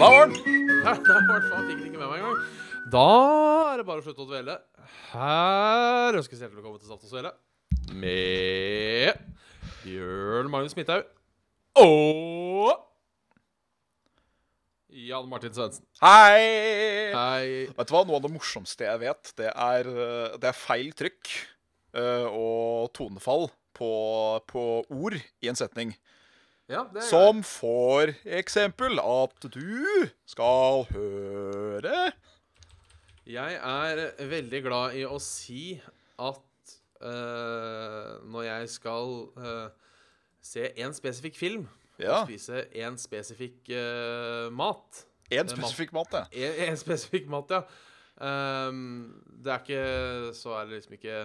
Da 0.00 0.06
var 0.08 0.30
den. 0.30 0.36
Ja, 0.80 0.94
da 0.96 1.14
var 1.28 1.42
det 1.42 1.48
faen, 1.50 1.66
fikk 1.68 1.80
den 1.82 1.88
ikke 1.90 1.98
med 2.00 2.08
meg 2.08 2.22
engang. 2.22 2.44
Da 2.88 3.08
er 3.68 3.80
det 3.80 3.84
bare 3.84 4.00
å 4.00 4.04
slutte 4.06 4.22
å 4.24 4.28
dvele. 4.30 4.54
Her 5.10 6.16
ønskes 6.16 6.40
hjertelig 6.40 6.56
velkommen 6.62 6.80
til 6.80 6.88
Saft 6.88 7.04
og 7.04 7.10
Svele 7.12 7.34
med 8.00 9.18
Bjørn 9.82 10.48
Magnus 10.48 10.72
Midthaug 10.78 11.04
og 11.84 12.72
Jan 15.04 15.28
Martin 15.28 15.52
Svendsen. 15.52 15.84
Hei! 16.00 16.48
Hei. 17.12 17.44
Vet 17.68 17.92
du 17.92 17.92
hva? 17.92 18.00
Noe 18.08 18.22
av 18.22 18.24
det 18.24 18.32
morsomste 18.32 18.88
jeg 18.88 19.02
vet, 19.04 19.34
det 19.36 19.52
er, 19.52 19.90
eh, 20.08 20.38
det 20.40 20.48
er 20.48 20.56
feil 20.62 20.94
trykk 20.96 21.34
eh, 21.92 22.24
og 22.24 22.88
tonefall 22.96 23.50
på, 23.76 23.92
på 24.48 24.64
ord 24.96 25.20
i 25.20 25.52
en 25.52 25.60
setning. 25.60 25.92
Ja, 26.70 26.84
det 26.92 27.02
er 27.02 27.08
Som 27.10 27.40
for 27.46 28.12
eksempel 28.24 29.00
at 29.02 29.46
du 29.50 30.06
skal 30.30 30.84
høre 30.92 32.12
Jeg 33.26 33.56
er 33.58 34.02
veldig 34.30 34.62
glad 34.64 34.94
i 35.00 35.02
å 35.08 35.18
si 35.22 35.64
at 36.20 36.74
eh, 37.02 38.12
når 38.30 38.46
jeg 38.46 38.70
skal 38.76 39.12
eh, 39.40 39.68
se 40.42 40.70
en 40.84 40.94
spesifikk 40.96 41.38
film 41.38 41.66
Ja. 42.00 42.20
og 42.22 42.30
spise 42.30 42.62
en 42.80 42.96
spesifikk 43.00 43.70
eh, 43.74 44.46
mat 44.54 45.04
én 45.30 45.46
spesifikk 45.46 45.92
mat, 45.94 46.14
ja. 46.16 46.24
En, 46.32 46.70
en 46.70 46.78
spesifikk 46.84 47.28
mat, 47.30 47.52
ja. 47.54 47.60
Ehm, 48.20 49.12
det 49.42 49.52
er 49.52 49.60
ikke 49.62 50.34
Så 50.36 50.54
er 50.58 50.66
det 50.66 50.80
liksom 50.80 50.96
ikke 50.98 51.20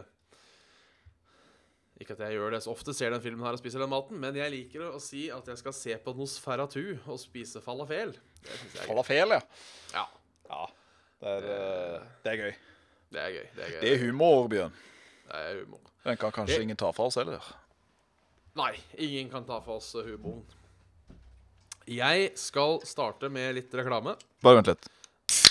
Ikke 2.01 2.11
at 2.17 2.19
jeg 2.25 2.35
gjør 2.35 2.51
det 2.51 2.59
så 2.65 2.71
ofte, 2.73 2.93
ser 2.93 3.13
den 3.13 3.21
filmen 3.23 3.45
her 3.47 3.55
og 3.55 3.59
spiser 3.61 3.79
den 3.79 3.89
maten, 3.89 4.17
men 4.19 4.35
jeg 4.35 4.51
liker 4.51 4.81
å 4.89 4.99
si 4.99 5.29
at 5.31 5.47
jeg 5.47 5.57
skal 5.61 5.73
se 5.77 5.95
på 6.03 6.13
Nosferatu 6.17 6.81
og 7.07 7.19
spise 7.21 7.61
falafel. 7.63 8.11
Falafel, 8.83 9.31
ja. 9.37 9.41
Ja, 9.93 10.03
ja. 10.49 10.65
Det 11.21 11.31
er, 11.37 11.45
eh, 11.55 12.01
det 12.25 12.31
er 12.33 12.41
gøy. 12.41 12.55
det 13.15 13.21
er 13.21 13.29
gøy. 13.31 13.45
Det 13.55 13.63
er 13.63 13.69
gøy. 13.71 13.79
Det 13.85 13.93
er 13.93 14.01
humor, 14.03 14.47
Bjørn. 14.51 14.73
Det 15.29 15.39
er 15.39 15.61
humor. 15.63 15.79
Den 16.03 16.17
kan 16.17 16.31
kanskje 16.35 16.55
Det- 16.57 16.61
ingen 16.67 16.77
ta 16.77 16.91
fra 16.91 17.05
oss 17.05 17.15
heller. 17.15 17.39
Nei, 18.55 18.73
ingen 18.97 19.29
kan 19.31 19.45
ta 19.45 19.59
for 19.61 19.77
oss 19.77 19.93
humoren. 19.93 20.43
Jeg 21.87 22.37
skal 22.37 22.79
starte 22.83 23.29
med 23.29 23.55
litt 23.55 23.71
reklame. 23.71 24.17
Bare 24.43 24.55
vent 24.55 24.67
litt. 24.67 24.87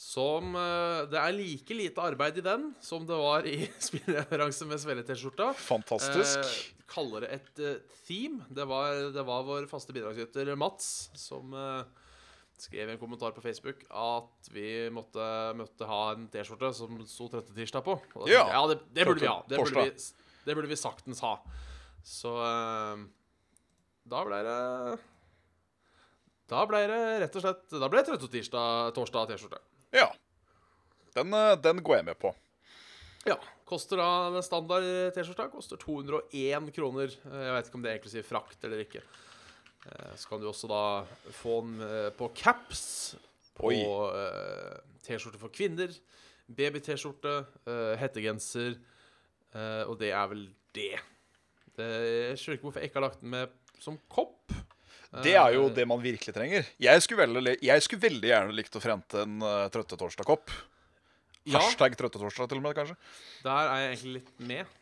Som 0.00 0.54
eh, 0.56 1.02
Det 1.12 1.18
er 1.20 1.34
like 1.36 1.76
lite 1.76 2.00
arbeid 2.00 2.38
i 2.40 2.44
den 2.44 2.70
som 2.80 3.04
det 3.08 3.16
var 3.20 3.44
i 3.48 3.58
spillereferanse 3.88 4.68
med 4.68 4.80
svelle-T-skjorta. 4.80 5.50
Fantastisk. 5.60 6.38
Eh, 6.40 6.86
kaller 6.90 7.26
det 7.26 7.34
et 7.36 7.60
uh, 7.62 7.98
theme. 8.08 8.46
Det 8.48 8.64
var, 8.66 9.10
det 9.12 9.24
var 9.28 9.44
vår 9.46 9.68
faste 9.70 9.92
bidragsyter 9.94 10.48
Mats 10.58 11.10
som 11.20 11.52
eh, 11.54 12.08
skrev 12.58 12.88
i 12.88 12.94
en 12.96 12.98
kommentar 12.98 13.36
på 13.36 13.44
Facebook 13.44 13.84
at 13.92 14.50
vi 14.52 14.88
måtte, 14.92 15.22
måtte 15.58 15.86
ha 15.86 16.00
en 16.14 16.26
T-skjorte 16.32 16.72
som 16.80 16.96
sto 17.04 17.28
Trøttetirsdag 17.30 17.84
på. 17.84 17.98
Da 18.16 18.32
Ja. 18.32 18.46
ja 18.56 18.66
det, 18.72 18.80
det 18.96 19.06
burde 19.06 19.22
vi 19.22 19.30
ha. 19.30 19.38
Det 19.48 19.60
burde 19.60 19.84
vi, 19.84 19.92
det 20.48 20.56
burde 20.56 20.72
vi 20.72 20.80
saktens 20.80 21.20
ha. 21.26 21.36
Så 22.04 22.32
eh, 22.40 23.04
da 24.08 24.24
ble 24.24 24.40
det 24.48 24.60
Da 26.48 26.64
ble 26.66 26.80
det 26.88 27.02
rett 27.20 27.34
og 27.36 27.44
slett 27.44 27.76
Da 27.76 27.90
ble 27.92 28.00
det 28.00 28.08
Trøttetirsdag 28.08 28.96
torsdag 28.96 29.34
T-skjorte. 29.34 29.60
Ja. 29.94 30.08
Den, 31.16 31.32
eh, 31.34 31.56
den 31.58 31.82
går 31.82 31.96
jeg 32.00 32.04
med 32.10 32.18
på. 32.20 32.34
Ja. 33.26 33.36
Koster 33.70 34.00
da 34.00 34.06
den 34.34 34.42
standard 34.42 34.82
T-skjorta 35.14 35.48
koster 35.52 35.78
201 35.78 36.70
kroner. 36.74 37.10
Eh, 37.26 37.42
Jeg 37.46 37.54
vet 37.56 37.68
ikke 37.68 37.78
om 37.78 37.82
det 37.84 37.90
er 37.92 37.98
inklusiv 38.00 38.24
frakt 38.26 38.64
eller 38.66 38.84
ikke. 38.84 39.02
Eh, 39.86 40.14
Så 40.16 40.28
kan 40.28 40.40
du 40.40 40.48
også 40.50 40.68
da 40.70 41.04
få 41.32 41.60
den 41.62 42.12
på 42.16 42.30
caps, 42.34 43.14
på 43.56 43.70
T-skjorte 45.04 45.38
for 45.38 45.48
kvinner, 45.52 45.92
baby-T-skjorte, 46.48 47.46
hettegenser, 48.00 48.78
og 49.86 49.98
det 50.00 50.10
er 50.16 50.26
vel 50.30 50.46
det. 50.72 50.98
det. 51.76 51.86
Jeg 52.30 52.38
skjønner 52.38 52.56
ikke 52.58 52.66
hvorfor 52.68 52.80
jeg 52.80 52.90
ikke 52.90 53.00
har 53.00 53.08
lagt 53.08 53.20
den 53.20 53.30
med 53.30 53.50
som 53.80 53.98
kopp. 54.08 54.52
Det 55.10 55.34
er 55.34 55.54
jo 55.56 55.66
Eh, 55.66 55.74
det 55.74 55.86
man 55.90 56.02
virkelig 56.02 56.34
trenger. 56.34 56.66
Jeg 56.78 57.02
skulle 57.02 57.26
veldig, 57.26 57.56
jeg 57.66 57.82
skulle 57.82 58.04
veldig 58.04 58.28
gjerne 58.30 58.54
likt 58.54 58.76
å 58.78 58.82
frente 58.82 59.24
en 59.24 59.40
uh, 59.42 59.66
Trøttetorsdag-kopp. 59.74 60.52
Ja, 61.50 61.58
Hashtag 61.58 61.96
Trøttetorsdag, 61.98 62.50
til 62.50 62.60
og 62.60 62.66
med, 62.66 62.76
kanskje. 62.76 62.98
der 63.42 63.70
er 63.72 63.80
jeg 63.80 63.96
egentlig 63.96 64.20
litt 64.20 64.30
med. 64.52 64.76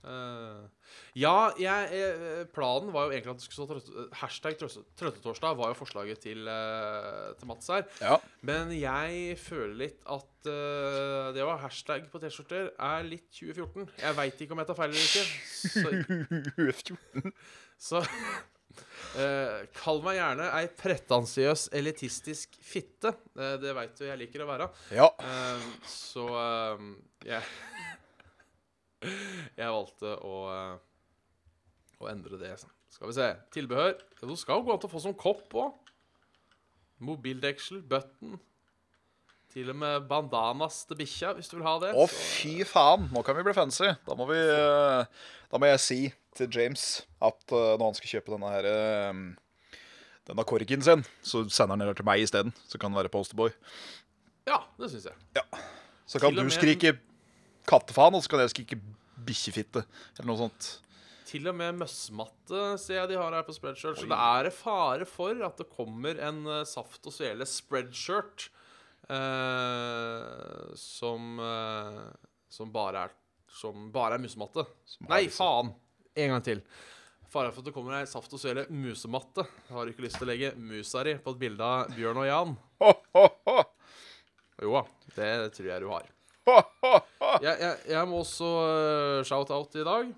Uh, 0.00 0.64
ja, 1.12 1.50
jeg, 1.60 1.88
eh, 1.92 2.44
planen 2.54 2.88
var 2.94 3.04
jo 3.04 3.12
egentlig 3.12 3.34
at 3.34 3.40
det 3.42 3.44
skulle 3.44 3.58
stå 3.58 3.66
trøtte, 3.68 4.04
hashtag 4.16 4.54
trøtte- 4.56 4.84
trøttetorsdag. 4.96 5.58
var 5.58 5.74
jo 5.74 5.76
forslaget 5.76 6.22
til, 6.24 6.48
uh, 6.48 7.34
til 7.36 7.50
Mats 7.50 7.68
her. 7.68 7.84
Ja. 8.00 8.16
Men 8.40 8.72
jeg 8.72 9.36
føler 9.42 9.74
litt 9.82 10.00
at 10.06 10.48
uh, 10.48 11.34
det 11.36 11.44
ha 11.44 11.58
hashtag 11.66 12.08
på 12.08 12.22
T-skjorter 12.22 12.72
er 12.78 13.04
litt 13.04 13.28
2014. 13.28 13.90
Jeg 14.00 14.16
veit 14.16 14.40
ikke 14.40 14.56
om 14.56 14.62
jeg 14.62 14.70
tar 14.70 14.80
feil 14.80 14.94
eller 14.94 15.04
ikke. 15.10 15.26
Så, 17.20 17.20
så 17.90 18.04
eh, 19.18 19.64
kall 19.76 20.02
meg 20.04 20.18
gjerne 20.18 20.46
ei 20.58 20.68
pretensiøs 20.78 21.68
elitistisk 21.76 22.58
fitte. 22.62 23.14
Uh, 23.34 23.56
det 23.62 23.74
veit 23.76 23.96
du 23.98 24.04
jeg 24.06 24.20
liker 24.20 24.44
å 24.44 24.50
være. 24.50 24.68
ja. 24.94 25.08
Uh, 25.22 25.66
så 25.90 26.26
jeg 27.26 27.42
Jeg 29.56 29.72
valgte 29.72 30.12
å 30.28 30.34
Å 32.00 32.08
endre 32.08 32.38
det. 32.40 32.52
Skal 32.92 33.10
vi 33.10 33.16
se. 33.16 33.26
Tilbehør. 33.52 33.96
Du 34.24 34.36
skal 34.36 34.60
jo 34.60 34.66
gå 34.66 34.74
an 34.74 34.80
til 34.80 34.88
å 34.88 34.92
få 34.92 35.02
som 35.04 35.16
kopp 35.16 35.52
òg. 35.56 35.90
Mobildeksel, 37.04 37.82
button. 37.88 38.38
Til 39.50 39.72
og 39.72 39.80
med 39.80 40.04
bandanas 40.08 40.84
til 40.86 41.00
bikkja, 41.00 41.32
hvis 41.36 41.48
du 41.50 41.56
vil 41.58 41.66
ha 41.66 41.74
det. 41.82 41.90
Å, 41.98 42.06
fy 42.06 42.60
faen! 42.68 43.08
Nå 43.10 43.24
kan 43.26 43.36
vi 43.36 43.44
bli 43.48 43.54
fancy. 43.56 43.88
Da 44.06 44.16
må 44.16 44.28
vi 44.30 44.38
Da 44.40 45.58
må 45.58 45.70
jeg 45.72 45.82
si 45.82 46.00
til 46.36 46.50
James 46.54 46.84
at 47.20 47.52
eh, 47.52 47.76
når 47.78 47.84
han 47.90 47.96
skal 47.98 48.12
kjøpe 48.16 48.34
denne 48.34 48.50
her 48.54 48.68
eh, 48.70 49.22
denne 50.30 50.44
korken 50.46 50.82
sin, 50.86 51.02
så 51.26 51.42
sender 51.50 51.74
han 51.74 51.82
den 51.88 51.96
til 51.98 52.06
meg 52.06 52.22
isteden. 52.22 52.52
Så 52.68 52.78
kan 52.78 52.92
han 52.92 53.00
være 53.00 53.10
posterboy. 53.12 53.50
ja, 54.46 54.60
det 54.78 54.90
syns 54.92 55.08
jeg. 55.10 55.42
Så 56.06 56.20
kan 56.22 56.34
du 56.34 56.42
med- 56.44 56.52
skrike 56.54 56.92
kattefaen, 57.70 58.14
og 58.14 58.22
så 58.22 58.30
kan 58.30 58.40
jeg 58.44 58.50
skrike 58.54 58.78
bikkjefitte. 59.26 59.82
Eller 60.18 60.26
noe 60.30 60.38
sånt. 60.44 60.68
Til 61.30 61.46
og 61.46 61.54
med 61.54 61.76
møssmatte 61.78 62.60
ser 62.82 62.96
jeg 63.00 63.08
de 63.12 63.18
har 63.20 63.34
her 63.36 63.44
på 63.46 63.54
Spreadshirt. 63.54 63.98
Så 64.00 64.08
det 64.10 64.16
er 64.18 64.48
fare 64.50 65.06
for 65.06 65.38
at 65.46 65.60
det 65.60 65.68
kommer 65.70 66.18
en 66.26 66.40
eh, 66.46 66.64
Saft 66.66 67.06
og 67.06 67.14
Svele 67.14 67.46
spreadshirt 67.46 68.48
eh, 69.10 70.74
som 70.78 71.38
eh, 71.42 72.00
Som 72.50 72.72
bare 72.74 73.04
er 73.06 73.14
Som 73.60 73.88
bare 73.94 74.14
er 74.18 74.22
musematte. 74.22 74.64
Nei, 75.08 75.24
faen! 75.34 75.72
En 76.18 76.32
gang 76.34 76.42
til. 76.42 76.62
Fare 77.30 77.52
for 77.54 77.62
at 77.62 77.68
det 77.68 77.74
kommer 77.74 77.94
ei 78.00 78.06
Saft 78.10 78.32
og 78.34 78.40
Svele 78.42 78.64
musematte. 78.74 79.44
Har 79.68 79.76
har 79.78 79.90
ikke 79.92 80.02
lyst 80.02 80.18
til 80.18 80.26
å 80.26 80.30
legge 80.32 80.54
musa 80.58 81.04
di 81.06 81.14
på 81.22 81.34
et 81.34 81.42
bilde 81.44 81.66
av 81.66 81.92
Bjørn 81.94 82.18
og 82.18 82.26
Jan. 82.26 82.56
Ho, 82.82 82.94
ho, 83.14 83.26
ho. 83.46 83.60
Jo 84.60 84.72
da, 84.74 84.82
det 85.14 85.52
tror 85.54 85.68
jeg 85.70 85.84
du 85.84 85.90
har. 85.92 86.08
Jeg, 87.40 87.54
jeg, 87.54 87.76
jeg 87.92 88.08
må 88.10 88.24
også 88.24 88.48
uh, 88.50 89.20
shout-out 89.28 89.76
i 89.78 89.86
dag. 89.86 90.10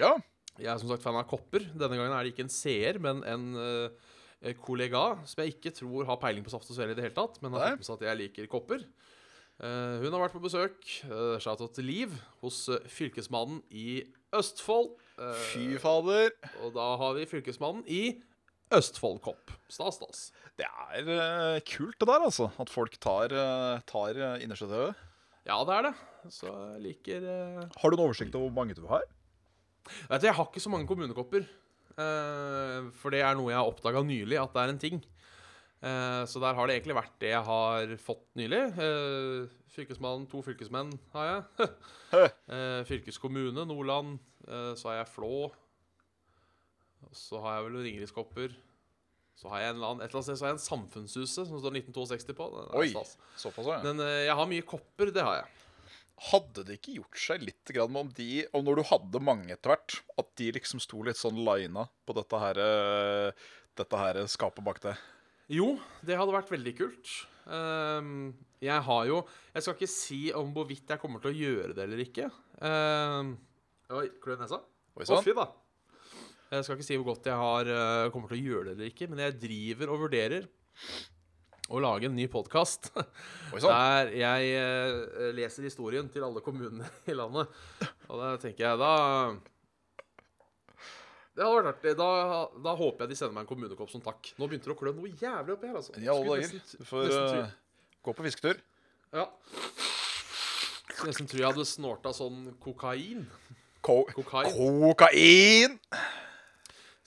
Ja. 0.00 0.14
Jeg 0.56 0.70
er 0.72 0.80
som 0.80 0.88
sagt 0.90 1.04
fan 1.04 1.18
av 1.20 1.28
kopper. 1.28 1.66
Denne 1.76 1.98
gangen 1.98 2.16
er 2.16 2.24
det 2.24 2.32
ikke 2.32 2.46
en 2.46 2.52
seer, 2.52 2.98
men 3.02 3.20
en 3.28 3.44
uh, 3.60 4.08
kollega 4.64 5.04
som 5.28 5.44
jeg 5.44 5.58
ikke 5.58 5.74
tror 5.76 6.08
har 6.08 6.20
peiling 6.22 6.46
på 6.46 6.52
saft 6.52 6.72
og 6.72 6.78
svele 6.78 6.96
i 6.96 6.98
det 6.98 7.04
hele 7.04 7.16
tatt, 7.16 7.36
men 7.44 7.52
har 7.54 7.74
fått 7.74 7.82
med 7.82 7.90
seg 7.90 8.00
at 8.00 8.08
jeg 8.08 8.20
liker 8.22 8.50
kopper. 8.50 8.88
Uh, 9.60 10.00
hun 10.00 10.08
har 10.08 10.24
vært 10.24 10.36
på 10.38 10.42
besøk, 10.42 10.80
uh, 11.12 11.36
shout-out 11.36 11.76
til 11.76 11.88
Liv, 11.90 12.16
hos 12.40 12.64
uh, 12.72 12.80
fylkesmannen 12.88 13.60
i 13.76 14.00
Østfold. 14.36 14.94
Eh, 15.20 15.40
Fy 15.50 15.64
fader. 15.80 16.32
og 16.64 16.72
da 16.72 16.86
har 16.96 17.16
vi 17.18 17.28
fylkesmannen 17.28 17.84
i 17.92 18.02
Østfoldkopp. 18.72 19.50
Stas, 19.68 19.98
stas. 19.98 20.20
Det 20.56 20.64
er 20.64 21.08
uh, 21.08 21.58
kult, 21.66 21.96
det 21.98 22.06
der, 22.08 22.22
altså. 22.22 22.48
At 22.62 22.70
folk 22.70 22.94
tar, 23.02 23.34
uh, 23.34 23.80
tar 23.88 24.16
uh. 24.16 25.00
Ja, 25.46 25.58
det 25.66 25.74
er 25.74 25.88
det. 25.88 25.94
Så 26.30 26.46
jeg 26.48 26.82
liker 26.84 27.26
uh... 27.26 27.64
Har 27.82 27.90
du 27.90 27.98
en 27.98 28.04
oversikt 28.06 28.36
over 28.38 28.48
hvor 28.48 28.60
mange 28.62 28.76
du 28.78 28.86
har? 28.86 29.02
Vet 30.08 30.22
du, 30.22 30.28
Jeg 30.28 30.36
har 30.38 30.46
ikke 30.46 30.62
så 30.62 30.72
mange 30.72 30.86
kommunekopper. 30.86 31.48
Uh, 31.98 32.88
for 32.96 33.12
det 33.12 33.24
er 33.26 33.34
noe 33.36 33.50
jeg 33.50 33.58
har 33.58 33.68
oppdaga 33.68 34.04
nylig, 34.06 34.38
at 34.38 34.54
det 34.54 34.62
er 34.62 34.72
en 34.72 34.82
ting. 34.86 35.02
Uh, 35.80 36.22
så 36.28 36.40
der 36.40 36.54
har 36.54 36.68
det 36.68 36.78
egentlig 36.78 37.00
vært 37.00 37.20
det 37.20 37.34
jeg 37.34 37.44
har 37.50 37.96
fått 38.00 38.24
nylig. 38.38 38.62
Fylkesmannen, 39.74 40.30
to 40.30 40.44
fylkesmenn 40.46 40.94
har 41.16 41.30
jeg. 41.32 41.70
Fylkeskommune, 42.90 43.66
Nordland. 43.66 44.20
Eh, 44.50 44.72
så 44.78 44.90
har 44.90 45.00
jeg 45.00 45.12
Flå. 45.14 45.50
Så 47.16 47.40
har 47.42 47.58
jeg 47.58 47.68
vel 47.68 47.80
Ringerikskopper. 47.86 48.58
Så 49.40 49.48
har 49.48 49.62
jeg 49.62 49.72
en 49.72 49.78
eller 49.78 49.94
annen, 49.94 50.04
et 50.04 50.10
eller 50.10 50.20
annet 50.20 50.28
sted 50.28 50.36
så 50.36 50.44
har 50.44 50.52
jeg 50.52 50.58
en 50.58 50.66
Samfunnshuset 50.66 51.48
som 51.48 51.62
står 51.62 51.78
1962 51.80 52.36
på. 52.36 52.48
Oi. 52.76 52.90
Såpass, 53.40 53.70
ja. 53.70 53.78
Men 53.86 54.02
eh, 54.04 54.26
jeg 54.26 54.36
har 54.36 54.50
mye 54.50 54.66
kopper, 54.68 55.12
det 55.16 55.24
har 55.24 55.38
jeg. 55.40 55.56
Hadde 56.30 56.66
det 56.68 56.76
ikke 56.76 56.98
gjort 56.98 57.22
seg 57.22 57.46
litt 57.48 57.72
grann 57.72 57.94
med 57.94 58.02
om 58.02 58.10
de, 58.18 58.28
og 58.52 58.66
når 58.66 58.82
du 58.82 58.88
hadde 58.90 59.22
mange 59.24 59.54
etter 59.54 59.72
hvert, 59.72 59.96
at 60.20 60.28
de 60.36 60.50
liksom 60.58 60.82
sto 60.84 61.00
litt 61.06 61.16
sånn 61.16 61.40
lina 61.46 61.86
på 62.04 62.16
dette 62.18 62.42
her, 62.42 62.60
eh, 62.60 63.48
dette 63.80 64.02
her 64.02 64.20
skapet 64.28 64.66
bak 64.66 64.82
deg? 64.84 65.00
Jo, 65.50 65.72
det 66.04 66.20
hadde 66.20 66.36
vært 66.36 66.52
veldig 66.52 66.74
kult. 66.76 67.14
Ehm, 67.50 68.34
jeg 68.62 68.82
har 68.86 69.06
jo 69.08 69.22
Jeg 69.54 69.64
skal 69.64 69.74
ikke 69.74 69.88
si 69.90 70.18
om 70.36 70.52
hvorvidt 70.54 70.92
jeg 70.92 71.00
kommer 71.00 71.22
til 71.22 71.32
å 71.32 71.38
gjøre 71.40 71.74
det 71.74 71.86
eller 71.86 72.02
ikke. 72.04 72.28
Oi, 73.90 74.06
klør 74.22 74.38
i 74.38 74.42
nesa? 74.44 74.58
Oi 75.00 75.06
sann. 75.08 75.22
fy 75.26 75.34
da. 75.34 75.48
Jeg 76.50 76.64
skal 76.66 76.76
ikke 76.78 76.86
si 76.86 76.96
hvor 76.98 77.12
godt 77.12 77.26
jeg 77.30 77.38
har, 77.38 77.68
eh, 77.70 78.10
kommer 78.14 78.30
til 78.30 78.40
å 78.40 78.46
gjøre 78.50 78.64
det 78.70 78.74
eller 78.76 78.90
ikke, 78.90 79.08
men 79.10 79.22
jeg 79.22 79.36
driver 79.42 79.92
og 79.94 80.00
vurderer 80.04 80.46
å 81.70 81.78
lage 81.82 82.08
en 82.08 82.16
ny 82.18 82.24
podkast 82.30 82.88
Oi 82.98 83.60
sann. 83.62 83.70
der 83.70 84.10
jeg 84.18 84.48
eh, 84.58 85.28
leser 85.36 85.66
historien 85.68 86.08
til 86.10 86.26
alle 86.26 86.42
kommunene 86.42 86.88
i 87.10 87.14
landet. 87.14 87.50
Og 88.10 88.18
da 88.18 88.32
tenker 88.42 88.66
jeg 88.66 88.80
da 88.82 88.92
Det 91.38 91.44
hadde 91.46 91.54
vært 91.60 91.70
artig. 91.70 91.94
Da, 92.00 92.08
da 92.66 92.74
håper 92.78 93.04
jeg 93.06 93.12
de 93.14 93.18
sender 93.20 93.36
meg 93.38 93.46
en 93.46 93.50
kommunekopp 93.52 93.90
som 93.94 94.02
takk. 94.04 94.32
Nå 94.38 94.48
begynte 94.50 94.66
det 94.70 94.74
å 94.74 94.80
klø 94.80 94.90
noe 94.96 95.12
jævlig 95.14 95.54
oppi 95.54 95.70
her, 95.70 95.78
altså. 95.78 95.94
I 95.98 96.10
alle 96.10 96.26
Skulle 96.26 96.40
dager. 96.42 96.58
nesten- 96.58 96.82
Du 96.82 96.88
får 96.90 97.06
nesten 97.06 97.38
eh, 97.44 97.54
gå 98.06 98.14
på 98.18 98.26
fisketur. 98.26 98.60
Ja. 99.14 99.26
Skulle 100.90 101.12
Nesten 101.14 101.30
tror 101.30 101.40
jeg 101.40 101.48
hadde 101.54 101.64
snorta 101.70 102.10
sånn 102.12 102.42
kokain. 102.60 103.22
Ko 103.90 104.22
Kokain. 104.22 104.54
kokain! 104.54 105.78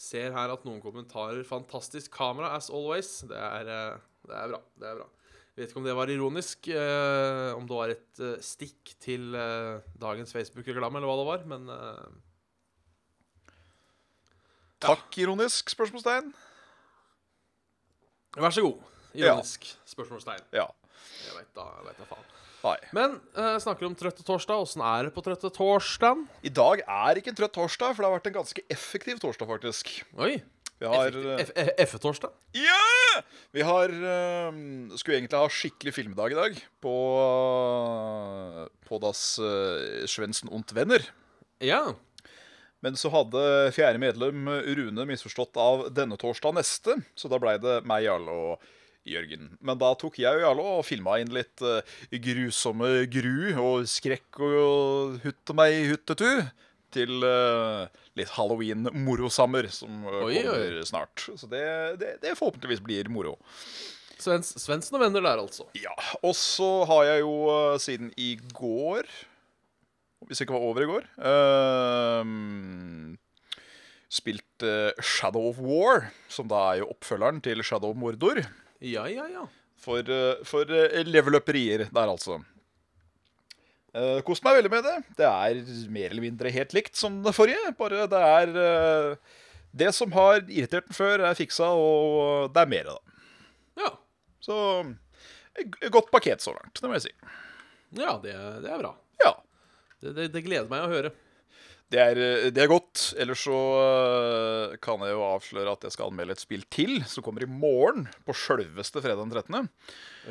Ser 0.04 0.34
her 0.36 0.52
at 0.52 0.66
noen 0.68 0.82
kommentarer 0.84 1.44
'fantastisk 1.48 2.12
kamera 2.12 2.56
as 2.58 2.70
always'. 2.70 3.22
Det 3.28 3.38
er, 3.40 3.70
eh, 3.72 4.00
det 4.28 4.36
er 4.36 4.48
bra. 4.52 4.62
det 4.80 4.88
er 4.90 4.96
bra 5.00 5.10
Vet 5.56 5.70
ikke 5.70 5.78
om 5.78 5.86
det 5.86 5.94
var 5.96 6.10
ironisk, 6.10 6.68
eh, 6.68 7.54
om 7.54 7.68
det 7.70 7.76
var 7.78 7.90
et 7.94 8.20
eh, 8.20 8.40
stikk 8.42 8.96
til 9.00 9.36
eh, 9.38 9.82
dagens 10.02 10.34
Facebook-reklame, 10.34 10.98
eller 10.98 11.08
hva 11.12 11.18
det 11.20 11.28
var, 11.28 11.44
men 11.46 11.70
eh, 11.70 12.08
Takk, 14.82 15.14
ironisk 15.22 15.70
spørsmålstegn. 15.70 16.34
vær 18.36 18.50
så 18.50 18.62
god. 18.66 18.82
Ironisk 19.14 19.70
spørsmålstegn. 19.86 20.42
Ja. 20.52 20.66
Jeg 21.28 21.38
veit 21.38 21.54
da, 21.56 21.68
jeg 21.78 21.86
vet 21.86 22.02
da 22.02 22.10
faen. 22.10 22.26
Nei. 22.64 22.78
Men 22.96 23.18
eh, 23.36 23.58
snakker 23.60 23.90
om 23.90 23.96
trøtte 23.98 24.24
torsdag. 24.24 24.64
Åssen 24.64 24.84
er 24.88 25.08
det 25.08 25.14
på 25.16 25.24
trøtte 25.26 25.52
torsdag? 25.52 26.24
I 26.48 26.52
dag 26.54 26.84
er 26.84 27.20
ikke 27.20 27.34
en 27.34 27.40
trøtt 27.40 27.56
torsdag, 27.58 27.92
for 27.92 28.04
det 28.04 28.08
har 28.08 28.16
vært 28.16 28.30
en 28.32 28.38
ganske 28.40 28.64
effektiv 28.72 29.20
torsdag, 29.24 29.50
faktisk. 29.50 29.92
Oi. 30.16 30.38
Vi 30.80 30.90
har 30.90 31.16
eh, 31.16 31.74
F-torsdag? 31.84 32.32
Ja! 32.58 33.20
Vi 33.56 33.64
har 33.64 33.92
eh, 33.92 34.56
Skulle 35.00 35.20
egentlig 35.20 35.40
ha 35.40 35.52
skikkelig 35.52 35.94
filmdag 35.96 36.34
i 36.34 36.40
dag 36.40 36.58
på 36.84 36.96
På 38.88 39.00
das 39.00 39.22
uh, 39.40 40.04
Svendsen 40.10 40.52
und 40.52 40.74
Venner. 40.76 41.06
Ja. 41.64 41.94
Men 42.84 42.98
så 43.00 43.12
hadde 43.14 43.72
fjerde 43.76 44.02
medlem 44.02 44.50
Rune 44.50 45.06
misforstått 45.08 45.60
av 45.60 45.86
denne 45.96 46.18
torsdag 46.20 46.58
neste, 46.58 46.98
så 47.16 47.32
da 47.32 47.40
blei 47.40 47.56
det 47.64 47.78
meg, 47.88 48.04
Jarle 48.04 48.36
og 48.36 48.66
Jørgen. 49.04 49.50
Men 49.60 49.80
da 49.82 49.90
tok 50.00 50.16
jeg 50.22 50.38
og 50.38 50.44
Jarle 50.46 50.66
og 50.78 50.86
filma 50.88 51.18
inn 51.20 51.34
litt 51.36 51.64
uh, 51.66 51.84
grusomme 52.24 52.92
gru 53.12 53.52
og 53.60 53.88
skrekk 53.92 54.40
og 54.48 55.18
hutte 55.26 55.56
meg 55.58 55.90
huttetu 55.92 56.30
til 56.94 57.26
uh, 57.26 57.90
litt 58.16 58.32
halloween-morosammer 58.38 59.68
som 59.74 60.06
uh, 60.08 60.22
Oi, 60.24 60.38
oi. 60.38 60.46
kommer 60.48 60.88
snart. 60.88 61.26
Så 61.36 61.50
det, 61.52 61.66
det, 62.00 62.14
det 62.24 62.38
forhåpentligvis 62.40 62.84
blir 62.86 63.12
moro. 63.12 63.36
Svens, 64.24 64.54
Svendsen 64.62 64.96
og 64.96 65.04
venner 65.04 65.26
der, 65.26 65.42
altså. 65.42 65.68
Ja, 65.76 65.92
Og 66.24 66.32
så 66.40 66.86
har 66.88 67.04
jeg 67.10 67.26
jo 67.26 67.34
siden 67.82 68.14
i 68.16 68.38
går 68.56 69.10
Hvis 70.30 70.38
det 70.40 70.46
ikke 70.46 70.56
var 70.56 70.68
over 70.70 70.86
i 70.86 70.88
går 70.88 71.10
Spilt 74.14 74.64
Shadow 75.04 75.50
of 75.50 75.60
War, 75.60 76.14
som 76.32 76.48
da 76.48 76.62
er 76.70 76.84
jo 76.84 76.92
oppfølgeren 76.94 77.42
til 77.44 77.66
Shadow 77.66 77.92
of 77.92 78.00
Mordor. 78.00 78.46
Ja, 78.84 79.06
ja, 79.08 79.28
ja. 79.32 79.46
For, 79.80 80.04
eh, 80.10 80.42
for 80.48 80.68
eh, 80.72 81.04
level-upperier 81.08 81.88
der, 81.88 82.10
altså. 82.10 82.42
Uh, 83.94 84.20
Kost 84.26 84.42
meg 84.42 84.58
veldig 84.58 84.72
med 84.74 84.86
det. 84.88 84.96
Det 85.20 85.26
er 85.30 85.60
mer 85.94 86.10
eller 86.10 86.24
mindre 86.24 86.50
helt 86.50 86.72
likt 86.74 86.98
som 86.98 87.20
det 87.24 87.36
forrige. 87.38 87.74
Bare 87.78 88.08
det 88.10 88.22
er 88.26 88.54
uh, 88.58 89.36
Det 89.70 89.92
som 89.94 90.12
har 90.16 90.42
irritert 90.48 90.88
den 90.90 90.98
før, 90.98 91.22
er 91.30 91.38
fiksa, 91.38 91.70
og 91.78 92.50
det 92.56 92.64
er 92.64 92.72
mer, 92.72 92.90
da. 92.90 93.20
Ja, 93.84 93.92
Så 94.44 94.58
godt 95.94 96.10
pakket 96.14 96.42
så 96.42 96.56
langt, 96.56 96.82
det 96.82 96.90
må 96.90 96.98
jeg 96.98 97.06
si. 97.06 97.14
ja 98.02 98.16
det, 98.24 98.34
det 98.66 98.72
er 98.74 98.82
bra. 98.82 98.96
Ja. 99.22 99.36
Det, 100.02 100.16
det, 100.18 100.28
det 100.34 100.44
gleder 100.46 100.72
meg 100.72 100.88
å 100.88 100.90
høre. 100.92 101.14
Det 101.94 102.02
er, 102.02 102.18
eh, 102.18 102.48
det 102.50 102.64
er 102.64 102.72
godt. 102.72 103.02
Ellers 103.22 103.44
så 103.46 103.58
eh, 103.78 104.78
kan 104.82 105.04
jeg 105.06 105.14
jo 105.14 105.26
avsløre 105.28 105.76
at 105.76 105.86
jeg 105.86 105.94
skal 105.94 106.10
anmelde 106.10 106.34
et 106.34 106.42
spill 106.42 106.64
til 106.74 106.96
som 107.10 107.26
kommer 107.26 107.46
i 107.46 107.50
morgen, 107.50 108.08
på 108.26 108.34
sjølveste 108.38 109.04
fredag 109.04 109.22
den 109.22 109.36
13. 109.36 109.70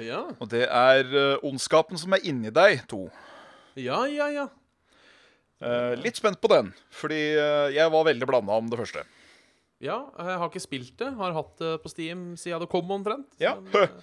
Ja, 0.02 0.24
Og 0.40 0.50
det 0.50 0.64
er 0.66 1.06
eh, 1.06 1.44
Ondskapen 1.46 2.00
som 2.00 2.16
er 2.16 2.26
inni 2.26 2.50
deg 2.54 2.82
2. 2.90 3.04
ja, 3.78 4.02
ja. 4.10 4.28
ja. 4.34 4.48
Eh, 5.62 5.92
litt 6.02 6.18
spent 6.18 6.40
på 6.42 6.50
den, 6.50 6.72
fordi 6.90 7.20
jeg 7.70 7.90
var 7.94 8.08
veldig 8.08 8.26
blanda 8.26 8.56
om 8.58 8.66
det 8.72 8.80
første. 8.80 9.04
Ja, 9.82 10.00
jeg 10.18 10.38
har 10.40 10.50
ikke 10.50 10.62
spilt 10.62 10.96
det. 10.98 11.12
Har 11.18 11.34
hatt 11.36 11.54
det 11.62 11.76
på 11.84 11.90
Steam 11.90 12.32
siden 12.38 12.62
det 12.62 12.70
kom 12.70 12.90
omtrent. 12.90 13.30
Ja. 13.42 13.54
Men, 13.62 13.94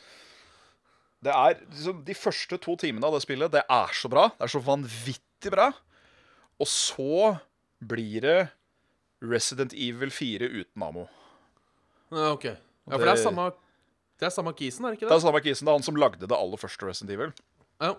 Det 1.19 1.33
er 1.35 1.57
liksom 1.59 1.97
De 2.07 2.15
første 2.15 2.55
to 2.63 2.77
timene 2.79 3.03
av 3.03 3.17
det 3.17 3.25
spillet, 3.25 3.51
det 3.51 3.65
er 3.67 3.91
så 3.91 4.07
bra. 4.07 4.29
Det 4.37 4.45
er 4.47 4.51
så 4.53 4.61
vanvittig 4.63 5.51
bra. 5.51 5.65
Og 6.59 6.67
så 6.71 7.33
blir 7.79 8.21
det 8.25 8.37
Resident 9.23 9.73
Evil 9.75 10.11
4 10.11 10.47
uten 10.47 10.83
ammo. 10.85 11.07
ja, 12.11 12.31
OK. 12.33 12.45
Ja, 12.45 12.97
for 12.97 13.05
det 13.05 13.11
er 13.13 13.21
samme 13.21 13.43
Det 14.19 14.25
er 14.27 14.31
samme 14.33 14.51
kisen, 14.57 14.85
er 14.85 14.91
det 14.91 14.97
ikke 14.97 15.05
Det 15.07 15.11
det? 15.13 15.17
er 15.19 15.25
samme 15.27 15.41
kisen, 15.45 15.65
det 15.67 15.71
er 15.71 15.77
han 15.77 15.85
som 15.85 15.95
lagde 15.99 16.27
det 16.27 16.35
aller 16.35 16.57
første 16.59 16.87
Resident 16.87 17.13
Evil. 17.15 17.33
Ja. 17.79 17.93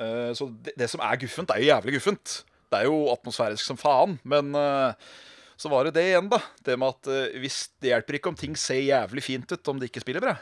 Uh, 0.00 0.30
Så 0.36 0.48
det, 0.64 0.72
det 0.78 0.88
som 0.88 1.00
er 1.04 1.18
guffent, 1.20 1.48
det 1.50 1.56
er 1.56 1.64
jo 1.64 1.72
jævlig 1.74 1.96
guffent. 1.98 2.36
Det 2.70 2.78
er 2.78 2.86
jo 2.86 3.10
atmosfærisk 3.12 3.64
som 3.66 3.76
faen, 3.80 4.18
men 4.24 4.54
uh, 4.54 4.94
så 5.60 5.68
var 5.68 5.84
det 5.84 5.94
det 5.98 6.06
igjen, 6.12 6.30
da. 6.32 6.38
Det 6.64 6.78
med 6.78 6.94
at 6.94 7.10
uh, 7.10 7.40
hvis 7.42 7.66
det 7.82 7.90
hjelper 7.92 8.16
ikke 8.16 8.30
om 8.32 8.38
ting 8.38 8.56
ser 8.56 8.80
jævlig 8.80 9.22
fint 9.26 9.52
ut 9.52 9.68
om 9.68 9.80
det 9.82 9.90
ikke 9.90 10.00
spiller 10.06 10.24
bra. 10.24 10.36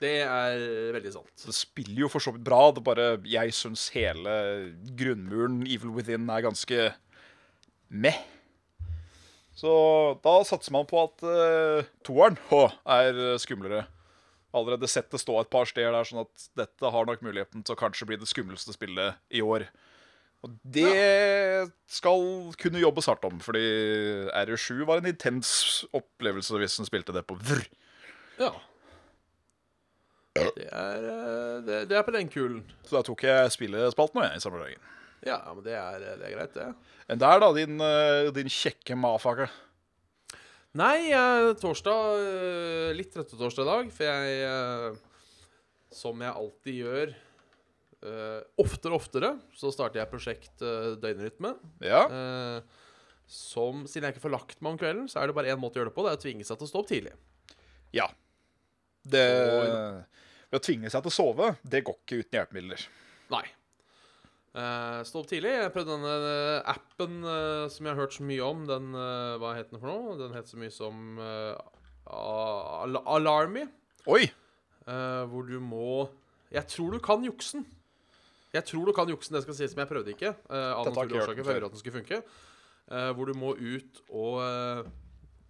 Det 0.00 0.16
er 0.26 0.58
veldig 0.96 1.12
sant. 1.14 1.30
Det 1.46 1.54
spiller 1.54 2.00
jo 2.02 2.08
for 2.10 2.18
så 2.20 2.32
vidt 2.34 2.42
bra. 2.44 2.72
Det 2.74 2.82
bare, 2.84 3.12
jeg 3.30 3.54
syns 3.54 3.86
hele 3.94 4.32
grunnmuren 4.98 5.62
Evil 5.70 5.92
Within 5.94 6.26
er 6.34 6.42
ganske 6.48 6.88
meh. 7.88 8.20
Så 9.54 9.72
da 10.24 10.38
satser 10.46 10.74
man 10.74 10.86
på 10.90 10.98
at 11.04 11.24
uh, 11.24 11.86
toeren 12.06 12.38
å, 12.52 12.66
er 12.90 13.38
skumlere. 13.42 13.84
Allerede 14.54 14.90
sett 14.90 15.10
det 15.10 15.18
stå 15.22 15.40
et 15.40 15.50
par 15.50 15.66
steder 15.66 15.94
der, 15.94 16.06
sånn 16.06 16.22
at 16.22 16.48
dette 16.58 16.90
har 16.94 17.08
nok 17.08 17.22
muligheten 17.26 17.64
til 17.66 17.74
å 17.74 17.78
kanskje 17.78 18.06
bli 18.10 18.18
det 18.20 18.30
skumleste 18.30 18.74
spillet 18.74 19.18
i 19.34 19.42
år. 19.42 19.66
Og 20.44 20.52
det 20.62 21.70
skal 21.88 22.52
kunne 22.60 22.82
jobbes 22.82 23.08
hardt 23.08 23.24
om, 23.24 23.38
fordi 23.40 23.64
RE7 24.28 24.84
var 24.84 25.00
en 25.00 25.08
intens 25.08 25.48
opplevelse 25.96 26.60
hvis 26.60 26.76
en 26.82 26.88
spilte 26.88 27.14
det 27.16 27.24
på 27.26 27.38
vrr. 27.40 27.64
Ja. 28.38 28.52
Det 30.34 30.66
er, 30.66 31.06
eh, 31.08 31.56
det, 31.64 31.78
det 31.88 31.96
er 31.96 32.04
på 32.04 32.12
den 32.12 32.28
kulen. 32.28 32.60
Så 32.84 32.98
da 32.98 33.04
tok 33.06 33.22
jeg 33.24 33.54
spillespalten 33.54 34.20
og 34.20 34.26
jeg 34.26 34.36
i 34.36 34.44
samme 34.44 34.60
dagen. 34.60 34.90
Ja, 35.24 35.38
men 35.54 35.64
det 35.64 35.74
er, 35.78 36.02
det 36.20 36.26
er 36.28 36.34
greit, 36.34 36.56
det. 36.56 36.66
Enn 37.08 37.20
der, 37.20 37.40
da, 37.40 37.48
din, 37.56 37.78
eh, 37.80 38.30
din 38.36 38.50
kjekke 38.52 38.96
mafaker. 39.00 39.52
Nei, 40.76 41.10
eh, 41.14 41.52
torsdag 41.60 42.16
eh, 42.18 42.92
Litt 42.98 43.12
trøttetorsdag 43.14 43.62
i 43.62 43.68
dag, 43.70 43.92
for 43.94 44.08
jeg 44.08 44.40
eh, 44.48 44.96
Som 45.94 46.24
jeg 46.24 46.34
alltid 46.34 46.80
gjør 46.80 47.12
eh, 47.14 48.40
oftere 48.60 48.92
og 48.92 48.98
oftere, 48.98 49.30
så 49.54 49.70
starter 49.72 50.02
jeg 50.02 50.10
prosjekt 50.10 50.64
eh, 50.66 50.90
døgnrytme. 51.00 51.54
Ja. 51.86 52.02
Eh, 52.10 52.82
som, 53.30 53.86
siden 53.88 54.08
jeg 54.10 54.16
ikke 54.16 54.26
får 54.26 54.34
lagt 54.34 54.58
meg 54.60 54.74
om 54.74 54.80
kvelden, 54.82 55.06
så 55.08 55.22
er 55.22 55.30
det 55.30 55.36
bare 55.38 55.54
én 55.54 55.60
måte 55.62 55.78
å 55.78 55.84
gjøre 55.84 55.92
det 55.92 55.96
på. 55.96 56.04
Det 56.04 56.12
er 56.12 56.18
å 56.18 56.24
tvinge 56.26 56.44
seg 56.44 56.58
til 56.60 56.66
å 56.68 56.72
stå 56.72 56.82
opp 56.82 56.90
tidlig. 56.90 57.14
ja. 57.96 58.10
Det 59.04 59.20
Ved 60.48 60.56
å 60.56 60.64
tvinge 60.64 60.88
seg 60.88 61.02
til 61.04 61.10
å 61.10 61.12
sove, 61.12 61.48
det 61.60 61.82
går 61.84 61.96
ikke 61.98 62.22
uten 62.22 62.38
hjelpemidler. 62.38 62.84
Nei. 63.32 63.42
Eh, 64.54 65.00
stå 65.02 65.18
opp 65.24 65.30
tidlig. 65.30 65.50
Jeg 65.50 65.72
prøvde 65.74 65.96
denne 65.96 66.10
eh, 66.30 66.68
appen 66.70 67.26
uh, 67.26 67.66
som 67.72 67.88
jeg 67.88 67.90
har 67.90 67.98
hørt 68.04 68.14
så 68.14 68.26
mye 68.26 68.46
om. 68.46 68.62
Den, 68.68 68.92
uh, 68.94 69.34
Hva 69.42 69.56
heter 69.56 69.74
den 69.74 69.82
for 69.82 69.90
noe? 69.90 70.14
Den 70.20 70.34
heter 70.36 70.54
så 70.54 70.60
mye 70.60 70.74
som 70.74 71.18
Al 71.18 73.00
Alarmy. 73.02 73.66
Oi! 74.06 74.26
hvor 74.84 75.46
du 75.48 75.54
må 75.64 76.10
Jeg 76.52 76.68
tror 76.68 76.92
du 76.92 76.98
kan 77.00 77.22
juksen. 77.24 77.62
Jeg 78.52 78.66
tror 78.68 78.84
du 78.84 78.92
kan 78.92 79.08
juksen, 79.08 79.32
det 79.32 79.40
skal 79.46 79.56
sies, 79.56 79.72
men 79.72 79.86
jeg 79.86 79.90
prøvde 79.94 80.12
ikke. 80.12 80.34
av 80.52 80.90
naturlige 80.90 81.22
årsaker, 81.22 81.40
for 81.40 81.50
jeg 81.50 81.56
ville 81.56 81.70
at 81.70 81.72
den 81.72 81.80
skulle 81.80 81.96
funke. 82.02 82.18
Hvor 83.16 83.30
du 83.30 83.32
må 83.40 83.54
ut 83.56 84.02
og 84.12 84.36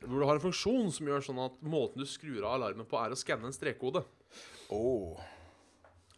Hvor 0.07 0.23
du 0.23 0.27
har 0.29 0.39
en 0.39 0.45
funksjon 0.45 0.95
som 0.95 1.11
gjør 1.11 1.27
sånn 1.27 1.43
at 1.43 1.59
måten 1.67 2.05
du 2.05 2.07
skrur 2.07 2.45
av 2.45 2.61
alarmen 2.61 2.87
på, 2.87 3.01
er 3.03 3.11
å 3.11 3.19
skanne 3.19 3.51
en 3.51 3.57
strekkode. 3.57 4.05
Oh. 4.71 5.19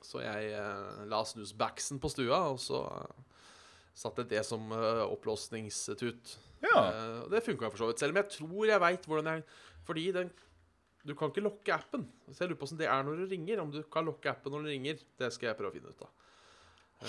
Så 0.06 0.22
jeg 0.22 0.50
eh, 0.54 1.04
la 1.10 1.22
snusbacksen 1.26 2.00
på 2.02 2.10
stua, 2.12 2.44
og 2.52 2.60
så 2.62 2.82
eh, 2.86 3.38
satte 3.96 4.22
jeg 4.22 4.36
det 4.36 4.42
som 4.46 4.68
uh, 4.70 5.06
oppblåsningstut. 5.08 6.34
Ja. 6.62 6.82
Uh, 6.92 7.22
det 7.32 7.42
funka 7.46 7.70
for 7.72 7.80
så 7.80 7.88
vidt. 7.90 8.02
Selv 8.02 8.14
om 8.14 8.20
jeg 8.20 8.30
tror 8.36 8.68
jeg 8.70 8.82
veit 8.82 9.08
hvordan 9.08 9.30
jeg 9.32 9.46
Fordi 9.86 10.04
den 10.12 10.30
Du 11.06 11.14
kan 11.14 11.30
ikke 11.30 11.44
lokke 11.44 11.74
appen. 11.74 12.04
Så 12.32 12.42
jeg 12.42 12.50
lurer 12.50 12.58
på 12.60 12.66
hvordan 12.66 12.80
det 12.82 12.88
er 12.90 13.02
når 13.06 13.20
du 13.20 13.26
ringer. 13.30 13.60
Om 13.62 13.72
du 13.72 13.80
kan 13.82 14.04
lokke 14.04 14.30
appen 14.30 14.52
når 14.52 14.66
du 14.66 14.70
ringer. 14.72 15.02
Det 15.18 15.32
skal 15.32 15.52
jeg 15.52 15.58
prøve 15.58 15.70
å 15.70 15.76
finne 15.76 15.92
ut 15.94 16.06
av. 16.06 16.30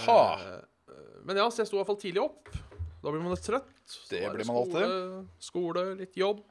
Ha. 0.05 0.19
Uh, 0.87 1.21
men 1.27 1.41
ja, 1.41 1.47
så 1.51 1.63
jeg 1.63 1.71
sto 1.71 1.79
iallfall 1.79 1.99
tidlig 1.99 2.23
opp. 2.23 2.51
Da 3.01 3.11
blir 3.11 3.23
man 3.23 3.33
litt 3.33 3.45
trøtt. 3.45 3.73
Så 3.87 4.05
Det 4.11 4.21
blir 4.33 4.47
man 4.47 4.61
skole, 4.69 5.23
Skole, 5.49 5.83
litt 5.99 6.17
jobb. 6.17 6.45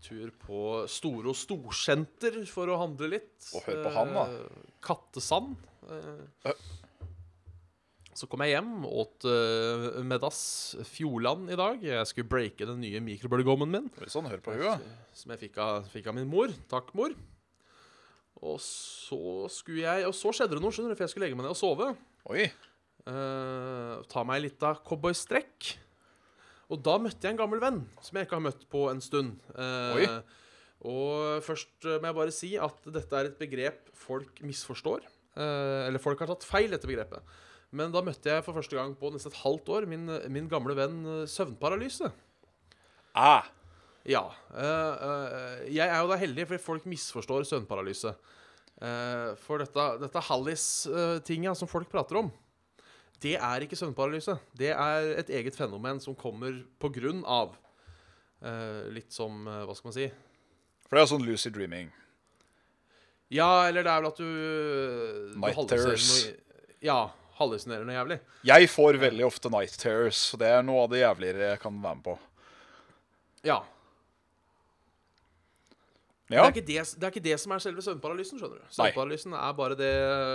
Tur 0.00 0.30
på 0.40 0.60
Storo 0.88 1.34
Storsenter 1.36 2.40
for 2.48 2.70
å 2.72 2.78
handle 2.80 3.10
litt. 3.16 3.34
Og 3.54 3.66
hør 3.66 3.82
på 3.84 3.94
han, 3.96 4.14
da. 4.16 4.26
Eh, 4.32 4.70
Kattesand. 4.84 5.58
Eh. 5.90 6.54
Så 8.16 8.28
kom 8.28 8.42
jeg 8.44 8.56
hjem, 8.56 8.72
åt 8.84 9.24
uh, 9.24 10.26
Fjordland 10.88 11.52
i 11.52 11.56
dag. 11.56 11.84
Jeg 11.84 12.08
skulle 12.10 12.28
breake 12.28 12.68
den 12.68 12.82
nye 12.82 13.00
mikrobølgeovnen 13.04 13.70
min. 13.70 13.90
Sånn, 14.10 14.28
hør 14.28 14.42
på 14.44 14.56
huet. 14.58 14.82
Som 15.16 15.32
jeg 15.32 15.46
fikk 15.46 15.60
av, 15.62 15.86
fikk 15.92 16.10
av 16.10 16.18
min 16.18 16.28
mor. 16.28 16.52
Takk, 16.72 16.90
mor. 16.98 17.14
Og 18.40 18.56
så 18.64 19.20
skulle 19.52 19.84
jeg 19.84 20.08
Og 20.08 20.14
så 20.16 20.32
skjedde 20.32 20.56
det 20.56 20.64
noe, 20.64 20.72
skjønner 20.72 20.94
du, 20.94 20.96
for 20.98 21.04
jeg 21.04 21.12
skulle 21.12 21.28
legge 21.28 21.38
meg 21.38 21.46
ned 21.46 21.54
og 21.54 21.60
sove. 21.60 21.92
Oi. 22.32 22.48
Uh, 23.08 24.00
ta 24.10 24.24
meg 24.28 24.44
litt 24.44 24.68
av 24.68 24.82
cowboystrekk. 24.86 25.70
Og 26.70 26.78
da 26.86 26.96
møtte 27.02 27.26
jeg 27.26 27.34
en 27.34 27.40
gammel 27.40 27.60
venn 27.62 27.80
som 27.98 28.16
jeg 28.16 28.28
ikke 28.28 28.38
har 28.38 28.46
møtt 28.46 28.62
på 28.70 28.84
en 28.92 29.02
stund. 29.02 29.34
Eh, 29.56 29.98
Oi. 29.98 30.08
Og 30.90 31.44
først 31.44 31.86
eh, 31.86 31.98
må 31.98 32.10
jeg 32.10 32.18
bare 32.20 32.34
si 32.34 32.50
at 32.62 32.90
dette 32.94 33.18
er 33.18 33.28
et 33.28 33.38
begrep 33.40 33.88
folk 33.98 34.42
misforstår. 34.46 35.04
Eh, 35.34 35.86
eller 35.88 36.02
folk 36.02 36.22
har 36.22 36.30
tatt 36.30 36.46
feil 36.46 36.70
dette 36.70 36.88
begrepet. 36.88 37.38
Men 37.74 37.92
da 37.94 38.02
møtte 38.02 38.30
jeg 38.30 38.44
for 38.46 38.56
første 38.56 38.78
gang 38.78 38.94
på 38.98 39.10
nesten 39.14 39.34
et 39.34 39.40
halvt 39.42 39.70
år 39.74 39.86
min, 39.90 40.06
min 40.32 40.50
gamle 40.50 40.74
venn 40.78 41.00
søvnparalyse. 41.30 42.10
Ah. 43.18 43.50
Ja. 44.06 44.22
jeg 45.68 45.84
er 45.84 45.98
jo 46.00 46.08
da 46.08 46.16
heldig, 46.18 46.46
fordi 46.48 46.62
folk 46.64 46.86
misforstår 46.88 47.44
søvnparalyse. 47.46 48.14
For 49.44 49.62
dette, 49.62 49.86
dette 50.00 50.22
Hallis-tinga 50.30 51.52
som 51.58 51.70
folk 51.70 51.90
prater 51.92 52.18
om, 52.22 52.30
det 53.20 53.36
er 53.36 53.64
ikke 53.64 53.78
søvnparalyse. 53.78 54.36
Det 54.56 54.72
er 54.72 55.14
et 55.20 55.30
eget 55.40 55.56
fenomen 55.56 56.00
som 56.00 56.16
kommer 56.18 56.62
på 56.80 56.90
grunn 56.94 57.20
av 57.28 57.54
eh, 58.40 58.88
litt 58.94 59.12
som 59.12 59.44
uh, 59.48 59.64
Hva 59.68 59.76
skal 59.76 59.90
man 59.90 59.96
si? 59.96 60.06
For 60.88 60.96
det 60.96 61.02
er 61.04 61.10
sånn 61.12 61.26
lucid 61.26 61.54
dreaming. 61.54 61.90
Ja, 63.30 63.68
eller 63.68 63.84
det 63.86 63.92
er 63.92 64.00
vel 64.02 64.10
at 64.10 64.20
du, 64.20 64.30
du 65.34 65.36
Night 65.38 65.60
terrors. 65.70 66.08
Ja. 66.82 67.02
Hallusinerer 67.40 67.86
noe 67.88 67.94
jævlig. 67.94 68.16
Jeg 68.44 68.68
får 68.68 68.98
veldig 69.00 69.24
ofte 69.24 69.48
night 69.52 69.76
terrors, 69.80 70.18
det 70.36 70.48
er 70.50 70.64
noe 70.66 70.82
av 70.84 70.90
det 70.92 71.00
jævligere 71.00 71.54
jeg 71.54 71.60
kan 71.62 71.78
være 71.80 71.96
med 71.96 72.04
på. 72.04 72.16
Ja. 73.48 73.62
Ja. 76.30 76.44
Det, 76.44 76.46
er 76.46 76.54
ikke 76.54 76.66
det, 76.68 76.82
det 76.94 77.06
er 77.06 77.10
ikke 77.10 77.24
det 77.24 77.36
som 77.42 77.52
er 77.54 77.62
selve 77.62 77.82
søvnparalysen. 77.82 78.38
skjønner 78.38 78.60
du 78.60 78.74
Søvnparalysen 78.76 79.34
er 79.34 79.56
bare 79.58 79.78
det 79.78 79.94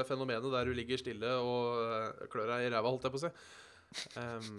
fenomenet 0.09 0.51
der 0.51 0.67
du 0.67 0.75
ligger 0.75 0.99
stille 0.99 1.37
og 1.39 1.79
øh, 1.85 2.27
klør 2.31 2.51
deg 2.51 2.65
i 2.65 2.73
ræva, 2.73 2.91
holdt 2.91 3.07
jeg 3.07 3.15
på 3.15 3.21
å 3.21 3.23
si. 3.23 3.31
Um, 4.19 4.57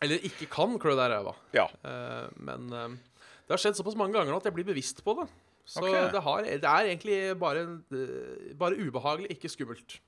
eller 0.00 0.24
ikke 0.24 0.48
kan 0.48 0.78
klø 0.80 0.96
deg 0.96 1.10
i 1.10 1.14
ræva. 1.18 1.36
ja. 1.52 1.68
Uh, 1.84 2.32
men 2.40 2.72
um, 2.72 2.98
det 3.44 3.56
har 3.56 3.60
skjedd 3.60 3.80
såpass 3.80 3.98
mange 3.98 4.14
ganger 4.14 4.32
nå 4.32 4.38
at 4.40 4.44
jeg 4.46 4.54
blir 4.56 4.68
bevisst 4.68 5.00
på 5.04 5.16
det. 5.18 5.28
Så 5.66 5.82
okay. 5.82 6.08
det, 6.14 6.20
har, 6.24 6.46
det 6.46 6.66
er 6.70 6.88
egentlig 6.88 7.16
bare, 7.38 7.64
øh, 7.90 8.52
bare 8.58 8.78
ubehagelig, 8.78 9.28
ikke 9.36 9.50
skummelt. 9.50 9.98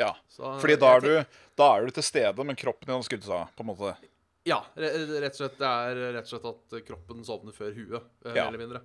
ja. 0.00 0.10
Så 0.28 0.56
Fordi 0.60 0.76
da 0.80 0.94
er, 0.96 1.04
du, 1.04 1.38
da 1.56 1.68
er 1.76 1.86
du 1.86 1.94
til 1.96 2.04
stede, 2.04 2.44
men 2.44 2.58
kroppen 2.58 2.88
din 2.88 2.96
har 2.96 3.04
skutt 3.06 3.28
seg 3.28 3.52
på 3.56 3.64
en 3.64 3.70
måte. 3.70 3.92
Ja, 4.48 4.58
rett 4.74 5.30
og 5.30 5.38
slett, 5.38 5.60
det 5.60 5.68
er 5.68 6.00
rett 6.16 6.26
og 6.26 6.32
slett 6.32 6.48
at 6.50 6.86
kroppen 6.88 7.22
sovner 7.28 7.54
før 7.54 7.76
huet, 7.76 8.10
eh, 8.24 8.34
Ja. 8.34 8.48
eller 8.48 8.58
mindre. 8.58 8.82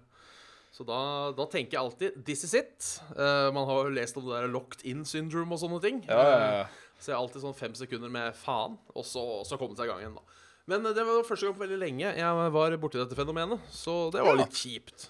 Så 0.77 0.85
da, 0.85 0.97
da 1.33 1.45
tenker 1.49 1.73
jeg 1.73 1.81
alltid 1.81 2.17
'this 2.21 2.43
is 2.45 2.53
it'. 2.53 2.87
Uh, 3.17 3.49
man 3.53 3.65
har 3.65 3.87
jo 3.87 3.93
lest 3.95 4.17
om 4.17 4.27
det 4.27 4.35
der 4.35 4.51
locked 4.53 4.83
in 4.85 5.01
syndrome 5.09 5.55
og 5.55 5.61
sånne 5.63 5.79
ting. 5.81 6.03
Ja, 6.05 6.17
ja, 6.21 6.35
ja. 6.37 6.59
Eh, 6.61 6.83
så 6.99 7.09
jeg 7.09 7.15
har 7.17 7.23
alltid 7.23 7.41
sånn 7.41 7.57
fem 7.57 7.73
sekunder 7.77 8.11
med 8.13 8.35
faen, 8.37 8.75
og 8.93 9.05
så, 9.05 9.23
så 9.45 9.57
komme 9.57 9.77
seg 9.77 9.87
i 9.87 9.89
gang 9.89 10.03
igjen, 10.03 10.17
da. 10.19 10.43
Men 10.69 10.85
eh, 10.85 10.93
det 10.93 11.05
var 11.07 11.25
første 11.25 11.47
gang 11.47 11.55
på 11.57 11.63
veldig 11.63 11.79
lenge 11.81 12.11
jeg 12.13 12.51
var 12.53 12.77
borti 12.77 13.01
dette 13.01 13.17
fenomenet, 13.17 13.71
så 13.73 13.95
det 14.13 14.25
var 14.27 14.37
litt 14.37 14.53
kjipt. 14.57 15.07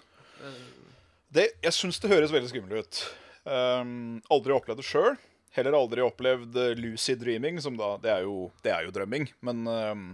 Det, 1.35 1.49
jeg 1.65 1.75
syns 1.75 1.99
det 1.99 2.13
høres 2.13 2.31
veldig 2.31 2.51
skummelt 2.53 2.87
ut. 2.87 3.01
Um, 3.43 4.21
aldri 4.31 4.55
opplevd 4.55 4.79
det 4.79 4.87
sjøl. 4.87 5.19
Heller 5.57 5.75
aldri 5.75 6.03
opplevd 6.05 6.55
lucid 6.79 7.19
dreaming, 7.19 7.59
som 7.59 7.75
da 7.79 7.95
Det 7.99 8.11
er 8.13 8.23
jo, 8.23 8.51
det 8.63 8.71
er 8.71 8.87
jo 8.87 8.95
drømming, 8.95 9.27
men 9.43 9.67
um, 9.67 10.07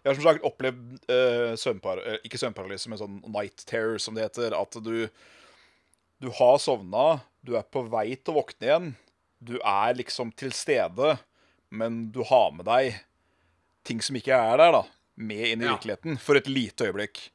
Jeg 0.00 0.10
har 0.10 0.16
som 0.16 0.24
sagt 0.30 0.44
opplevd 0.48 0.94
uh, 1.12 1.52
søvnpar, 1.60 2.00
eh, 2.08 2.18
ikke 2.24 2.38
søvnparalyse, 2.40 2.88
men 2.88 3.00
sånn 3.00 3.18
night 3.34 3.64
terror, 3.68 3.98
som 4.00 4.16
det 4.16 4.24
heter. 4.30 4.56
At 4.56 4.78
du 4.84 5.08
Du 6.20 6.28
har 6.36 6.58
sovna, 6.60 7.22
du 7.44 7.54
er 7.56 7.62
på 7.64 7.80
vei 7.88 8.10
til 8.16 8.34
å 8.34 8.42
våkne 8.42 8.66
igjen. 8.66 8.88
Du 9.40 9.54
er 9.64 9.94
liksom 9.96 10.32
til 10.36 10.50
stede, 10.52 11.14
men 11.72 12.10
du 12.12 12.22
har 12.28 12.50
med 12.52 12.66
deg 12.68 12.98
ting 13.88 14.02
som 14.04 14.16
ikke 14.18 14.36
er 14.36 14.58
der, 14.60 14.72
da, 14.72 14.82
med 15.16 15.46
inn 15.48 15.62
i 15.62 15.64
Ja. 15.64 15.76
virkeligheten 15.78 16.18
for 16.20 16.36
et 16.36 16.46
lite 16.46 16.90
øyeblikk. 16.90 17.30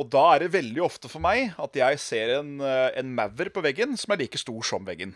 Og 0.00 0.08
da 0.08 0.22
er 0.34 0.38
det 0.46 0.52
veldig 0.54 0.80
ofte 0.80 1.10
for 1.12 1.20
meg 1.20 1.52
at 1.60 1.76
jeg 1.76 1.98
ser 2.00 2.38
en, 2.38 2.54
eh, 2.64 2.90
en 2.96 3.14
maver 3.14 3.50
på 3.52 3.60
veggen 3.60 3.98
som 4.00 4.12
er 4.14 4.22
like 4.24 4.38
stor 4.40 4.62
som 4.64 4.86
veggen. 4.88 5.12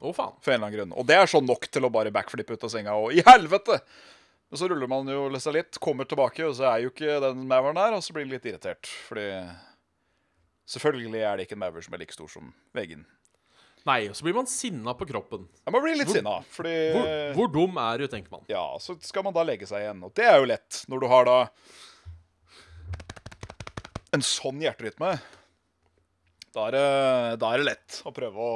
Oh, 0.00 0.12
faen. 0.12 0.36
For 0.42 0.52
en 0.52 0.60
eller 0.60 0.66
annen 0.68 0.78
grunn. 0.78 0.92
Og 1.00 1.06
det 1.08 1.16
er 1.16 1.26
sånn 1.26 1.46
nok 1.48 1.64
til 1.72 1.82
å 1.88 1.90
bare 1.90 2.12
backflippe 2.12 2.52
ut 2.52 2.64
av 2.64 2.70
senga 2.70 2.92
og 2.92 3.12
I 3.16 3.22
helvete! 3.24 3.80
Men 4.48 4.60
så 4.60 4.68
ruller 4.70 4.88
man 4.88 5.08
jo 5.12 5.26
seg 5.42 5.58
litt, 5.58 5.78
kommer 5.82 6.08
tilbake, 6.08 6.46
og 6.48 6.54
så 6.56 6.70
er 6.70 6.84
jo 6.86 6.92
ikke 6.92 7.18
den 7.20 7.44
mauren 7.50 7.76
der, 7.76 7.96
og 7.98 8.04
så 8.04 8.14
blir 8.16 8.24
man 8.24 8.36
litt 8.38 8.48
irritert. 8.48 8.88
Fordi 9.08 9.28
Selvfølgelig 10.68 11.22
er 11.24 11.38
det 11.38 11.46
ikke 11.46 11.56
en 11.56 11.62
maur 11.62 11.80
som 11.80 11.94
er 11.96 12.02
like 12.02 12.12
stor 12.12 12.28
som 12.28 12.50
veggen. 12.76 13.06
Nei, 13.88 14.02
og 14.10 14.16
så 14.18 14.26
blir 14.26 14.34
man 14.36 14.48
sinna 14.50 14.92
på 14.98 15.06
kroppen. 15.08 15.46
Jeg 15.64 15.72
må 15.72 15.80
bli 15.80 15.94
litt 15.96 16.10
sinna, 16.12 16.34
fordi 16.52 16.74
Hvor, 16.92 17.08
hvor 17.38 17.52
dum 17.54 17.78
er 17.80 18.02
du, 18.02 18.04
tenker 18.12 18.34
man. 18.34 18.42
Ja, 18.52 18.64
så 18.82 18.98
skal 19.00 19.24
man 19.24 19.32
da 19.36 19.46
legge 19.48 19.68
seg 19.70 19.86
igjen. 19.86 20.02
Og 20.04 20.12
det 20.18 20.26
er 20.28 20.36
jo 20.42 20.50
lett 20.50 20.82
når 20.92 21.00
du 21.00 21.08
har 21.08 21.28
da 21.28 21.38
en 24.12 24.24
sånn 24.24 24.60
hjerterytme. 24.60 25.14
Da 26.52 26.66
er, 26.68 26.76
det, 26.76 26.84
da 27.40 27.52
er 27.52 27.62
det 27.62 27.68
lett 27.70 28.00
å 28.08 28.12
prøve 28.12 28.44
å 28.44 28.52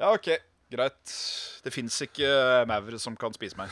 Ja, 0.00 0.10
OK, 0.10 0.32
greit. 0.74 1.14
Det 1.62 1.70
fins 1.74 2.00
ikke 2.02 2.32
maur 2.70 2.98
som 3.02 3.14
kan 3.20 3.34
spise 3.36 3.58
meg. 3.60 3.70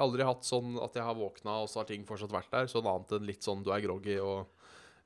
Aldri 0.00 0.24
hatt 0.24 0.46
sånn 0.48 0.78
at 0.80 0.96
jeg 0.96 1.04
har 1.04 1.16
våkna, 1.18 1.58
og 1.60 1.68
så 1.68 1.82
har 1.82 1.88
ting 1.90 2.06
fortsatt 2.08 2.32
vært 2.32 2.52
der. 2.52 2.70
Sånn 2.72 2.88
annet 2.88 3.12
enn 3.18 3.28
litt 3.28 3.44
sånn 3.44 3.64
du 3.64 3.72
er 3.74 3.84
groggy 3.84 4.16
og 4.22 4.46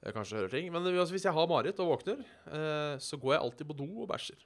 eh, 0.04 0.12
kanskje 0.14 0.38
hører 0.38 0.54
ting. 0.54 0.70
Men 0.74 0.86
altså, 0.92 1.14
hvis 1.16 1.26
jeg 1.26 1.34
har 1.34 1.50
mareritt 1.50 1.82
og 1.82 1.90
våkner, 1.96 2.22
eh, 2.22 2.94
så 3.02 3.18
går 3.18 3.36
jeg 3.36 3.42
alltid 3.46 3.70
på 3.70 3.78
do 3.82 3.88
og 4.04 4.10
bæsjer. 4.12 4.40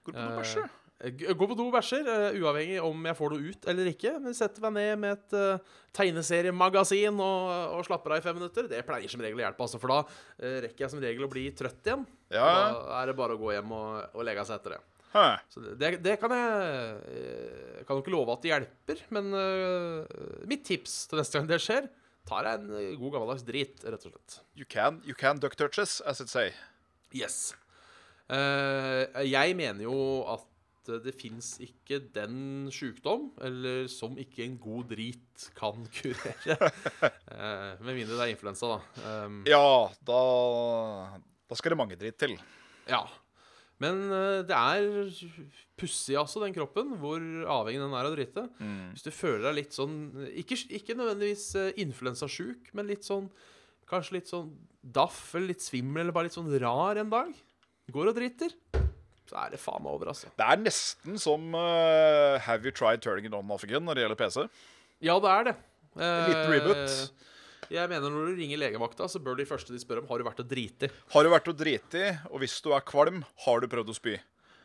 Går 0.00 0.12
du 0.12 0.16
på 0.16 0.22
do 0.22 0.30
og 0.30 0.40
bæsjer? 0.40 0.70
Gå 1.02 1.46
på 1.50 1.56
do 1.58 1.64
og 1.66 1.74
bæsjer, 1.74 2.06
eh, 2.06 2.36
uavhengig 2.38 2.78
om 2.86 3.06
jeg 3.08 3.18
får 3.18 3.32
noe 3.34 3.50
ut 3.50 3.68
eller 3.72 3.88
ikke. 3.90 4.12
Men 4.22 4.36
setter 4.38 4.62
meg 4.62 4.76
ned 4.76 5.00
med 5.02 5.16
et 5.16 5.34
uh, 5.34 5.80
tegneseriemagasin 5.98 7.18
og, 7.18 7.48
og 7.74 7.82
slapper 7.88 8.14
av 8.14 8.22
i 8.22 8.24
fem 8.24 8.38
minutter. 8.38 8.68
Det 8.70 8.84
pleier 8.86 9.10
som 9.10 9.24
regel 9.24 9.42
å 9.42 9.44
hjelpe, 9.44 9.66
altså, 9.66 9.82
for 9.82 9.90
da 9.90 9.98
uh, 10.06 10.58
rekker 10.62 10.86
jeg 10.86 10.94
som 10.94 11.02
regel 11.02 11.26
å 11.26 11.30
bli 11.32 11.48
trøtt 11.58 11.90
igjen. 11.90 12.06
Ja. 12.30 12.46
Da 12.46 13.00
er 13.00 13.10
det 13.10 13.18
bare 13.18 13.34
å 13.34 13.40
gå 13.40 13.50
hjem 13.50 13.74
og, 13.74 13.98
og 14.14 14.28
legge 14.28 14.46
seg 14.46 14.60
etter 14.60 14.76
det. 14.76 14.80
Hæ. 15.12 15.24
Så 15.52 15.60
det, 15.76 15.90
det 16.04 16.14
kan 16.20 16.32
jeg 16.32 16.92
eh, 17.12 17.78
Jeg 17.78 17.86
kan 17.86 17.98
jo 17.98 18.02
ikke 18.04 18.14
love 18.14 18.32
at 18.32 18.44
det 18.44 18.52
hjelper, 18.52 19.00
men 19.12 19.32
uh, 19.36 20.46
mitt 20.48 20.62
tips 20.64 21.02
til 21.10 21.20
neste 21.20 21.36
gang 21.40 21.48
det 21.50 21.58
skjer, 21.60 21.88
tar 22.28 22.46
jeg 22.48 22.60
en 22.62 22.70
eh, 22.78 22.92
god 23.00 23.16
gammeldags 23.16 23.44
drit, 23.44 23.82
rett 23.84 24.06
og 24.08 24.14
slett. 24.14 24.38
You 24.56 24.64
can, 24.70 25.02
you 25.04 25.16
can 25.18 25.40
duck 25.42 25.56
touches, 25.58 25.98
as 26.06 26.22
it 26.24 26.30
say. 26.32 26.52
Yes. 27.12 27.52
Uh, 28.32 29.04
jeg 29.26 29.56
mener 29.58 29.84
jo 29.84 29.96
at 30.32 30.48
det 31.04 31.12
fins 31.14 31.52
ikke 31.62 32.00
den 32.14 32.70
sjukdom, 32.74 33.28
eller 33.46 33.84
som 33.92 34.16
ikke 34.18 34.42
en 34.46 34.56
god 34.62 34.88
drit 34.94 35.44
kan 35.58 35.84
kurere. 35.98 36.56
uh, 37.28 37.76
med 37.84 37.92
mindre 38.00 38.16
det 38.16 38.24
er 38.24 38.32
influensa, 38.32 38.72
da. 38.78 39.12
Um, 39.26 39.42
Ja, 39.46 39.62
da, 40.08 40.22
da 41.52 41.58
skal 41.60 41.74
det 41.76 41.78
mange 41.82 41.98
drit 42.00 42.18
til. 42.22 42.38
ja. 42.90 43.02
Men 43.82 44.02
eh, 44.14 44.40
det 44.46 44.56
er 44.56 45.08
pussig, 45.80 46.14
altså, 46.20 46.42
den 46.44 46.54
kroppen, 46.54 46.92
hvor 47.02 47.18
avhengig 47.56 47.82
den 47.82 47.96
er 47.98 48.08
av 48.08 48.14
drite. 48.14 48.44
Hvis 48.92 49.06
du 49.06 49.10
føler 49.14 49.48
deg 49.48 49.56
litt 49.62 49.74
sånn 49.76 49.96
Ikke, 50.38 50.58
ikke 50.78 50.94
nødvendigvis 50.98 51.48
uh, 51.58 51.70
influensasjuk, 51.82 52.70
men 52.78 52.90
litt 52.92 53.06
sånn 53.08 53.26
Kanskje 53.90 54.14
litt 54.20 54.30
sånn 54.30 54.52
daff 54.82 55.34
eller 55.34 55.50
litt 55.52 55.64
svimmel 55.64 56.04
eller 56.06 56.14
bare 56.16 56.28
litt 56.30 56.36
sånn 56.38 56.48
rar 56.62 56.96
en 57.02 57.10
dag. 57.12 57.32
Går 57.92 58.08
og 58.12 58.16
driter. 58.16 58.54
Så 59.28 59.36
er 59.38 59.52
det 59.52 59.60
faen 59.60 59.82
meg 59.84 59.94
over, 59.96 60.10
altså. 60.12 60.30
Det 60.38 60.46
er 60.46 60.62
nesten 60.62 61.18
som 61.20 61.44
uh, 61.56 62.38
Have 62.46 62.64
you 62.64 62.72
tried 62.74 63.02
turning 63.04 63.28
it 63.28 63.36
on 63.36 63.50
off 63.52 63.66
again 63.66 63.84
når 63.86 63.98
det 63.98 64.06
gjelder 64.06 64.20
PC? 64.22 64.46
Ja, 65.02 65.18
det 65.22 65.34
er 65.34 65.46
det. 65.50 65.54
En 65.98 66.24
liten 66.30 66.42
Eh, 66.46 66.52
reboot. 66.54 66.96
Jeg 67.70 67.88
mener 67.88 68.10
Når 68.10 68.32
du 68.32 68.40
ringer 68.40 68.58
legevakta, 68.58 69.06
så 69.08 69.20
bør 69.22 69.38
de 69.38 69.46
første 69.48 69.72
de 69.74 69.80
spør 69.80 70.02
om, 70.02 70.08
har 70.10 70.18
du 70.18 70.26
vært 70.26 70.42
og 70.42 70.50
driti. 70.50 70.90
Har 71.14 71.24
du 71.24 71.30
vært 71.32 71.48
og 71.52 71.56
driti, 71.58 72.04
og 72.30 72.42
hvis 72.42 72.58
du 72.64 72.72
er 72.74 72.84
kvalm, 72.88 73.22
har 73.46 73.62
du 73.62 73.70
prøvd 73.70 73.92
å 73.92 73.96
spy? 73.96 74.16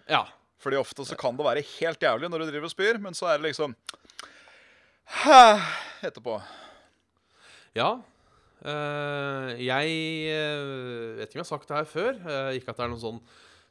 Ja. 0.10 0.26
Fordi 0.64 0.80
ofte 0.80 1.06
så 1.06 1.18
kan 1.20 1.38
det 1.38 1.46
være 1.46 1.66
helt 1.78 2.02
jævlig 2.02 2.32
når 2.32 2.42
du 2.42 2.50
driver 2.50 2.70
og 2.70 2.74
spyr, 2.74 3.00
men 3.02 3.18
så 3.18 3.30
er 3.30 3.38
det 3.38 3.52
liksom 3.52 3.76
Hæ, 5.08 5.62
etterpå. 6.04 6.40
Ja. 7.78 7.92
Eh, 8.66 9.52
jeg 9.62 9.94
eh, 10.34 11.20
vet 11.20 11.30
ikke 11.30 11.38
om 11.38 11.44
jeg 11.44 11.46
har 11.46 11.52
sagt 11.54 11.70
det 11.70 11.78
her 11.78 11.88
før. 11.88 12.18
eh, 12.18 12.58
ikke 12.58 12.74
at 12.74 12.80
det 12.80 12.88
er 12.88 12.92
noen 12.92 13.04
sånn 13.06 13.22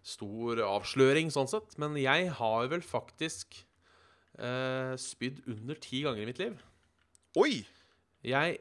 stor 0.06 0.62
avsløring 0.64 1.33
sånn 1.35 1.50
sett. 1.50 1.76
Men 1.83 1.99
jeg 2.00 2.30
har 2.38 2.71
vel 2.71 2.85
faktisk 2.87 3.59
uh, 4.38 4.95
spydd 5.00 5.42
under 5.50 5.78
ti 5.83 6.04
ganger 6.06 6.23
i 6.23 6.28
mitt 6.30 6.40
liv. 6.40 6.54
Oi! 7.37 7.66
Jeg 8.26 8.61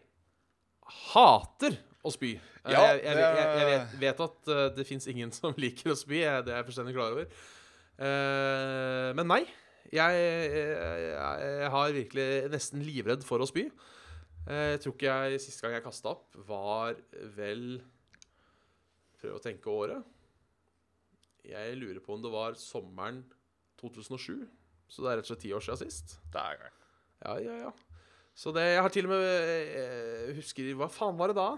hater 0.85 1.77
å 2.05 2.11
spy. 2.13 2.35
Eh, 2.65 2.71
Ja, 2.73 2.81
jeg, 2.93 3.03
jeg, 3.03 3.17
jeg, 3.17 3.35
jeg 3.35 3.59
det- 3.59 3.67
vet, 3.71 3.99
vet 4.01 4.23
at 4.25 4.49
eh, 4.55 4.63
det 4.77 4.85
fins 4.89 5.07
ingen 5.11 5.31
som 5.35 5.53
liker 5.63 5.93
å 5.93 5.97
spy. 5.99 6.21
Det 6.23 6.51
er 6.53 6.59
jeg 6.61 6.67
fullstendig 6.69 6.95
klar 6.97 7.13
over. 7.15 7.29
Eh, 7.99 9.11
men 9.17 9.27
nei. 9.31 9.43
Jeg, 9.93 11.69
har 11.71 11.93
virkelig 11.93 12.25
nesten 12.51 12.81
livredd 12.83 13.21
for 13.23 13.43
å 13.43 13.47
spy. 13.47 13.67
Jeg 14.49 14.79
tror 14.83 14.93
ikke 14.95 15.13
jeg 15.29 15.41
Siste 15.41 15.63
gang 15.65 15.75
jeg 15.77 15.85
kasta 15.85 16.11
opp, 16.11 16.25
var 16.45 16.97
vel 17.37 17.79
Prøv 19.21 19.37
å 19.37 19.41
tenke 19.41 19.71
året. 19.71 20.03
Jeg 21.45 21.77
lurer 21.79 22.01
på 22.03 22.13
om 22.17 22.21
det 22.25 22.29
var 22.33 22.57
sommeren 22.59 23.23
2007. 23.79 24.43
Så 24.89 25.01
det 25.05 25.11
er 25.13 25.17
rett 25.21 25.25
og 25.25 25.31
slett 25.31 25.43
ti 25.45 25.53
år 25.55 25.63
siden 25.65 25.79
sist. 25.85 26.17
Dægeren. 26.33 26.75
Ja, 27.25 27.37
ja, 27.41 27.55
ja. 27.63 27.71
Så 28.35 28.51
det, 28.55 28.65
jeg 28.75 28.83
har 28.83 28.91
til 28.91 29.07
og 29.07 29.13
med 29.13 29.23
eh, 29.23 30.33
Husker 30.35 30.73
Hva 30.75 30.89
faen 30.91 31.15
var 31.19 31.31
det 31.31 31.37
da? 31.39 31.53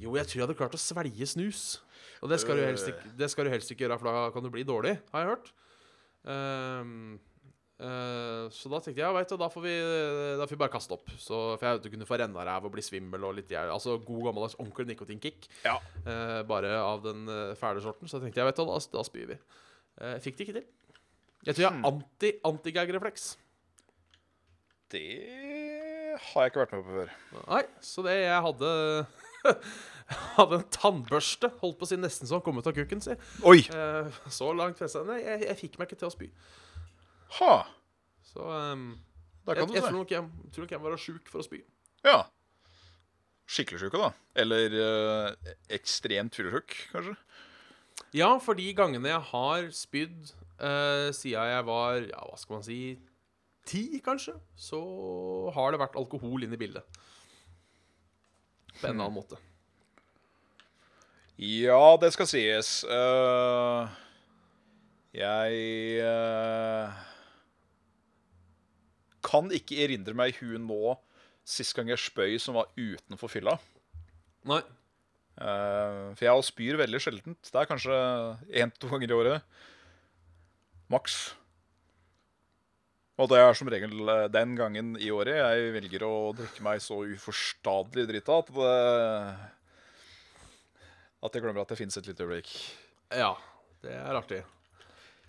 Jo, 0.00 0.14
jeg 0.16 0.28
tror 0.28 0.38
jeg 0.38 0.44
hadde 0.46 0.56
klart 0.56 0.76
å 0.76 0.80
svelge 0.80 1.26
snus. 1.28 1.64
Og 2.24 2.30
det 2.30 2.38
skal, 2.40 2.56
du 2.56 2.64
helst 2.64 2.88
ikke, 2.88 3.10
det 3.18 3.28
skal 3.32 3.44
du 3.44 3.50
helst 3.52 3.72
ikke 3.72 3.84
gjøre, 3.84 3.98
for 4.00 4.08
da 4.08 4.30
kan 4.32 4.44
du 4.44 4.48
bli 4.52 4.62
dårlig, 4.64 4.94
har 5.12 5.24
jeg 5.24 5.28
hørt. 5.34 5.50
Um, 6.24 7.18
uh, 7.80 8.46
så 8.52 8.72
da 8.72 8.80
tenkte 8.80 9.02
jeg 9.02 9.04
ja, 9.04 9.24
du, 9.28 9.34
da 9.40 9.48
får 9.52 9.64
vi, 9.64 9.74
da 10.40 10.46
får 10.46 10.54
vi 10.54 10.60
bare 10.62 10.72
kaste 10.72 10.96
opp. 10.96 11.12
Så, 11.20 11.42
for 11.58 11.66
jeg 11.66 11.76
vet 11.76 11.84
du 11.84 11.90
kunne 11.92 12.08
få 12.08 12.20
rennaræv 12.22 12.70
og 12.70 12.74
bli 12.76 12.86
svimmel 12.86 13.28
og 13.28 13.36
litt 13.42 13.52
jævlig. 13.52 13.74
Altså 13.76 13.98
god 14.06 14.30
gammeldags 14.30 14.56
ordentlig 14.56 14.94
nikotinkick. 14.94 15.50
Ja. 15.66 15.76
Uh, 16.06 16.40
bare 16.48 16.72
av 16.80 17.04
den 17.04 17.28
fæle 17.60 17.84
sorten. 17.84 18.08
Så 18.08 18.22
tenkte 18.22 18.40
jeg 18.40 18.48
vet 18.48 18.62
du, 18.62 18.64
da, 18.70 18.80
da 18.96 19.04
spyr 19.04 19.34
vi. 19.34 19.40
Uh, 20.00 20.16
fikk 20.24 20.40
det 20.40 20.48
ikke 20.48 20.58
til. 20.62 20.68
Jeg 21.44 21.56
tror 21.56 21.66
jeg 21.66 21.72
har 21.76 21.92
anti, 21.92 22.34
antigag-refleks. 22.48 23.32
Det 24.90 25.06
har 26.18 26.44
jeg 26.44 26.52
ikke 26.52 26.62
vært 26.64 26.74
med 26.74 26.84
på 26.86 26.96
før. 26.98 27.10
Nei, 27.46 27.62
så 27.84 28.04
det 28.06 28.16
jeg 28.18 28.44
hadde 28.46 28.70
Hadde 30.34 30.56
en 30.58 30.64
tannbørste, 30.74 31.52
holdt 31.60 31.76
på 31.78 31.86
å 31.86 31.88
si 31.88 31.96
nesten 32.00 32.26
så 32.26 32.40
han 32.40 32.42
kom 32.42 32.58
ut 32.58 32.66
av 32.66 32.74
kukken, 32.74 33.02
si. 33.04 33.14
Oi! 33.46 33.60
Eh, 33.70 34.16
så 34.34 34.50
langt 34.58 34.80
festa 34.80 35.04
Nei, 35.06 35.20
jeg, 35.22 35.44
jeg 35.46 35.58
fikk 35.60 35.78
meg 35.78 35.86
ikke 35.86 36.00
til 36.00 36.08
å 36.08 36.14
spy. 36.14 36.26
Ha! 37.38 37.54
Så 38.26 38.42
um, 38.42 38.88
jeg, 39.46 39.54
kan 39.60 39.70
jeg, 39.74 39.84
tror 39.84 39.96
nok 40.00 40.14
jeg 40.14 40.50
tror 40.50 40.66
nok 40.66 40.74
jeg 40.74 40.82
var 40.82 40.98
sjuk 41.04 41.30
for 41.30 41.42
å 41.42 41.46
spy. 41.46 41.62
Ja. 42.06 42.18
Skikkelig 43.50 43.84
sjuke, 43.84 44.02
da. 44.02 44.10
Eller 44.42 44.74
eh, 44.82 45.54
ekstremt 45.78 46.34
fyllesjuk, 46.38 46.74
kanskje. 46.90 47.14
Ja, 48.16 48.32
for 48.42 48.58
de 48.58 48.66
gangene 48.74 49.12
jeg 49.12 49.22
har 49.30 49.70
spydd 49.76 50.32
uh, 50.58 51.10
siden 51.14 51.50
jeg 51.52 51.64
var 51.68 51.98
Ja, 52.00 52.22
hva 52.26 52.38
skal 52.40 52.56
man 52.56 52.66
si 52.66 52.80
Ti, 53.70 54.00
kanskje, 54.02 54.34
så 54.58 54.80
har 55.54 55.70
det 55.70 55.78
vært 55.78 55.98
alkohol 56.00 56.42
inn 56.42 56.56
i 56.56 56.58
bildet. 56.58 57.00
På 58.80 58.88
en 58.88 58.96
eller 58.96 59.04
annen 59.06 59.18
måte. 59.20 59.38
Ja, 61.40 61.96
det 62.00 62.10
skal 62.12 62.28
sies. 62.28 62.72
Uh, 62.84 63.86
jeg 65.16 66.02
uh, 66.04 66.98
kan 69.24 69.48
ikke 69.54 69.78
erindre 69.86 70.16
meg 70.18 70.34
i 70.34 70.36
huet 70.42 70.60
nå 70.60 70.98
sist 71.46 71.74
gang 71.76 71.88
jeg 71.90 72.02
spøy 72.02 72.36
som 72.42 72.58
var 72.58 72.68
utenfor 72.76 73.32
fylla. 73.32 73.56
Nei. 74.50 74.60
Uh, 75.40 76.12
for 76.18 76.26
jeg 76.26 76.48
spyr 76.50 76.80
veldig 76.82 77.00
sjeldent. 77.00 77.40
Det 77.46 77.56
er 77.62 77.70
kanskje 77.70 77.96
én-to 78.50 78.90
ganger 78.90 79.14
i 79.14 79.16
året. 79.16 79.60
Maks. 80.92 81.22
Og 83.20 83.28
det 83.28 83.40
er 83.40 83.56
som 83.58 83.68
regel 83.68 83.92
eh, 84.08 84.26
den 84.32 84.54
gangen 84.56 84.94
i 84.96 85.10
året 85.12 85.36
jeg 85.36 85.72
velger 85.76 86.04
å 86.06 86.12
drikke 86.36 86.64
meg 86.64 86.80
så 86.84 87.02
uforstadelig 87.04 88.06
drita 88.08 88.38
at 88.40 88.52
det 88.56 88.70
At 91.20 91.36
jeg 91.36 91.44
glemmer 91.44 91.66
at 91.66 91.72
det 91.74 91.76
fins 91.76 91.98
et 92.00 92.06
lite 92.08 92.24
øyeblikk. 92.24 92.48
Ja, 93.12 93.34
det 93.84 93.92
er 93.92 94.16
artig. 94.16 94.38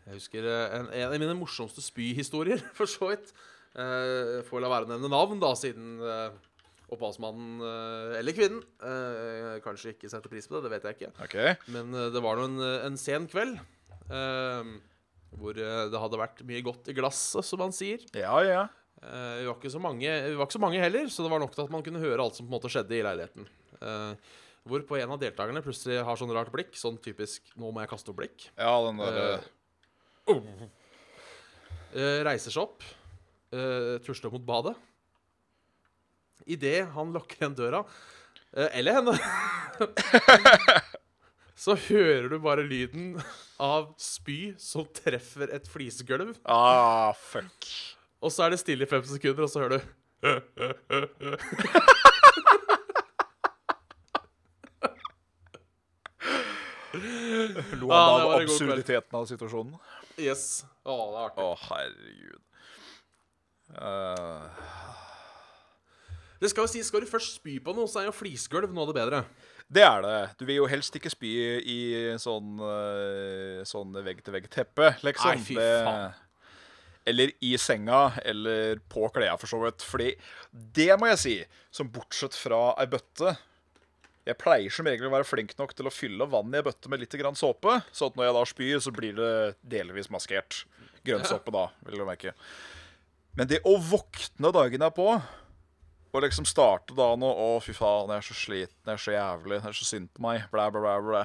Jeg 0.05 0.15
husker 0.15 0.47
eh, 0.47 0.77
en, 0.77 0.87
en 0.87 1.09
av 1.09 1.17
mine 1.19 1.35
morsomste 1.37 1.83
spyhistorier, 1.83 2.63
for 2.77 2.87
så 2.89 3.11
vidt. 3.11 3.33
Eh, 3.75 4.39
får 4.47 4.63
la 4.63 4.71
være 4.71 4.87
å 4.87 4.91
nevne 4.93 5.11
navn, 5.11 5.41
da, 5.43 5.51
siden 5.59 5.99
eh, 5.99 6.31
opphavsmannen, 6.91 7.59
eh, 7.67 8.15
eller 8.21 8.35
kvinnen, 8.35 8.63
eh, 8.87 9.57
kanskje 9.65 9.93
ikke 9.97 10.09
setter 10.11 10.31
pris 10.31 10.47
på 10.47 10.57
det. 10.57 10.63
Det 10.69 10.73
vet 10.77 10.87
jeg 10.87 10.97
ikke. 10.97 11.11
Ok? 11.27 11.67
Men 11.75 11.91
eh, 11.95 12.07
det 12.15 12.23
var 12.23 12.39
nå 12.39 12.47
en, 12.49 12.57
en 12.87 12.97
sen 12.99 13.27
kveld 13.31 13.59
eh, 13.59 14.71
hvor 15.39 15.57
eh, 15.57 15.87
det 15.91 16.01
hadde 16.03 16.19
vært 16.19 16.43
mye 16.47 16.63
godt 16.65 16.91
i 16.91 16.95
glasset, 16.97 17.45
som 17.47 17.61
man 17.61 17.73
sier. 17.75 18.03
Ja, 18.17 18.35
ja. 18.45 18.65
Eh, 19.01 19.41
vi, 19.41 19.47
var 19.47 19.57
ikke 19.57 19.73
så 19.73 19.81
mange, 19.81 20.11
vi 20.27 20.37
var 20.37 20.47
ikke 20.47 20.57
så 20.57 20.63
mange 20.63 20.83
heller, 20.83 21.07
så 21.11 21.25
det 21.25 21.31
var 21.33 21.41
nok 21.43 21.55
til 21.55 21.65
at 21.65 21.73
man 21.73 21.85
kunne 21.85 22.03
høre 22.03 22.21
alt 22.23 22.37
som 22.37 22.47
på 22.47 22.51
en 22.51 22.57
måte 22.57 22.71
skjedde 22.71 22.97
i 22.97 23.03
leiligheten. 23.05 23.47
Eh, 23.79 24.37
hvorpå 24.69 24.99
en 24.99 25.15
av 25.15 25.21
deltakerne 25.21 25.63
plutselig 25.65 26.03
har 26.05 26.19
sånn 26.19 26.33
rart 26.35 26.51
blikk. 26.53 26.75
Sånn 26.77 26.99
typisk 27.01 27.47
'nå 27.55 27.71
må 27.71 27.81
jeg 27.81 27.93
kaste 27.93 28.13
opp 28.13 28.19
blikk'. 28.19 28.51
Ja, 28.59 28.75
den 28.85 29.01
der 29.01 29.41
uh, 30.29 30.35
uh. 30.35 30.67
reiser 32.27 32.53
seg 32.53 32.67
opp, 32.67 32.85
tusler 34.05 34.31
mot 34.31 34.45
badet. 34.45 34.75
Idet 36.45 36.85
han 36.93 37.11
lukker 37.13 37.41
igjen 37.41 37.57
døra, 37.57 37.81
eller 38.53 38.99
henne, 38.99 39.17
så 41.61 41.75
hører 41.77 42.25
du 42.31 42.39
bare 42.41 42.63
lyden 42.65 43.19
av 43.61 43.91
spy 44.01 44.55
som 44.57 44.87
treffer 44.97 45.51
et 45.53 45.67
flisegulv. 45.69 46.33
Ah, 46.49 47.13
fuck. 47.13 47.67
Og 48.21 48.33
så 48.33 48.47
er 48.47 48.53
det 48.53 48.61
stille 48.63 48.87
i 48.87 48.89
fem 48.89 49.03
sekunder, 49.05 49.45
og 49.45 49.51
så 49.51 49.61
hører 49.61 49.77
du 49.77 49.81
Lo 57.81 57.87
han 57.89 57.97
ah, 57.97 58.25
av 58.25 58.35
absurditeten 58.39 59.15
av 59.17 59.25
situasjonen? 59.29 59.77
Yes. 60.17 60.65
Å, 60.81 60.97
det 60.97 61.17
er 61.17 61.23
artig. 61.27 61.45
Å, 61.45 61.47
herregud. 61.69 62.41
Uh... 63.77 64.43
Det 66.41 66.49
skal 66.49 66.65
jo 66.65 66.71
si, 66.73 66.81
skal 66.85 67.05
du 67.05 67.09
først 67.09 67.37
spy 67.37 67.59
på 67.61 67.73
noe, 67.77 67.85
så 67.89 68.01
er 68.01 68.09
jo 68.09 68.17
flisgulv 68.17 68.73
noe 68.73 68.87
av 68.87 68.89
det 68.89 68.97
bedre. 68.97 69.19
Det 69.71 69.83
er 69.85 70.01
det. 70.03 70.15
Du 70.37 70.43
vil 70.45 70.57
jo 70.57 70.65
helst 70.67 70.95
ikke 70.99 71.11
spy 71.13 71.29
i 71.63 71.77
sånn, 72.19 72.57
eh, 72.59 73.61
sånn 73.67 73.93
vegg-til-vegg-teppe, 74.03 74.97
liksom. 75.05 75.37
Nei, 75.37 75.45
fy 75.47 75.55
Det- 75.55 75.85
faen. 75.87 76.13
Eller 77.07 77.31
i 77.41 77.55
senga, 77.57 78.11
eller 78.23 78.75
på 78.91 79.07
klærne, 79.11 79.39
for 79.39 79.47
så 79.47 79.61
vidt. 79.63 79.81
Fordi 79.81 80.15
det 80.53 80.99
må 80.99 81.07
jeg 81.07 81.17
si, 81.17 81.45
som 81.71 81.89
bortsett 81.89 82.35
fra 82.37 82.75
ei 82.77 82.85
bøtte 82.85 83.37
Jeg 84.23 84.37
pleier 84.37 84.69
som 84.69 84.85
regel 84.85 85.07
å 85.07 85.09
være 85.09 85.25
flink 85.25 85.57
nok 85.57 85.73
til 85.73 85.87
å 85.87 85.91
fylle 85.91 86.27
vann 86.29 86.53
i 86.53 86.57
ei 86.57 86.61
bøtte 86.61 86.87
med 86.87 86.99
litt 86.99 87.09
grann 87.09 87.33
såpe, 87.33 87.83
så 87.91 88.05
at 88.05 88.13
når 88.15 88.27
jeg 88.27 88.33
da 88.35 88.43
spyr, 88.45 88.77
så 88.79 88.91
blir 88.93 89.15
det 89.15 89.55
delvis 89.67 90.09
maskert. 90.13 90.65
Grønnsåpe 91.03 91.51
da, 91.51 91.63
vil 91.87 91.97
du 91.97 92.05
merke. 92.05 92.31
Men 93.35 93.47
det 93.47 93.63
å 93.63 93.79
våkne 93.81 94.53
dagen 94.53 94.83
er 94.83 94.91
på 94.91 95.07
og 96.11 96.23
liksom 96.25 96.47
starte 96.47 96.95
dagen 96.97 97.23
og 97.23 97.39
Å, 97.41 97.49
fy 97.63 97.73
faen, 97.75 98.11
jeg 98.11 98.21
er 98.21 98.27
så 98.27 98.37
sliten, 98.37 98.79
jeg 98.87 98.93
er 98.93 99.03
så 99.03 99.13
jævlig, 99.15 99.59
det 99.61 99.69
er 99.69 99.77
så 99.77 99.87
synd 99.87 100.09
på 100.11 100.23
meg. 100.25 100.45
Blæ, 100.51 100.67
blæ, 100.73 100.81
blæ, 100.83 100.95
blæ. 101.07 101.21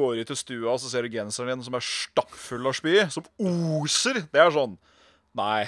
Går 0.00 0.22
ut 0.22 0.32
i 0.32 0.38
stua, 0.38 0.74
og 0.74 0.80
så 0.82 0.92
ser 0.92 1.06
du 1.06 1.14
genseren 1.14 1.52
din 1.54 1.66
som 1.66 1.78
er 1.78 1.86
stappfull 1.86 2.70
av 2.70 2.76
spy, 2.78 2.96
som 3.10 3.26
oser. 3.38 4.22
Det 4.30 4.42
er 4.42 4.54
sånn 4.54 4.78
Nei. 5.38 5.64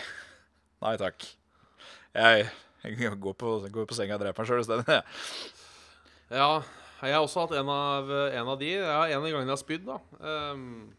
Nei 0.82 0.94
takk. 0.98 1.26
Jeg, 2.18 2.48
jeg 2.82 3.12
går, 3.22 3.36
på, 3.38 3.58
går 3.70 3.86
på 3.86 3.98
senga 3.98 4.16
og 4.18 4.24
dreper 4.24 4.42
meg 4.42 4.50
sjøl 4.50 4.64
isteden. 4.64 5.04
Ja, 6.32 6.48
jeg 7.02 7.12
har 7.14 7.22
også 7.22 7.44
hatt 7.44 7.54
en 7.60 7.70
av, 7.70 8.10
en 8.10 8.48
av 8.48 8.58
de. 8.58 8.72
Ja, 8.78 9.04
en 9.04 9.20
av 9.20 9.28
gangene 9.28 9.46
jeg 9.46 9.56
har 9.56 9.62
spydd, 9.62 9.86
da. 9.90 10.00
Um 10.18 10.90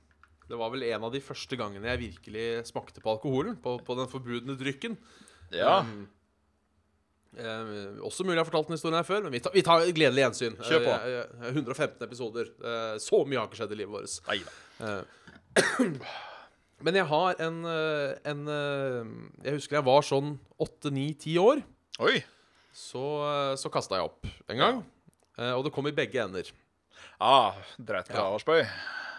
det 0.50 0.60
var 0.60 0.74
vel 0.74 0.84
en 0.90 1.06
av 1.08 1.14
de 1.14 1.22
første 1.24 1.58
gangene 1.58 1.88
jeg 1.94 2.02
virkelig 2.02 2.48
smakte 2.68 3.02
på 3.04 3.14
alkoholen. 3.16 3.56
På, 3.64 3.78
på 3.82 3.96
den 3.98 4.10
forbudne 4.12 4.58
drykken. 4.60 4.98
Ja. 5.56 5.80
Ehm, 5.80 6.04
eh, 7.38 8.00
også 8.06 8.24
mulig 8.26 8.38
jeg 8.38 8.44
har 8.44 8.50
fortalt 8.52 8.68
den 8.70 8.78
historien 8.78 8.98
her 9.00 9.08
før, 9.08 9.24
men 9.26 9.32
vi 9.36 9.40
tar, 9.44 9.52
vi 9.56 9.64
tar 9.66 9.86
gledelig 9.96 10.24
gjensyn. 10.26 10.58
Kjør 10.62 10.84
på. 10.86 10.94
Eh, 10.94 11.48
eh, 11.48 11.50
115 11.54 12.04
episoder. 12.08 12.52
Eh, 12.64 12.98
så 13.04 13.24
mye 13.26 13.40
har 13.42 13.48
ikke 13.50 13.62
skjedd 13.62 13.74
i 13.76 13.80
livet 13.82 13.94
vårt. 13.94 14.20
Neida. 14.30 15.04
Men 16.84 16.98
jeg 16.98 17.06
har 17.08 17.38
en, 17.46 17.60
eh, 17.70 18.14
en 18.28 18.42
eh, 18.52 19.12
Jeg 19.46 19.54
husker 19.60 19.78
jeg 19.78 19.86
var 19.88 20.02
sånn 20.04 20.34
8-9-10 20.60 21.38
år. 21.40 21.62
Oi. 22.04 22.18
Så, 22.76 23.04
eh, 23.30 23.54
så 23.62 23.70
kasta 23.72 24.00
jeg 24.02 24.10
opp 24.10 24.28
en 24.52 24.60
gang. 24.60 24.82
Eh, 25.38 25.54
Og 25.54 25.64
det 25.64 25.72
kom 25.76 25.88
i 25.88 25.94
begge 25.96 26.20
ender. 26.24 26.50
Ah, 27.22 27.54
Dreit 27.78 28.10
på 28.10 28.18
Ja. 28.18 28.26
Avarsbøy. 28.28 28.66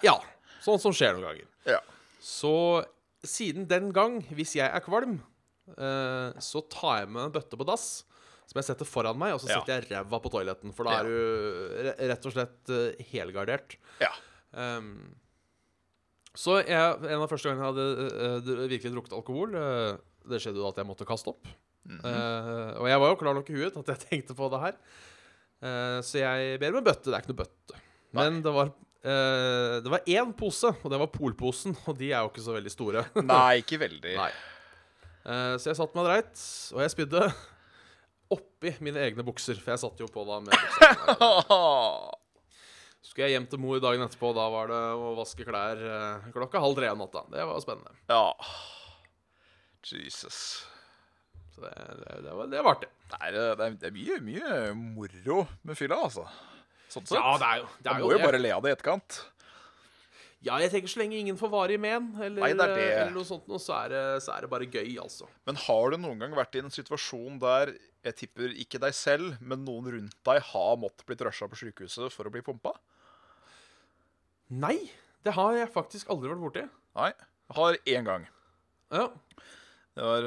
Ja, 0.05 0.19
sånn 0.61 0.81
som 0.83 0.93
skjer 0.93 1.15
noen 1.17 1.25
ganger. 1.25 1.47
Ja. 1.65 1.79
Så 2.21 2.85
siden 3.25 3.65
den 3.71 3.93
gang, 3.97 4.19
hvis 4.37 4.53
jeg 4.59 4.69
er 4.69 4.81
kvalm, 4.85 5.23
eh, 5.23 5.34
så 5.65 6.61
tar 6.71 6.99
jeg 7.01 7.09
med 7.15 7.23
en 7.25 7.33
bøtte 7.33 7.57
på 7.57 7.65
dass 7.69 8.05
som 8.45 8.61
jeg 8.61 8.67
setter 8.69 8.89
foran 8.89 9.19
meg, 9.19 9.35
og 9.35 9.41
så 9.41 9.49
Ja. 9.49 9.61
setter 9.61 9.81
jeg 9.81 9.91
ræva 9.91 10.21
på 10.21 10.31
toaletten. 10.31 10.73
For 10.77 10.85
da 10.85 10.91
Ja. 10.91 10.99
er 11.01 11.05
du 11.09 12.09
rett 12.13 12.27
og 12.27 12.33
slett 12.35 12.69
eh, 12.69 13.05
helgardert. 13.11 13.77
Ja. 14.01 14.11
Um, 14.53 15.15
så 16.37 16.61
jeg, 16.61 16.69
en 16.77 17.21
av 17.21 17.25
de 17.25 17.33
første 17.33 17.49
gangene 17.49 17.65
jeg 17.65 17.73
hadde 17.73 18.55
uh, 18.61 18.69
virkelig 18.69 18.93
drukket 18.93 19.17
alkohol, 19.17 19.55
uh, 19.57 19.97
det 20.29 20.43
skjedde 20.43 20.61
jo 20.61 20.67
da 20.67 20.75
at 20.75 20.77
jeg 20.83 20.87
måtte 20.87 21.07
kaste 21.09 21.29
opp. 21.33 21.47
Mm 21.89 21.99
-hmm. 21.99 22.05
uh, 22.05 22.81
og 22.81 22.89
jeg 22.89 23.01
var 23.01 23.09
jo 23.09 23.17
klar 23.17 23.35
nok 23.35 23.51
i 23.51 23.55
huet 23.55 23.77
at 23.77 23.87
jeg 23.89 23.99
tenkte 24.11 24.35
på 24.37 24.51
det 24.51 24.61
her. 24.61 24.75
Eh, 25.65 26.01
så 26.05 26.21
jeg 26.21 26.61
ber 26.61 26.75
om 26.75 26.77
en 26.83 26.85
bøtte. 26.85 27.09
Det 27.09 27.15
er 27.15 27.23
ikke 27.23 27.33
noe 27.33 27.43
bøtte. 27.45 27.79
Men 28.13 28.43
det 28.43 28.53
var 28.53 28.67
eh, 29.05 29.81
Det 29.81 29.91
var 29.91 30.01
én 30.07 30.33
pose, 30.37 30.67
og 30.85 30.91
det 30.91 30.99
var 31.01 31.07
Polposen. 31.07 31.77
Og 31.89 31.97
de 31.99 32.13
er 32.13 32.21
jo 32.21 32.29
ikke 32.29 32.45
så 32.45 32.53
veldig 32.57 32.73
store. 32.73 33.05
Nei, 33.23 33.63
ikke 33.63 33.81
veldig. 33.81 34.17
Nei. 34.23 34.31
Eh, 35.25 35.55
så 35.57 35.71
jeg 35.71 35.79
satt 35.79 35.95
meg 35.97 36.09
dreit, 36.09 36.43
og 36.75 36.83
jeg 36.85 36.93
spydde 36.93 37.23
oppi 38.37 38.75
mine 38.85 39.01
egne 39.07 39.25
bukser. 39.27 39.57
For 39.61 39.75
jeg 39.75 39.83
satt 39.85 40.05
jo 40.05 40.11
på 40.13 40.27
da 40.29 40.41
med 40.45 40.53
buksa. 40.53 40.91
Skulle 43.05 43.29
jeg 43.29 43.37
hjem 43.37 43.47
til 43.53 43.61
mor 43.61 43.81
dagen 43.85 44.05
etterpå, 44.07 44.31
da 44.37 44.47
var 44.53 44.71
det 44.73 44.83
å 44.97 45.11
vaske 45.19 45.45
klær 45.47 45.81
eh, 45.81 46.31
klokka 46.35 46.63
halv 46.63 46.79
tre 46.79 46.93
om 46.93 47.03
natta. 47.05 47.27
Det 47.33 47.45
var 47.51 47.61
spennende. 47.65 47.97
ja. 48.13 48.29
Jesus. 49.85 50.65
Så 51.55 51.61
det, 51.61 51.71
det, 51.77 52.15
det, 52.25 52.33
var, 52.35 52.47
det 52.49 52.63
var 52.65 52.79
artig. 52.79 52.89
Nei, 53.13 53.29
det 53.35 53.43
det 53.61 53.89
er 53.91 53.93
mye, 53.95 54.17
mye 54.25 54.55
moro 54.79 55.43
med 55.63 55.77
fylla, 55.79 55.99
altså. 56.07 56.25
Sånn 56.91 57.05
sett. 57.05 57.19
Ja, 57.19 57.35
det 57.39 57.51
er 57.51 57.61
jo, 57.61 57.69
det 57.79 57.91
Man 57.91 58.01
er 58.01 58.05
må 58.07 58.09
jo 58.15 58.19
jo 58.19 58.25
bare 58.25 58.41
le 58.41 58.51
av 58.57 58.65
det 58.65 58.73
i 58.73 58.75
etterkant. 58.79 59.19
Ja, 60.45 60.59
jeg 60.61 60.73
tenker 60.75 60.93
så 60.93 61.01
lenge 61.01 61.17
ingen 61.17 61.39
får 61.41 61.51
varig 61.53 61.77
men, 61.81 62.11
eller, 62.21 62.43
Nei, 62.45 62.51
det 62.53 62.67
det. 62.77 62.89
eller 63.01 63.15
noe 63.15 63.25
sånt, 63.25 63.49
så, 63.63 63.79
er 63.79 63.93
det, 63.95 64.03
så 64.27 64.35
er 64.35 64.45
det 64.45 64.51
bare 64.53 64.69
gøy, 64.69 64.91
altså. 65.01 65.29
Men 65.49 65.57
har 65.65 65.95
du 65.95 65.99
noen 66.03 66.21
gang 66.21 66.37
vært 66.37 66.59
i 66.59 66.65
en 66.65 66.75
situasjon 66.75 67.39
der 67.43 67.73
jeg 68.05 68.19
tipper 68.19 68.53
ikke 68.61 68.81
deg 68.83 68.93
selv, 68.97 69.39
men 69.41 69.65
noen 69.65 69.89
rundt 69.95 70.19
deg 70.29 70.43
har 70.51 70.75
måttet 70.81 71.07
blitt 71.09 71.25
rusha 71.25 71.49
på 71.49 71.57
sykehuset 71.63 72.13
for 72.13 72.29
å 72.29 72.35
bli 72.35 72.45
pumpa? 72.45 72.75
Nei, 74.53 74.77
det 75.25 75.33
har 75.39 75.57
jeg 75.57 75.73
faktisk 75.73 76.13
aldri 76.13 76.29
vært 76.35 76.45
borti. 76.45 76.65
Nei. 76.99 77.13
Jeg 77.49 77.57
har 77.59 77.79
én 77.97 78.07
gang. 78.07 78.27
Ja. 78.93 79.07
Det 79.95 80.03
var 80.03 80.25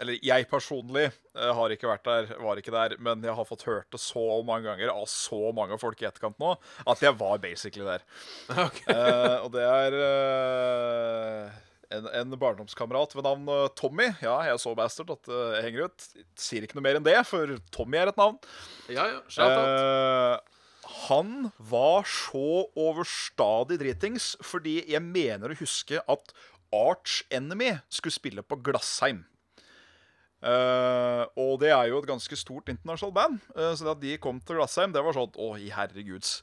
Eller 0.00 0.18
jeg 0.24 0.46
personlig 0.48 1.04
eh, 1.10 1.50
har 1.58 1.74
ikke 1.74 1.90
vært 1.90 2.06
der, 2.08 2.30
var 2.40 2.60
ikke 2.60 2.72
der, 2.72 2.96
men 3.04 3.24
jeg 3.24 3.36
har 3.36 3.48
fått 3.48 3.66
hørt 3.68 3.90
det 3.92 4.00
så 4.00 4.24
mange 4.46 4.70
ganger 4.70 4.92
av 4.94 5.04
så 5.12 5.52
mange 5.56 5.76
folk 5.80 6.00
i 6.00 6.08
etterkant 6.08 6.38
nå 6.40 6.54
at 6.88 7.04
jeg 7.04 7.16
var 7.20 7.40
basically 7.42 7.84
der. 7.84 8.04
Okay. 8.68 8.92
Eh, 8.92 9.36
og 9.44 9.52
det 9.54 9.62
er 9.64 9.94
eh, 10.00 11.58
en, 11.98 12.08
en 12.22 12.36
barndomskamerat 12.40 13.14
ved 13.16 13.26
navn 13.26 13.48
Tommy. 13.78 14.08
Ja, 14.24 14.38
jeg 14.48 14.60
så 14.60 14.74
bastard 14.76 15.12
at 15.14 15.28
det 15.28 15.62
henger 15.64 15.88
ut. 15.88 16.08
Sier 16.40 16.64
ikke 16.64 16.78
noe 16.78 16.84
mer 16.88 16.98
enn 16.98 17.06
det, 17.06 17.16
for 17.28 17.52
Tommy 17.74 18.00
er 18.00 18.12
et 18.12 18.20
navn. 18.20 18.40
Ja, 18.92 19.08
ja. 19.12 20.38
Han 21.08 21.50
var 21.70 22.06
så 22.08 22.64
overstadig 22.78 23.76
dritings 23.80 24.32
fordi 24.44 24.80
jeg 24.88 25.04
mener 25.04 25.52
å 25.52 25.58
huske 25.60 26.00
at 26.00 26.32
Arch 26.74 27.22
Enemy 27.30 27.74
skulle 27.92 28.14
spille 28.14 28.44
på 28.44 28.58
Glassheim. 28.64 29.24
Uh, 30.38 31.26
og 31.34 31.56
det 31.64 31.72
er 31.74 31.88
jo 31.90 31.98
et 31.98 32.06
ganske 32.06 32.36
stort 32.38 32.68
internasjonalt 32.70 33.16
band, 33.16 33.38
uh, 33.56 33.72
så 33.74 33.82
det 33.82 33.94
at 33.96 34.02
de 34.04 34.18
kom 34.22 34.38
til 34.38 34.60
Glassheim, 34.60 34.92
det 34.94 35.02
var 35.02 35.16
sånn 35.16 35.34
Å, 35.34 35.48
i 35.58 35.72
herreguds. 35.74 36.36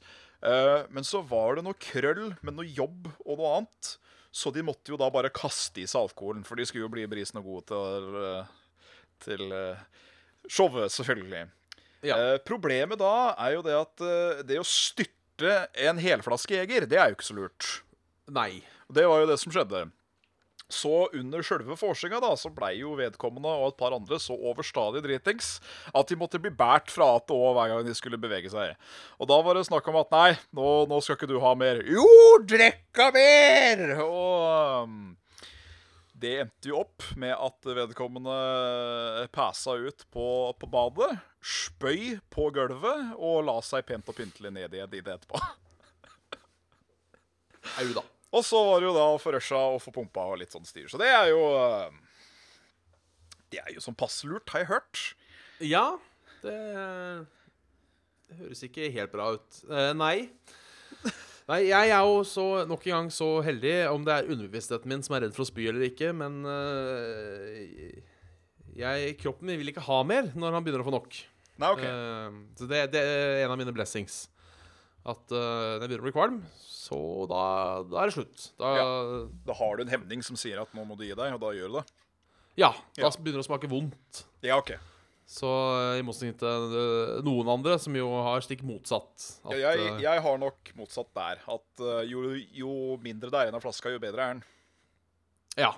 Uh, 0.44 0.84
men 0.92 1.06
så 1.06 1.22
var 1.24 1.56
det 1.56 1.64
noe 1.64 1.78
krøll 1.80 2.34
med 2.44 2.58
noe 2.58 2.68
jobb 2.68 3.08
og 3.24 3.38
noe 3.38 3.54
annet, 3.54 3.94
så 4.36 4.52
de 4.52 4.64
måtte 4.66 4.92
jo 4.92 5.00
da 5.00 5.08
bare 5.12 5.32
kaste 5.32 5.80
i 5.80 5.88
seg 5.88 6.10
alkoholen, 6.10 6.44
for 6.44 6.60
de 6.60 6.66
skulle 6.68 6.84
jo 6.84 6.92
bli 6.92 7.06
brisende 7.08 7.40
gode 7.40 7.64
til, 7.70 8.18
til 9.24 9.46
showet, 10.44 10.92
selvfølgelig. 10.92 11.46
Ja. 12.04 12.18
Problemet 12.44 13.00
da 13.00 13.32
er 13.32 13.54
jo 13.54 13.64
det 13.64 13.78
at 13.78 14.04
det 14.44 14.60
å 14.60 14.66
styrte 14.68 15.54
en 15.88 15.96
helflaske 16.04 16.52
Jeger, 16.52 16.84
det 16.84 17.00
er 17.00 17.08
jo 17.08 17.16
ikke 17.16 17.30
så 17.30 17.38
lurt. 17.38 17.70
Nei. 18.28 18.60
Det 18.92 19.08
var 19.08 19.24
jo 19.24 19.30
det 19.32 19.40
som 19.40 19.56
skjedde. 19.56 19.86
Så 20.72 21.06
under 21.14 21.44
sjølve 21.46 21.76
vorsinga 21.78 22.18
da, 22.22 22.32
så 22.34 22.50
blei 22.50 22.72
jo 22.80 22.96
vedkommende 22.98 23.52
og 23.54 23.68
et 23.68 23.76
par 23.78 23.94
andre 23.94 24.18
så 24.18 24.34
overstadig 24.34 25.04
dritings 25.04 25.60
at 25.94 26.10
de 26.10 26.18
måtte 26.18 26.40
bli 26.42 26.50
båret 26.50 26.90
fra 26.90 27.12
A 27.14 27.20
til 27.22 27.38
Å 27.38 27.52
hver 27.54 27.70
gang 27.70 27.84
de 27.86 27.94
skulle 27.94 28.18
bevege 28.18 28.50
seg. 28.50 28.74
Og 29.22 29.30
da 29.30 29.38
var 29.46 29.54
det 29.54 29.68
snakk 29.68 29.86
om 29.92 30.00
at 30.00 30.10
nei, 30.14 30.32
nå, 30.56 30.70
nå 30.90 30.98
skal 31.04 31.20
ikke 31.20 31.30
du 31.30 31.38
ha 31.44 31.52
mer. 31.58 31.84
Jo, 31.86 32.08
drekka 32.42 33.12
mer! 33.14 33.84
Og 34.02 34.88
um, 34.90 34.98
det 36.18 36.34
endte 36.42 36.72
jo 36.72 36.80
opp 36.80 37.06
med 37.20 37.36
at 37.36 37.70
vedkommende 37.78 38.34
passa 39.36 39.76
ut 39.78 40.02
på, 40.10 40.26
på 40.58 40.70
badet, 40.72 41.12
spøy 41.46 42.16
på 42.32 42.50
gulvet 42.56 43.14
og 43.20 43.46
la 43.46 43.60
seg 43.62 43.86
pent 43.86 44.10
og 44.10 44.18
pyntelig 44.18 44.50
ned 44.58 44.74
i 44.74 44.82
det 44.90 45.04
etterpå. 45.04 45.38
Au 47.76 47.88
da. 47.94 48.06
Og 48.34 48.42
så 48.44 48.58
var 48.66 48.82
det 48.82 48.88
jo 48.88 48.96
da 48.96 49.06
å 49.12 49.20
få 49.22 49.32
rusha 49.36 49.60
og 49.76 49.80
få 49.84 49.92
pumpa 49.94 50.26
og 50.32 50.40
litt 50.40 50.54
sånn 50.54 50.66
styr. 50.66 50.88
Så 50.90 50.98
det 51.00 51.08
er 51.12 51.30
jo 51.30 51.40
eh, 51.60 51.94
Det 53.52 53.62
er 53.62 53.72
jo 53.76 53.84
sånn 53.84 53.98
passe 53.98 54.26
lurt, 54.28 54.50
har 54.52 54.64
jeg 54.64 54.72
hørt. 54.72 55.02
Ja, 55.62 55.86
det, 56.42 56.56
det 58.28 58.40
høres 58.42 58.64
ikke 58.66 58.90
helt 58.92 59.14
bra 59.14 59.30
ut. 59.38 59.60
Eh, 59.70 59.92
nei. 59.96 60.16
Nei, 61.46 61.60
jeg 61.68 61.92
er 61.94 62.02
jo 62.02 62.24
så, 62.26 62.44
nok 62.66 62.82
en 62.88 62.92
gang 62.96 63.08
så 63.14 63.28
heldig, 63.46 63.74
om 63.94 64.02
det 64.02 64.14
er 64.16 64.30
underbevisstheten 64.34 64.90
min 64.90 65.04
som 65.06 65.14
er 65.14 65.28
redd 65.28 65.34
for 65.36 65.44
å 65.44 65.46
spy 65.46 65.68
eller 65.70 65.86
ikke, 65.86 66.10
men 66.18 66.40
eh, 66.50 68.00
jeg, 68.80 69.12
kroppen 69.20 69.46
min 69.46 69.60
vil 69.60 69.70
ikke 69.70 69.84
ha 69.86 70.00
mer 70.02 70.32
når 70.34 70.56
han 70.58 70.66
begynner 70.66 70.82
å 70.82 70.88
få 70.88 70.94
nok. 70.96 71.20
Nei, 71.62 71.70
OK. 71.70 71.84
Eh, 71.86 72.40
så 72.58 72.66
det, 72.72 72.80
det 72.96 73.02
er 73.04 73.44
en 73.44 73.54
av 73.54 73.60
mine 73.60 73.74
blessings. 73.76 74.24
At 75.06 75.30
uh, 75.30 75.38
når 75.38 75.84
jeg 75.84 75.88
begynner 75.90 76.02
å 76.02 76.08
bli 76.08 76.14
kvalm, 76.16 76.40
så 76.66 76.98
da, 77.30 77.42
da 77.86 78.02
er 78.02 78.10
det 78.10 78.16
slutt. 78.16 78.48
Da, 78.58 78.72
ja. 78.74 78.88
Da 79.46 79.54
har 79.58 79.78
du 79.78 79.84
en 79.84 79.92
hemning 79.92 80.24
som 80.26 80.38
sier 80.38 80.58
at 80.62 80.74
nå 80.74 80.82
må 80.86 80.96
du 80.98 81.04
gi 81.06 81.14
deg, 81.14 81.36
og 81.36 81.40
da 81.42 81.52
gjør 81.54 81.70
du 81.70 81.78
det. 81.80 81.86
Ja. 82.58 82.72
da 82.96 83.04
Ja. 83.06 83.10
begynner 83.20 83.38
det 83.42 83.46
å 83.46 83.48
smake 83.50 83.70
vondt. 83.70 84.24
Ja, 84.46 84.58
OK. 84.58 84.74
Så 85.26 85.48
eh, 85.74 85.98
i 85.98 86.04
motsetning 86.06 86.36
til 86.38 86.74
eh, 86.78 87.16
noen 87.26 87.48
andre 87.50 87.74
som 87.82 87.94
jo 87.98 88.06
har 88.22 88.44
stikk 88.46 88.60
motsatt. 88.66 89.10
At, 89.42 89.56
Ja, 89.58 89.72
jeg, 89.74 89.80
eh, 89.90 90.02
jeg 90.04 90.22
har 90.22 90.38
nok 90.38 90.70
motsatt 90.78 91.10
der. 91.18 91.40
At 91.50 91.82
eh, 91.82 92.04
jo, 92.10 92.22
jo 92.54 92.70
mindre 93.02 93.30
det 93.34 93.40
er 93.40 93.48
igjen 93.48 93.58
av 93.58 93.64
flaska, 93.66 93.90
jo 93.94 93.98
bedre 94.02 94.22
er 94.22 94.36
den. 94.36 94.44
ja. 95.58 95.72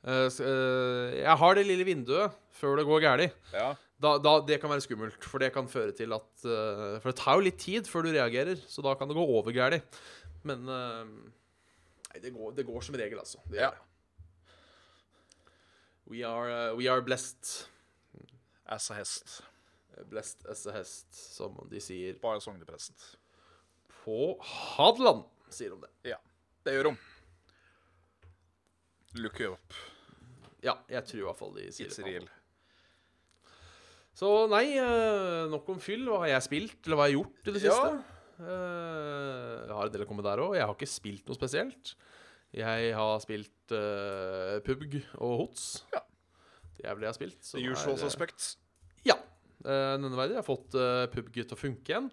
Eh, 0.00 0.28
eh, 0.32 1.18
jeg 1.20 1.36
har 1.42 1.54
det 1.58 1.66
lille 1.68 1.84
vinduet 1.84 2.32
før 2.56 2.78
det 2.80 2.86
går 2.88 3.02
galt. 3.04 3.34
Ja. 3.52 3.74
Da, 4.00 4.14
da, 4.22 4.38
det 4.48 4.56
kan 4.62 4.70
være 4.72 4.80
skummelt, 4.80 5.24
for 5.28 5.42
det 5.42 5.50
kan 5.52 5.66
føre 5.68 5.92
til 5.92 6.12
at 6.16 6.44
uh, 6.48 6.96
For 7.02 7.10
det 7.10 7.16
tar 7.20 7.36
jo 7.36 7.44
litt 7.44 7.58
tid 7.60 7.84
før 7.90 8.06
du 8.06 8.14
reagerer, 8.14 8.56
så 8.70 8.80
da 8.86 8.94
kan 8.96 9.10
det 9.10 9.16
gå 9.18 9.24
over 9.26 9.52
gærent. 9.52 9.98
Men 10.48 10.62
uh, 10.68 11.04
Nei, 12.10 12.22
det 12.24 12.32
går, 12.32 12.54
det 12.56 12.64
går 12.66 12.80
som 12.86 12.96
regel, 12.96 13.18
altså. 13.20 13.42
Det, 13.52 13.60
Ja. 13.60 13.70
we, 16.08 16.22
are, 16.24 16.70
uh, 16.72 16.76
we 16.78 16.88
are 16.88 17.02
blessed. 17.04 17.68
As 18.66 18.88
a 18.90 18.94
hest. 18.94 19.42
Blessed 20.08 20.46
as 20.48 20.64
a 20.66 20.72
hest, 20.72 21.12
som 21.36 21.58
de 21.70 21.80
sier 21.84 22.16
Bare 22.22 22.40
sogneprest. 22.40 23.16
på 24.00 24.38
Hadeland, 24.40 25.26
sier 25.52 25.74
de 25.74 25.82
det. 25.84 25.90
Ja, 26.14 26.16
det 26.64 26.72
gjør 26.78 26.86
de. 26.88 26.96
Look 29.20 29.40
you 29.42 29.52
up. 29.52 29.74
Ja, 30.64 30.78
jeg 30.88 31.04
tror 31.04 31.18
i 31.20 31.24
hvert 31.28 31.36
fall 31.40 31.52
de 31.58 31.66
sier 31.72 31.90
It's 31.90 31.98
det. 32.00 32.06
real. 32.06 32.28
Så 34.16 34.30
nei, 34.50 34.66
eh, 34.76 35.48
nok 35.50 35.68
om 35.72 35.80
fyll. 35.82 36.06
Hva 36.10 36.24
har 36.24 36.34
jeg 36.34 36.46
spilt, 36.48 36.80
eller 36.84 36.98
hva 36.98 37.06
har 37.06 37.12
jeg 37.12 37.20
gjort 37.20 37.50
i 37.50 37.54
det 37.54 37.62
siste? 37.64 37.90
Ja. 37.90 38.06
jeg 38.40 39.74
har 39.76 39.84
en 39.86 39.92
del 39.94 40.04
å 40.04 40.08
komme 40.08 40.24
der 40.24 40.42
òg. 40.42 40.54
Jeg 40.56 40.66
har 40.66 40.76
ikke 40.76 40.90
spilt 40.90 41.28
noe 41.28 41.38
spesielt. 41.38 41.94
Jeg 42.56 42.94
har 42.98 43.20
spilt 43.22 43.74
uh, 43.76 44.58
PubG 44.66 44.98
og 45.20 45.44
HOTS. 45.44 45.66
Ja. 45.94 46.02
Det 46.80 46.88
er 46.88 46.96
vel 46.96 47.04
det 47.04 47.06
jeg 47.06 47.12
har 47.12 47.18
spilt. 47.18 47.42
The 47.46 47.62
usual 47.68 47.94
er, 47.94 47.98
eh, 47.98 48.02
suspects. 48.02 48.48
Ja. 49.06 49.16
Uh, 49.62 49.94
nevneverdig. 50.00 50.34
Jeg 50.34 50.42
har 50.42 50.48
fått 50.48 50.78
uh, 50.80 51.04
PubG 51.12 51.42
til 51.44 51.54
å 51.54 51.60
funke 51.60 51.92
igjen. 51.92 52.08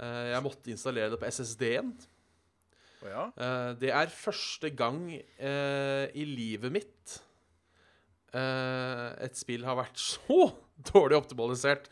Uh, 0.00 0.32
jeg 0.32 0.42
måtte 0.42 0.72
installere 0.72 1.12
det 1.12 1.20
på 1.20 1.28
SSD-en. 1.28 1.92
Oh, 3.00 3.08
ja. 3.08 3.26
uh, 3.36 3.70
det 3.80 3.92
er 3.94 4.12
første 4.12 4.72
gang 4.76 5.06
eh, 5.14 6.06
i 6.20 6.26
livet 6.28 6.74
mitt 6.74 7.14
eh, 8.36 9.06
et 9.24 9.38
spill 9.40 9.64
har 9.64 9.78
vært 9.78 9.96
så 9.96 10.50
dårlig 10.92 11.20
optimalisert 11.20 11.88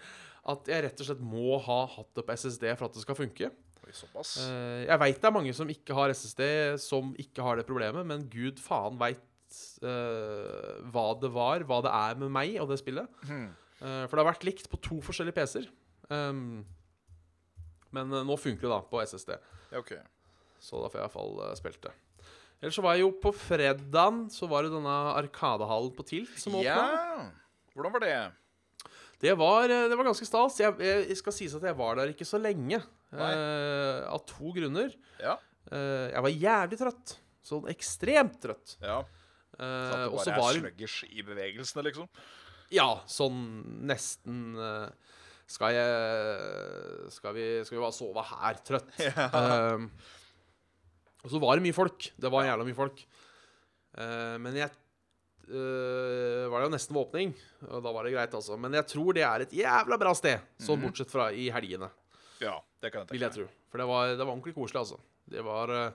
at 0.49 0.69
jeg 0.71 0.85
rett 0.85 1.01
og 1.03 1.09
slett 1.11 1.25
må 1.25 1.59
ha 1.61 1.81
hatt 1.93 2.13
det 2.17 2.25
på 2.25 2.37
SSD 2.41 2.71
for 2.73 2.89
at 2.89 2.97
det 2.97 3.05
skal 3.05 3.19
funke. 3.19 3.51
Såpass. 3.89 4.35
Eh, 4.45 4.83
jeg 4.85 5.01
veit 5.01 5.17
det 5.21 5.29
er 5.29 5.33
mange 5.33 5.53
som 5.57 5.71
ikke 5.73 5.95
har 5.97 6.13
SSD, 6.13 6.43
som 6.83 7.15
ikke 7.21 7.45
har 7.45 7.57
det 7.57 7.65
problemet, 7.69 8.05
men 8.09 8.27
gud 8.29 8.61
faen 8.61 8.99
veit 9.01 9.25
hva 9.49 11.07
det 11.17 11.31
var, 11.33 11.63
hva 11.65 11.79
det 11.81 11.93
er 11.97 12.19
med 12.21 12.33
meg 12.35 12.59
og 12.61 12.69
det 12.69 12.77
spillet. 12.83 13.09
Hmm. 13.25 13.49
Uh, 13.79 14.05
for 14.09 14.17
det 14.17 14.25
har 14.25 14.33
vært 14.33 14.47
likt 14.49 14.69
på 14.73 14.81
to 14.83 14.99
forskjellige 15.05 15.37
PC-er. 15.39 15.71
Um, 16.11 16.67
men 17.95 18.13
eh, 18.13 18.27
nå 18.27 18.37
funker 18.41 18.67
det 18.67 18.73
da 18.73 18.81
på 18.91 19.01
SSD. 19.05 19.37
Okay. 19.79 20.01
Så 20.63 20.81
da 20.83 20.91
får 20.91 20.99
jeg 20.99 21.07
iallfall 21.07 21.41
uh, 21.45 21.53
spilt 21.59 21.81
det. 21.87 21.95
Ellers 22.59 22.75
så 22.75 22.83
var 22.83 22.97
jeg 22.97 23.05
jo 23.05 23.13
på 23.23 23.31
fredagen 23.39 24.25
Så 24.35 24.49
var 24.51 24.65
det 24.67 24.73
denne 24.73 24.95
Arkadehallen 25.15 25.93
på 25.95 26.03
Tilt 26.09 26.33
som 26.43 26.57
åpna. 26.59 26.67
Ja. 26.67 27.29
Hvordan 27.77 27.95
var 27.95 28.03
det? 28.03 28.17
Det, 29.23 29.35
var, 29.39 29.67
eh, 29.67 29.87
det 29.91 29.99
var 29.99 30.09
ganske 30.11 30.29
stas. 30.29 30.59
Jeg, 30.63 30.77
jeg 30.85 31.19
skal 31.19 31.35
sies 31.35 31.55
at 31.59 31.67
jeg 31.69 31.79
var 31.79 31.99
der 31.99 32.13
ikke 32.13 32.27
så 32.29 32.41
lenge. 32.41 32.81
Eh, 33.13 34.01
av 34.07 34.23
to 34.29 34.53
grunner. 34.57 34.93
Ja. 35.23 35.37
Eh, 35.73 36.09
jeg 36.13 36.25
var 36.27 36.37
jævlig 36.45 36.81
trøtt. 36.81 37.17
Sånn 37.49 37.71
ekstremt 37.73 38.41
trøtt. 38.45 38.77
ja. 38.85 39.03
Sånn 39.59 40.05
At 40.15 40.23
så 40.23 40.31
bare 40.31 40.39
var 40.39 40.53
er 40.53 40.61
sluggers 40.61 40.97
i 41.09 41.23
bevegelsene, 41.27 41.83
liksom? 41.89 42.07
Ja, 42.71 43.01
sånn 43.11 43.41
nesten 43.89 44.53
eh, 44.61 45.17
Skal 45.51 45.73
jeg 45.75 47.09
skal 47.17 47.35
vi, 47.35 47.47
skal 47.67 47.79
vi 47.79 47.83
bare 47.83 47.97
sove 47.97 48.23
her, 48.29 48.61
trøtt? 48.63 48.95
Eh, 49.19 49.89
og 51.25 51.33
så 51.33 51.41
var 51.43 51.59
det 51.59 51.65
mye 51.67 51.75
folk. 51.75 52.13
Det 52.15 52.31
var 52.31 52.47
jævla 52.47 52.65
mye 52.69 52.79
folk. 52.79 53.01
Uh, 53.99 54.37
men 54.39 54.55
jeg 54.55 54.69
eh, 54.69 54.77
var 55.49 56.61
det 56.61 56.67
jo 56.69 56.73
nesten 56.75 56.97
våpning. 56.97 57.31
og 57.69 57.83
da 57.85 57.93
var 57.95 58.05
det 58.05 58.13
greit, 58.13 58.35
altså. 58.37 58.57
Men 58.61 58.73
jeg 58.77 58.87
tror 58.91 59.15
det 59.17 59.23
er 59.25 59.45
et 59.47 59.53
jævla 59.57 59.99
bra 60.01 60.13
sted, 60.15 60.41
sånn 60.61 60.83
bortsett 60.83 61.11
fra 61.13 61.31
i 61.33 61.49
helgene, 61.55 61.89
Ja, 62.43 62.59
det 62.83 62.93
kan 62.93 63.03
jeg 63.07 63.17
vil 63.17 63.25
jeg 63.27 63.33
tro. 63.35 63.47
For 63.73 63.79
det 63.83 63.87
var, 63.89 64.13
det 64.15 64.25
var 64.25 64.33
ordentlig 64.35 64.55
koselig, 64.55 64.79
altså. 64.85 64.99
Det 65.29 65.43
var 65.45 65.69
eh, 65.75 65.91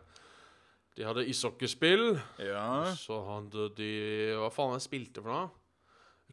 De 0.98 1.04
hadde 1.08 1.24
ishockeyspill. 1.30 2.20
Ja. 2.44 2.94
Så 3.00 3.18
hadde 3.26 3.70
de 3.78 3.92
Hva 4.38 4.50
faen 4.54 4.76
jeg 4.78 4.84
spilte 4.86 5.24
for 5.24 5.32
noe? 5.32 5.50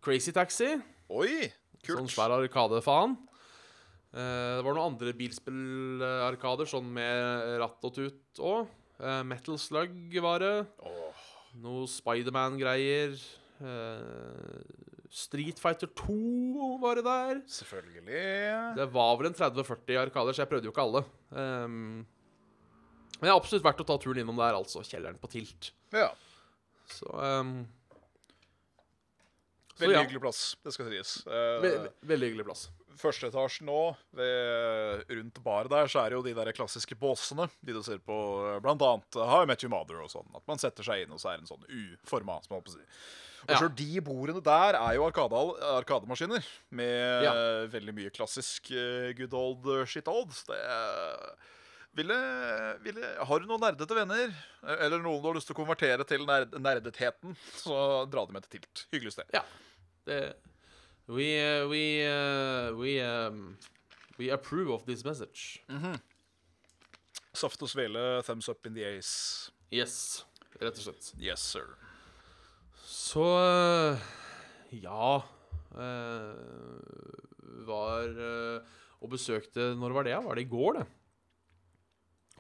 Crazy 0.05 0.33
Taxi. 0.37 0.75
Oi, 1.11 1.47
Sånn 1.85 2.05
kult. 2.07 2.13
svær 2.13 2.35
arkade-faen. 2.37 3.15
Eh, 4.13 4.57
det 4.59 4.65
var 4.67 4.75
noen 4.75 4.93
andre 4.95 5.15
bilspillarkader, 5.17 6.69
sånn 6.69 6.91
med 6.93 7.59
ratt 7.63 7.85
og 7.89 7.95
tut 7.97 8.41
òg. 8.45 8.69
Metal 9.25 9.57
Slug 9.57 10.13
var 10.21 10.43
det. 10.45 10.67
Åh, 10.85 11.21
Noe 11.59 11.89
Spiderman-greier. 11.91 13.17
Uh, 13.61 14.63
Street 15.11 15.59
Fighter 15.59 15.91
2 15.99 16.79
var 16.81 17.01
det 17.01 17.05
der. 17.05 17.41
selvfølgelig. 17.51 18.23
Det 18.79 18.87
var 18.95 19.17
vel 19.19 19.27
en 19.33 19.35
30-40 19.35 19.99
arkader, 19.99 20.33
så 20.33 20.45
jeg 20.45 20.49
prøvde 20.53 20.71
jo 20.71 20.73
ikke 20.75 20.87
alle. 20.87 21.03
Um, 21.35 22.07
men 23.21 23.27
det 23.27 23.33
er 23.33 23.37
absolutt 23.37 23.65
verdt 23.67 23.83
å 23.83 23.89
ta 23.91 23.99
turen 24.01 24.23
innom 24.23 24.39
der, 24.39 24.55
altså. 24.57 24.81
Kjelleren 24.87 25.19
på 25.21 25.29
Tilt. 25.33 25.73
Ja. 25.93 26.13
Så, 26.89 27.11
så 27.11 27.27
Veldig 29.83 29.97
ja. 29.97 30.05
hyggelig 30.05 30.23
plass, 30.23 30.41
det 30.65 30.73
skal 30.75 30.89
sies. 30.93 31.13
Eh, 31.27 31.57
Ve 31.65 31.71
veldig 32.09 32.31
hyggelig 32.31 32.47
plass. 32.49 32.63
Første 33.03 33.29
etasjen 33.31 33.67
nå, 33.69 33.79
ved, 34.17 35.05
rundt 35.11 35.41
baret 35.45 35.73
der, 35.73 35.89
så 35.91 36.03
er 36.05 36.11
det 36.13 36.19
jo 36.19 36.25
de 36.27 36.35
der 36.37 36.53
klassiske 36.57 36.97
båsene. 37.01 37.49
De 37.65 37.75
du 37.77 37.83
ser 37.87 37.99
på 38.05 38.17
bl.a. 38.65 38.91
How 39.17 39.43
I 39.45 39.49
Met 39.51 39.65
Your 39.65 39.73
Mother 39.75 40.03
og 40.05 40.13
sånn. 40.13 40.29
At 40.37 40.47
man 40.51 40.61
setter 40.63 40.87
seg 40.87 41.05
inn, 41.07 41.13
og 41.17 41.21
så 41.23 41.33
er 41.33 41.41
det 41.41 41.47
en 41.49 41.53
sånn 41.55 41.67
U-forma, 41.69 42.39
som 42.45 42.57
på 42.61 42.71
å 42.73 42.77
si. 42.77 42.85
Og 43.49 43.55
Ja. 43.57 43.69
de 43.73 44.01
bordene 44.05 44.43
der 44.45 44.77
er 44.77 44.95
jo 44.99 45.07
arkade, 45.09 45.39
arkademaskiner. 45.81 46.45
Med 46.71 47.25
Ja. 47.25 47.33
eh, 47.33 47.67
veldig 47.73 47.95
mye 47.97 48.11
klassisk 48.13 48.71
eh, 48.71 49.15
good 49.17 49.33
old 49.33 49.65
uh, 49.67 49.85
shit 49.89 50.07
old. 50.13 50.29
Det 50.47 50.59
eh, 50.61 51.31
ville, 51.97 52.19
ville, 52.85 53.09
Har 53.27 53.41
du 53.41 53.47
noen 53.49 53.65
nerdete 53.65 53.97
venner, 53.97 54.29
eh, 54.63 54.77
eller 54.85 55.01
noen 55.01 55.23
du 55.23 55.29
har 55.31 55.35
lyst 55.41 55.49
til 55.49 55.57
å 55.57 55.61
konvertere 55.65 56.05
til 56.07 56.27
nerd, 56.29 56.53
nerdetheten, 56.61 57.33
så 57.57 58.05
dra 58.13 58.27
dem 58.29 58.37
med 58.37 58.45
til 58.47 58.61
Tilt. 58.61 58.85
Hyggelig 58.93 59.17
sted. 59.17 59.33
Ja. 59.35 59.43
Det, 60.05 60.21
we, 61.09 61.41
uh, 61.41 61.69
we, 61.69 62.07
uh, 62.07 62.75
we, 62.77 63.01
um, 63.01 63.57
we 64.19 64.31
approve 64.31 64.71
of 64.71 64.85
this 64.87 65.05
message. 65.05 65.63
Saft 67.33 67.63
og 67.63 67.71
svele, 67.71 68.23
thumbs 68.27 68.49
up 68.49 68.67
in 68.67 68.75
the 68.75 68.85
ace. 68.85 69.51
Yes, 69.71 70.25
rett 70.59 70.79
og 70.81 70.89
slett. 70.89 71.13
Yes, 71.23 71.41
sir. 71.41 71.77
Så 72.91 73.23
uh, 73.23 74.01
ja 74.75 75.21
uh, 75.21 76.37
Var 77.67 78.17
uh, 78.19 78.79
og 79.01 79.13
besøkte 79.15 79.71
Når 79.79 79.95
var 79.95 80.09
det? 80.09 80.17
Var 80.25 80.35
det 80.37 80.45
i 80.45 80.51
går, 80.51 80.81
det? 80.81 80.87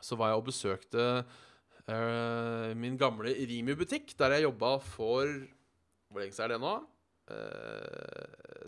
Så 0.03 0.17
var 0.19 0.33
jeg 0.33 0.41
og 0.41 0.49
besøkte 0.49 1.07
uh, 1.23 2.69
min 2.77 2.99
gamle 2.99 3.35
Rimi-butikk, 3.35 4.15
der 4.19 4.37
jeg 4.37 4.49
jobba 4.49 4.77
for 4.83 5.29
Hvor 6.11 6.23
lenge 6.23 6.35
siden 6.35 6.51
er 6.51 6.57
det 6.57 6.63
nå? 6.65 6.75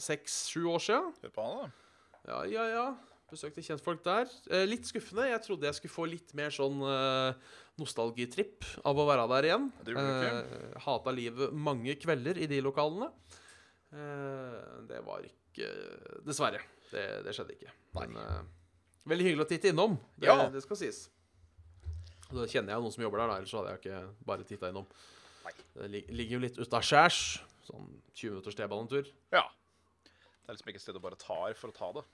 Seks-sju 0.03 0.65
år 0.73 0.83
sia. 0.83 1.01
Hør 1.23 1.33
på 1.35 1.45
han, 1.47 1.59
da. 1.63 1.89
Ja, 2.29 2.39
ja, 2.51 2.65
ja. 2.73 2.85
Besøkte 3.33 3.63
kjentfolk 3.65 4.03
der. 4.05 4.29
Eh, 4.53 4.67
litt 4.69 4.85
skuffende. 4.89 5.25
Jeg 5.31 5.41
trodde 5.47 5.65
jeg 5.69 5.79
skulle 5.79 5.95
få 5.95 6.05
litt 6.11 6.35
mer 6.37 6.53
sånn 6.53 6.83
eh, 6.85 7.39
nostalgitripp 7.81 8.67
av 8.85 8.99
å 9.01 9.07
være 9.09 9.25
der 9.33 9.49
igjen. 9.49 9.71
Eh, 9.89 10.43
hata 10.85 11.15
livet 11.17 11.55
mange 11.57 11.95
kvelder 12.03 12.37
i 12.45 12.49
de 12.51 12.59
lokalene. 12.67 13.09
Eh, 13.93 14.59
det 14.91 15.01
var 15.07 15.25
ikke 15.25 15.71
Dessverre. 16.27 16.61
Det, 16.93 17.07
det 17.25 17.33
skjedde 17.37 17.57
ikke. 17.57 17.73
Men 17.97 18.19
eh, 18.21 18.43
veldig 19.09 19.27
hyggelig 19.31 19.47
å 19.47 19.51
titte 19.55 19.73
innom. 19.73 19.97
Det, 20.17 20.29
Ja. 20.29 20.49
det 20.53 20.63
skal 20.67 20.81
sies. 20.83 21.07
Da 22.33 22.47
kjenner 22.49 22.73
jeg 22.77 22.81
noen 22.85 22.93
som 22.95 23.03
jobber 23.05 23.21
der, 23.21 23.29
da, 23.33 23.41
ellers 23.41 23.53
hadde 23.57 23.73
jeg 23.75 23.81
ikke 23.83 24.03
bare 24.29 24.45
titta 24.49 24.71
innom. 24.73 24.87
Nei. 25.45 25.53
Det 25.77 25.89
ligger 26.13 26.37
jo 26.39 26.45
litt 26.47 26.61
utaskjærs. 26.61 27.19
Sånn 27.67 27.89
20 28.17 28.31
minutters 28.37 28.57
T-banetur. 28.59 29.09
Ja. 29.33 29.43
Det 30.43 30.51
er 30.51 30.57
liksom 30.57 30.71
ikke 30.73 30.81
et 30.81 30.85
sted 30.85 30.97
du 30.99 31.03
bare 31.05 31.19
tar 31.21 31.55
for 31.59 31.71
å 31.71 31.77
ta 31.77 31.89
det. 32.01 32.05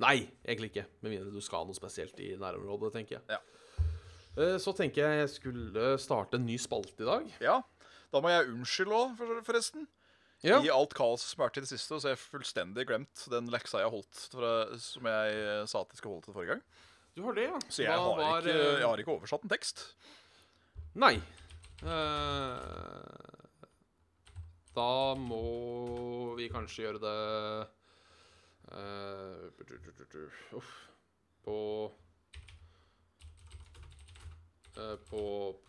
Nei, 0.00 0.16
egentlig 0.46 0.70
ikke. 0.72 0.86
Med 1.02 1.12
mindre 1.12 1.32
du 1.34 1.40
skal 1.44 1.66
noe 1.68 1.76
spesielt 1.76 2.18
i 2.24 2.30
nærområdet, 2.40 2.92
tenker 2.94 3.18
jeg. 3.18 3.36
Ja. 3.36 3.40
Eh, 4.38 4.56
Så 4.62 4.72
tenker 4.78 5.02
jeg 5.04 5.24
jeg 5.24 5.32
skulle 5.34 5.94
starte 6.00 6.38
en 6.38 6.46
ny 6.46 6.56
spalte 6.62 7.02
i 7.04 7.08
dag. 7.08 7.26
Ja. 7.42 7.58
Da 8.10 8.22
må 8.22 8.30
jeg 8.32 8.48
unnskylde 8.54 8.96
òg, 8.96 9.18
forresten. 9.46 9.84
Ja. 10.46 10.56
I 10.64 10.70
alt 10.72 10.94
kaoset 10.96 11.28
som 11.34 11.42
har 11.42 11.50
vært 11.50 11.58
i 11.60 11.64
det 11.66 11.68
siste, 11.68 11.98
så 12.00 12.08
har 12.08 12.14
jeg 12.14 12.22
fullstendig 12.22 12.86
glemt 12.88 13.26
den 13.28 13.50
leksa 13.52 13.82
jeg 13.82 13.92
holdt 13.92 14.22
fra, 14.32 14.52
som 14.80 15.04
jeg 15.10 15.34
eh, 15.36 15.66
sa 15.68 15.82
at 15.82 15.92
jeg 15.92 16.00
skulle 16.00 16.14
holde 16.16 16.30
til 16.30 16.38
forrige 16.38 16.54
gang. 16.54 16.62
Du 17.18 17.22
har 17.26 17.36
det, 17.36 17.44
ja. 17.50 17.58
Så 17.68 17.82
jeg, 17.84 17.92
har, 17.92 18.16
var, 18.16 18.40
ikke, 18.40 18.54
eh, 18.56 18.78
jeg 18.80 18.86
har 18.88 19.02
ikke 19.02 19.14
oversatt 19.18 19.44
en 19.44 19.52
tekst. 19.52 19.84
Nei. 20.96 21.16
Eh, 21.84 23.39
da 24.76 25.14
må 25.18 26.34
vi 26.38 26.48
kanskje 26.52 26.86
gjøre 26.86 27.02
det 27.02 27.16
uh. 28.70 29.50
På 31.44 31.50
På 31.50 31.56
På 35.10 35.22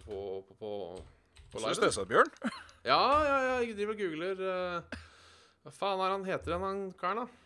På, 0.05 0.17
på, 0.59 0.71
på 1.51 1.59
live? 1.59 1.75
stressa, 1.75 2.05
Bjørn. 2.05 2.29
Ja, 2.81 2.97
ja, 2.97 3.37
ja, 3.45 3.55
jeg 3.61 3.75
driver 3.77 3.93
og 3.93 3.99
googler 4.01 4.39
eh, 4.41 4.99
Hva 5.61 5.73
faen 5.75 5.99
er 6.01 6.13
han 6.15 6.23
heter 6.25 6.49
igjen, 6.55 6.63
han 6.65 6.79
karen, 6.97 7.19
da? 7.21 7.41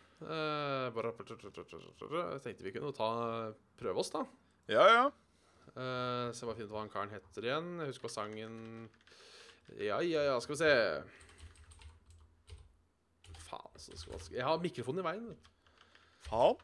Bare 0.95 1.11
Jeg 1.11 2.43
tenkte 2.45 2.63
vi 2.63 2.71
kunne 2.71 2.93
ta 2.95 3.09
prøve 3.75 3.99
oss, 3.99 4.13
da. 4.13 4.21
Ja, 4.71 4.85
ja. 4.87 5.03
Uh, 5.75 6.31
bare 6.31 6.55
finne 6.55 6.69
ut 6.69 6.71
hva 6.71 6.85
han 6.85 6.93
karen 6.93 7.11
heter 7.11 7.49
igjen. 7.49 7.67
Jeg 7.81 7.91
husker 7.91 8.07
hva 8.07 8.13
sangen 8.13 8.55
Ja, 9.75 9.99
ja, 9.99 10.23
ja, 10.29 10.39
skal 10.39 10.55
vi 10.55 10.61
se. 10.61 10.71
Faen, 13.55 13.79
så 13.79 14.09
vanskelig 14.11 14.39
Jeg 14.39 14.47
har 14.47 14.63
mikrofonen 14.63 15.01
i 15.01 15.05
veien. 15.05 15.29
Faen. 16.25 16.57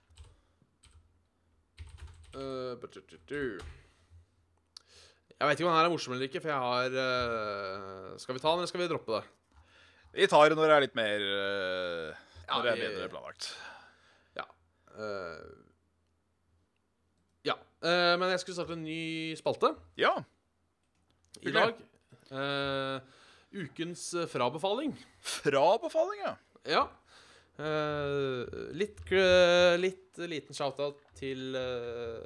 Uh. 2.32 2.76
Jeg 5.42 5.48
vet 5.48 5.60
ikke 5.60 5.66
om 5.66 5.72
den 5.72 5.78
her 5.78 5.88
er 5.88 5.92
morsom 5.92 6.14
eller 6.16 6.30
ikke, 6.30 6.40
for 6.44 6.52
jeg 6.52 6.64
har 6.64 6.94
uh, 6.96 8.18
Skal 8.22 8.38
vi 8.38 8.44
ta 8.44 8.52
den, 8.52 8.62
eller 8.62 8.72
skal 8.72 8.84
vi 8.84 8.90
droppe 8.92 9.18
det? 9.18 9.24
Vi 10.12 10.28
tar 10.32 10.52
det 10.52 10.58
når 10.60 10.68
det 10.68 10.76
er 10.76 10.86
litt 10.86 11.00
mer 11.00 11.26
Ja, 11.26 12.58
Når 12.58 12.66
det 12.66 12.72
er 12.72 12.82
bedre 12.82 13.10
planlagt. 13.14 13.48
Ja. 14.36 14.44
Ja. 17.48 17.56
Men 18.20 18.26
jeg 18.34 18.42
skulle 18.42 18.58
starte 18.58 18.76
en 18.76 18.84
ny 18.84 19.38
spalte 19.40 19.72
Ja. 19.96 20.12
i 21.40 21.54
dag. 21.56 21.80
Ukens 23.56 24.04
frabefaling. 24.34 24.98
Frabefaling, 25.24 26.26
ja. 26.28 26.36
Ja. 26.70 26.86
Uh, 27.62 28.48
litt, 28.74 29.02
uh, 29.14 29.76
litt 29.78 30.18
liten 30.32 30.56
shout-out 30.56 31.02
til 31.20 31.58
uh, 31.58 32.24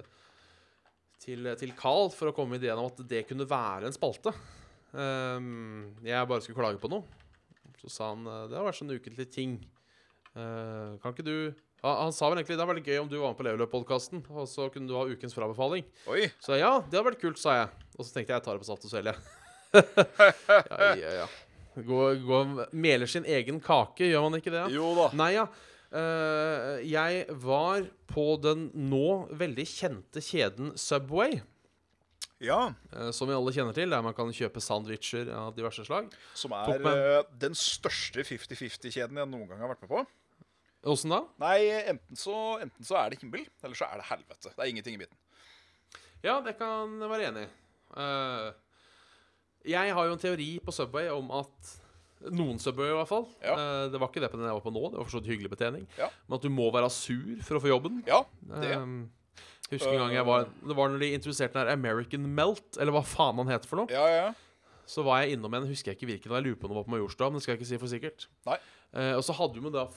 til, 1.26 1.48
til 1.58 1.74
Carl 1.76 2.12
for 2.14 2.30
å 2.30 2.36
komme 2.36 2.56
med 2.56 2.64
ideen 2.64 2.80
om 2.80 2.92
at 2.92 3.00
det 3.10 3.24
kunne 3.28 3.48
være 3.50 3.90
en 3.90 3.96
spalte. 3.96 4.32
Um, 4.94 5.96
jeg 6.06 6.30
bare 6.30 6.44
skulle 6.46 6.60
klage 6.60 6.82
på 6.82 6.92
noe. 6.92 7.04
Så 7.82 7.90
sa 7.92 8.12
han 8.14 8.28
eh, 8.30 8.44
det 8.50 8.56
har 8.56 8.64
vært 8.66 8.78
sånn 8.78 8.94
ukentlig 8.94 9.26
ting. 9.34 9.56
Kan 10.36 11.12
ikke 11.12 11.26
du 11.26 11.38
han, 11.86 12.14
sa 12.16 12.30
vel 12.32 12.40
egentlig 12.40 12.56
det 12.56 12.64
hadde 12.64 12.72
vært 12.72 12.88
gøy 12.90 13.00
om 13.04 13.10
du 13.10 13.18
var 13.20 13.34
med 13.34 13.38
på 13.38 13.46
Leveløp-podkasten, 13.46 14.24
og 14.34 14.48
så 14.50 14.68
kunne 14.74 14.90
du 14.90 14.96
ha 14.98 15.04
ukens 15.06 15.36
frabefaling. 15.38 15.86
Oi. 16.10 16.24
Så 16.42 16.58
ja, 16.58 16.80
det 16.82 16.98
hadde 16.98 17.10
vært 17.12 17.22
kult, 17.22 17.38
sa 17.38 17.60
jeg. 17.60 17.68
Og 18.00 18.08
så 18.08 18.16
tenkte 18.16 18.34
jeg 18.34 18.40
jeg 18.40 18.46
tar 18.48 18.58
det 18.58 18.64
på 18.64 18.70
saft 18.72 18.88
og 18.88 18.94
svele. 18.94 19.14
ja, 19.76 20.96
ja, 20.98 21.12
ja. 21.22 21.28
Gå, 21.76 22.02
gå 22.24 22.42
meler 22.72 23.10
sin 23.10 23.26
egen 23.28 23.60
kake, 23.64 24.08
gjør 24.08 24.30
man 24.30 24.40
ikke 24.40 24.54
det? 24.54 24.68
Jo 24.76 24.94
da. 24.98 25.10
Nei, 25.20 25.34
ja. 25.36 25.48
Uh, 25.96 26.82
jeg 26.84 27.26
var 27.40 27.86
på 28.10 28.26
den 28.44 28.70
nå 28.90 29.28
veldig 29.38 29.66
kjente 29.70 30.24
kjeden 30.24 30.74
Subway. 30.80 31.40
Ja. 32.44 32.74
Uh, 32.92 33.12
som 33.16 33.30
vi 33.30 33.36
alle 33.38 33.54
kjenner 33.56 33.76
til, 33.76 33.92
der 33.94 34.04
man 34.04 34.16
kan 34.18 34.34
kjøpe 34.36 34.64
sandwicher 34.64 35.32
av 35.36 35.56
diverse 35.56 35.86
slag. 35.88 36.10
Som 36.36 36.56
er 36.58 36.88
eh, 36.92 37.20
den 37.42 37.56
største 37.60 38.26
50-50-kjeden 38.28 39.22
jeg 39.22 39.32
noen 39.32 39.48
gang 39.52 39.64
har 39.64 39.72
vært 39.72 39.86
med 39.86 39.94
på. 39.94 40.06
Åssen 40.86 41.14
da? 41.16 41.24
Nei, 41.42 41.60
enten 41.94 42.20
så, 42.20 42.36
enten 42.62 42.86
så 42.86 43.00
er 43.00 43.14
det 43.14 43.22
himmel, 43.24 43.46
eller 43.64 43.78
så 43.78 43.88
er 43.88 44.02
det 44.02 44.10
helvete. 44.12 44.52
Det 44.52 44.60
er 44.60 44.74
ingenting 44.74 44.98
i 44.98 45.02
midten. 45.02 45.22
Ja, 46.26 46.40
det 46.46 46.58
kan 46.60 47.00
jeg 47.02 47.10
være 47.10 47.32
enig 47.32 47.46
i. 47.48 47.50
Eh, 48.02 48.52
jeg 49.68 49.98
har 49.98 50.08
jo 50.08 50.14
en 50.16 50.22
teori 50.22 50.52
på 50.64 50.74
Subway 50.76 51.10
om 51.14 51.32
at 51.42 51.74
noen 52.34 52.58
Subway, 52.62 52.90
i 52.90 52.96
hvert 52.98 53.10
fall. 53.10 53.28
Ja. 53.44 53.58
Uh, 53.58 53.84
det 53.94 54.02
var 54.02 54.10
ikke 54.10 54.24
det 54.24 54.32
på 54.32 54.40
den 54.40 54.48
jeg 54.48 54.58
var 54.58 54.64
på 54.64 54.74
nå, 54.74 54.88
det 54.90 55.00
var 55.00 55.08
fortsatt 55.08 55.28
så 55.28 55.34
hyggelig 55.34 55.52
betjening. 55.52 55.86
Ja. 56.00 56.10
Men 56.26 56.40
at 56.40 56.46
du 56.46 56.54
må 56.54 56.70
være 56.74 56.90
sur 56.94 57.44
for 57.46 57.60
å 57.60 57.64
få 57.64 57.72
jobben. 57.74 58.02
Ja, 58.10 58.24
det. 58.56 58.74
Um, 58.80 58.98
jeg 59.66 59.80
husker 59.80 59.96
en 59.96 60.04
gang 60.04 60.12
jeg 60.14 60.26
var 60.28 60.44
Det 60.46 60.76
var 60.78 60.92
når 60.94 61.00
de 61.02 61.08
introduserte 61.18 61.58
den 61.58 61.66
der 61.66 61.74
American 61.74 62.26
Melt, 62.38 62.78
eller 62.78 62.94
hva 62.94 63.02
faen 63.06 63.40
han 63.42 63.50
heter 63.50 63.70
for 63.70 63.82
noe. 63.82 63.94
Ja, 63.94 64.06
ja. 64.12 64.28
Så 64.90 65.02
var 65.06 65.24
jeg 65.24 65.38
innom 65.38 65.54
en, 65.58 65.66
husker 65.66 65.92
jeg 65.92 65.98
ikke 65.98 66.12
hvilken, 66.12 66.36
jeg 66.38 66.46
lurer 66.46 66.60
på 66.62 66.68
om 66.68 66.74
det 66.74 66.78
var 66.78 66.86
på 66.86 66.94
Majorstua, 66.94 67.32
men 67.32 67.40
det 67.40 67.46
skal 67.46 67.56
jeg 67.56 67.64
ikke 67.64 67.72
si 67.72 67.80
for 67.82 67.92
sikkert. 67.92 68.28
Nei. 68.46 68.60
Uh, 68.94 69.16
og 69.18 69.24
så 69.26 69.36
hadde 69.38 69.62
vi 69.62 69.74
da 69.74 69.88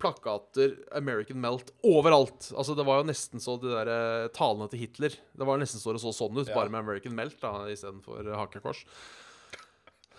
plakater 0.00 0.74
American 0.96 1.40
Melt 1.42 1.70
overalt. 1.86 2.50
Altså 2.56 2.74
Det 2.78 2.84
var 2.86 3.00
jo 3.02 3.08
nesten 3.10 3.40
så 3.42 3.56
de 3.62 3.70
der 3.72 3.90
eh, 3.92 4.28
talene 4.36 4.68
til 4.72 4.80
Hitler 4.84 5.14
Det 5.14 5.46
var 5.48 5.58
nesten 5.60 5.80
så 5.82 5.92
det 5.96 6.02
så 6.02 6.12
sånn 6.14 6.36
ut, 6.38 6.48
Ja. 6.48 6.54
bare 6.56 6.70
med 6.72 6.82
American 6.84 7.14
Melt 7.16 7.36
da 7.42 7.52
istedenfor 7.72 8.28
hakekors. 8.38 8.84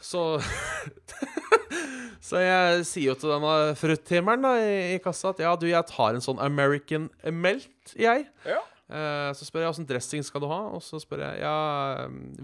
Så 0.01 0.25
Så 2.25 2.39
jeg 2.41 2.85
sier 2.89 3.11
jo 3.11 3.17
til 3.21 3.29
denne 3.35 3.75
fruttimeren 3.77 4.41
da 4.45 4.53
i, 4.57 4.95
i 4.95 5.01
kassa 5.03 5.29
at 5.33 5.41
ja, 5.43 5.51
du, 5.59 5.67
jeg 5.69 5.85
tar 5.91 6.15
en 6.17 6.23
sånn 6.25 6.39
American 6.41 7.09
Melt, 7.29 7.93
jeg. 7.93 8.25
ja. 8.47 8.61
Eh, 8.85 9.29
så 9.37 9.45
spør 9.47 9.63
jeg 9.65 9.71
åssen 9.73 9.87
dressing 9.89 10.25
skal 10.25 10.41
du 10.43 10.47
ha, 10.49 10.59
og 10.73 10.81
så 10.85 10.97
spør 11.01 11.21
jeg 11.25 11.39
ja, 11.43 11.53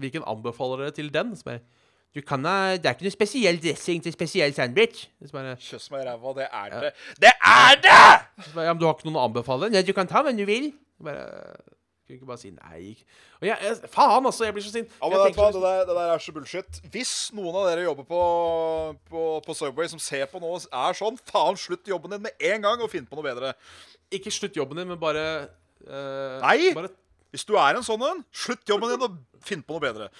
hvilken 0.02 0.24
anbefaler 0.26 0.84
dere 0.84 0.94
til 0.96 1.10
den. 1.14 1.34
Spør 1.38 1.58
jeg 1.58 1.64
du 2.12 2.20
kan 2.20 2.44
ha, 2.44 2.76
Det 2.76 2.88
er 2.88 2.96
ikke 2.96 3.06
noe 3.08 3.14
spesiell 3.14 3.60
dressing 3.62 4.02
til 4.04 4.12
spesiell 4.12 4.52
sandwich. 4.56 5.06
Kjøss 5.22 5.88
meg 5.94 6.02
i 6.02 6.08
ræva, 6.10 6.34
det 6.36 6.48
er 6.48 6.72
det. 6.74 6.94
Det 7.24 7.32
er 7.32 7.78
det! 7.80 8.00
Bare, 8.52 8.66
ja, 8.66 8.72
men 8.72 8.80
du 8.80 8.88
har 8.88 8.98
ikke 8.98 9.08
noen 9.08 9.20
å 9.20 9.28
anbefale? 9.30 9.70
Nei, 9.72 9.84
du 9.86 9.94
kan 9.96 10.10
ta 10.10 10.20
hvem 10.26 10.36
du 10.36 10.44
vil. 10.48 10.68
Bare, 11.02 11.24
kan 12.12 12.18
ikke 12.20 12.28
bare 12.28 12.40
si 12.42 12.50
nei. 12.52 12.92
Og 13.40 13.46
jeg, 13.48 13.56
jeg, 13.64 13.90
faen, 13.92 14.26
altså! 14.28 14.44
Jeg 14.44 14.54
blir 14.56 14.64
så 14.64 14.72
sint. 14.74 14.92
Ja, 15.00 15.08
men 15.08 15.22
vet 15.22 15.38
hva, 15.38 15.48
det 15.54 15.62
der, 15.64 15.84
det 15.88 15.96
der 15.96 16.12
er 16.12 16.22
så 16.22 16.34
bullshit. 16.36 16.80
Hvis 16.92 17.14
noen 17.36 17.56
av 17.56 17.68
dere 17.70 17.86
jobber 17.86 18.06
på, 18.08 18.22
på, 19.08 19.24
på 19.46 19.56
Subway 19.56 19.90
som 19.90 20.02
ser 20.02 20.28
på 20.30 20.42
nå, 20.42 20.52
er 20.68 20.98
sånn, 20.98 21.18
faen, 21.30 21.58
slutt 21.60 21.88
jobben 21.88 22.14
din 22.14 22.24
med 22.26 22.46
en 22.52 22.68
gang 22.68 22.84
og 22.84 22.92
finn 22.92 23.08
på 23.08 23.18
noe 23.18 23.26
bedre. 23.26 23.54
Ikke 24.12 24.32
slutt 24.34 24.58
jobben 24.58 24.82
din, 24.82 24.90
men 24.92 25.00
bare 25.00 25.24
uh, 25.88 26.38
Nei! 26.44 26.72
Bare, 26.76 26.92
Hvis 27.32 27.48
du 27.48 27.56
er 27.56 27.78
en 27.78 27.86
sånn 27.86 28.04
en, 28.10 28.24
slutt 28.44 28.68
jobben 28.68 28.92
din 28.92 29.06
og 29.08 29.16
finn 29.42 29.64
på 29.64 29.78
noe 29.78 29.86
bedre. 29.86 30.10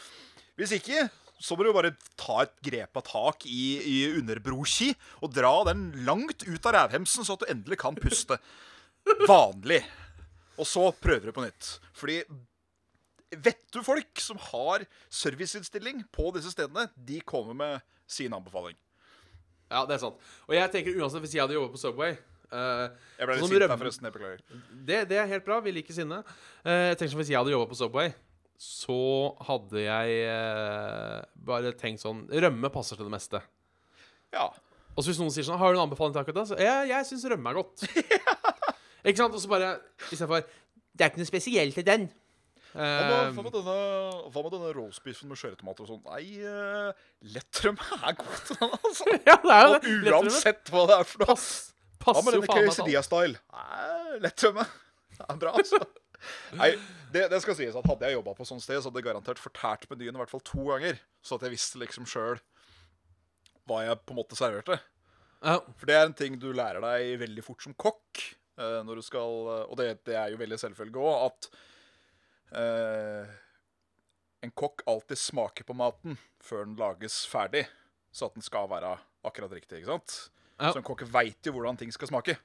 Hvis 0.57 0.72
ikke, 0.78 1.07
så 1.42 1.57
må 1.59 1.66
du 1.66 1.72
bare 1.74 1.94
ta 2.18 2.44
et 2.44 2.55
grep 2.62 3.00
av 3.00 3.07
tak 3.09 3.46
i, 3.50 3.64
i 3.83 3.96
underbroski 4.20 4.92
og 5.20 5.33
dra 5.35 5.52
den 5.72 5.88
langt 6.07 6.46
ut 6.46 6.68
av 6.68 6.76
rævhemsen, 6.76 7.26
så 7.26 7.35
at 7.35 7.42
du 7.42 7.50
endelig 7.50 7.81
kan 7.83 7.98
puste. 7.98 8.38
Vanlig. 9.26 9.83
Og 10.61 10.68
så 10.68 10.87
prøver 11.02 11.31
du 11.31 11.35
på 11.35 11.44
nytt. 11.44 11.74
Fordi 11.98 12.20
vet 13.42 13.62
du 13.72 13.81
folk 13.85 14.20
som 14.20 14.38
har 14.52 14.85
serviceinnstilling 15.11 16.05
på 16.14 16.31
disse 16.37 16.52
stedene, 16.55 16.87
de 16.94 17.20
kommer 17.26 17.57
med 17.59 17.87
sin 18.07 18.33
anbefaling. 18.37 18.76
ja, 19.70 19.87
det 19.88 19.96
er 19.96 20.02
sant. 20.02 20.20
Og 20.46 20.55
jeg 20.55 20.70
tenker 20.70 20.98
uansett, 21.00 21.24
hvis 21.24 21.35
jeg 21.35 21.42
hadde 21.42 21.57
jobbet 21.57 21.72
på 21.72 21.81
Subway 21.81 22.12
uh, 22.52 22.90
Jeg 23.18 23.26
ble 23.26 23.37
litt 23.38 23.48
sint 23.48 23.62
der, 23.64 23.72
forresten. 23.72 24.09
Jeg 24.09 24.14
beklager. 24.14 24.42
det, 24.90 24.98
det 25.09 25.18
er 25.22 25.31
helt 25.31 25.46
bra. 25.46 25.59
Vi 25.64 25.72
liker 25.72 25.96
sinne. 25.96 26.20
Uh, 26.61 26.92
jeg 26.92 26.98
tenker 27.00 27.14
som 27.14 27.22
Hvis 27.22 27.33
jeg 27.33 27.40
hadde 27.40 27.55
jobba 27.55 27.70
på 27.72 27.78
Subway, 27.81 28.12
så 28.62 28.96
hadde 29.48 29.81
jeg 29.83 30.18
eh, 30.31 31.18
bare 31.48 31.72
tenkt 31.79 32.03
sånn 32.05 32.20
Rømme 32.31 32.68
passer 32.70 32.98
til 32.98 33.09
det 33.09 33.14
meste. 33.14 33.40
Ja. 34.35 34.46
Og 34.92 35.03
så 35.03 35.11
hvis 35.11 35.18
noen 35.18 35.33
sier 35.35 35.46
sånn 35.48 35.59
Har 35.59 35.72
du 35.72 35.79
en 35.81 35.87
anbefaling 35.88 36.14
til 36.14 36.22
akkurat 36.22 36.38
det? 36.42 36.48
Så 36.53 36.59
jeg, 36.62 36.90
jeg 36.92 37.09
syns 37.09 37.25
rømme 37.33 37.51
er 37.51 37.59
godt. 37.59 37.83
Ikke 39.09 39.18
sant? 39.18 39.35
Og 39.35 39.42
så 39.42 39.51
bare 39.51 39.72
istedenfor 40.12 40.44
Det 40.46 41.03
er 41.03 41.11
ikke 41.11 41.22
noe 41.25 41.31
spesielt 41.33 41.81
i 41.81 41.85
den. 41.88 42.05
Hva 42.72 42.87
med, 42.87 43.11
Eh, 43.12 43.33
hva 43.37 43.42
med 43.44 43.53
denne, 43.53 43.72
hva 44.33 44.42
med 44.46 44.55
denne 44.55 44.70
roastbiffen 44.77 45.29
med 45.29 45.37
skjøretomater 45.40 45.85
og 45.85 45.90
sånn? 45.90 46.05
Nei, 46.07 46.38
uh, 46.40 46.94
lettrømme 47.35 47.98
er 47.98 48.14
godt, 48.16 48.53
den, 48.55 48.72
altså. 48.79 49.09
ja, 49.29 49.35
det 49.42 49.57
er 49.57 49.66
jo 49.66 49.72
Og 49.72 49.75
det. 49.75 49.90
Lettrømme 50.07 50.22
uansett 50.22 50.72
hva 50.72 50.85
det 50.88 50.96
er 50.96 51.11
for 51.11 51.25
noe. 51.25 51.35
Pass, 51.35 51.48
Hva 51.98 52.07
passer 52.14 52.29
med 52.31 52.38
jo 52.38 52.40
denne 52.40 52.48
faen 52.48 52.62
meg 52.62 52.62
til 52.62 52.62
alt. 52.62 52.79
quesadilla-style? 52.79 53.42
Nei, 53.59 54.22
lettrømme. 54.25 54.64
Er 55.27 55.42
bra, 55.42 55.53
altså. 55.61 55.83
Nei, 56.59 56.71
det, 57.13 57.27
det 57.33 57.41
skal 57.43 57.57
sies 57.59 57.75
at 57.77 57.87
Hadde 57.89 58.09
jeg 58.09 58.17
jobba 58.19 58.35
på 58.39 58.47
sånt 58.49 58.63
sted, 58.65 58.79
så 58.81 58.89
hadde 58.91 59.01
jeg 59.03 59.09
garantert 59.09 59.41
fortært 59.43 59.89
menyen 59.91 60.15
i 60.17 60.21
hvert 60.23 60.31
fall 60.33 60.45
to 60.47 60.65
ganger. 60.71 61.01
Så 61.25 61.37
at 61.39 61.45
jeg 61.47 61.55
visste 61.57 61.81
liksom 61.83 62.07
sjøl 62.09 62.41
hva 63.69 63.83
jeg 63.87 64.01
på 64.03 64.15
en 64.15 64.19
måte 64.19 64.39
serverte. 64.39 64.79
Ja, 65.43 65.59
For 65.79 65.87
det 65.91 65.95
er 65.99 66.07
en 66.09 66.15
ting 66.19 66.39
du 66.39 66.49
lærer 66.55 66.83
deg 66.83 67.17
veldig 67.21 67.43
fort 67.47 67.63
som 67.67 67.75
kokk. 67.75 68.23
eh, 68.59 68.81
når 68.87 68.99
du 69.01 69.03
skal, 69.07 69.47
Og 69.69 69.77
det, 69.79 70.05
det 70.07 70.15
er 70.19 70.31
jo 70.35 70.41
veldig 70.41 70.59
selvfølgelig 70.63 71.03
òg, 71.03 71.31
at 71.31 71.51
eh, 72.59 73.33
en 74.43 74.55
kokk 74.59 74.83
alltid 74.91 75.19
smaker 75.19 75.65
på 75.69 75.75
maten 75.79 76.17
før 76.43 76.65
den 76.67 76.77
lages 76.79 77.23
ferdig. 77.31 77.67
Så 78.13 78.27
at 78.29 78.35
den 78.39 78.43
skal 78.45 78.69
være 78.71 78.97
akkurat 79.25 79.53
riktig. 79.55 79.79
ikke 79.83 79.95
sant? 79.95 80.17
Ja. 80.59 80.73
Så 80.73 80.79
en 80.83 80.87
kokk 80.87 81.03
veit 81.11 81.47
jo 81.47 81.55
hvordan 81.57 81.79
ting 81.81 81.93
skal 81.95 82.11
smake. 82.11 82.37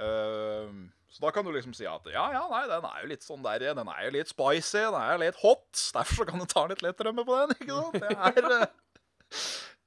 Eh, 0.00 0.72
så 1.12 1.20
da 1.26 1.30
kan 1.36 1.44
du 1.44 1.50
liksom 1.52 1.74
si 1.76 1.84
at 1.84 2.06
ja, 2.08 2.22
ja, 2.32 2.42
nei, 2.48 2.62
den 2.70 2.86
er 2.88 3.02
jo 3.04 3.08
litt 3.10 3.24
sånn 3.26 3.42
der, 3.44 3.66
den 3.76 3.88
er 3.92 4.04
jo 4.06 4.12
litt 4.14 4.30
spicy, 4.32 4.80
den 4.80 4.96
er 4.96 5.10
jo 5.12 5.18
litt 5.26 5.40
hot. 5.42 5.82
Derfor 5.92 6.22
så 6.22 6.24
kan 6.30 6.40
du 6.40 6.46
ta 6.48 6.62
litt 6.70 6.80
lett 6.84 7.02
rømme 7.04 7.24
på 7.28 7.36
den. 7.42 7.52
ikke 7.60 7.76
sant? 7.76 7.98
Det 8.00 8.14
er, 8.16 8.48
eh, 8.56 9.42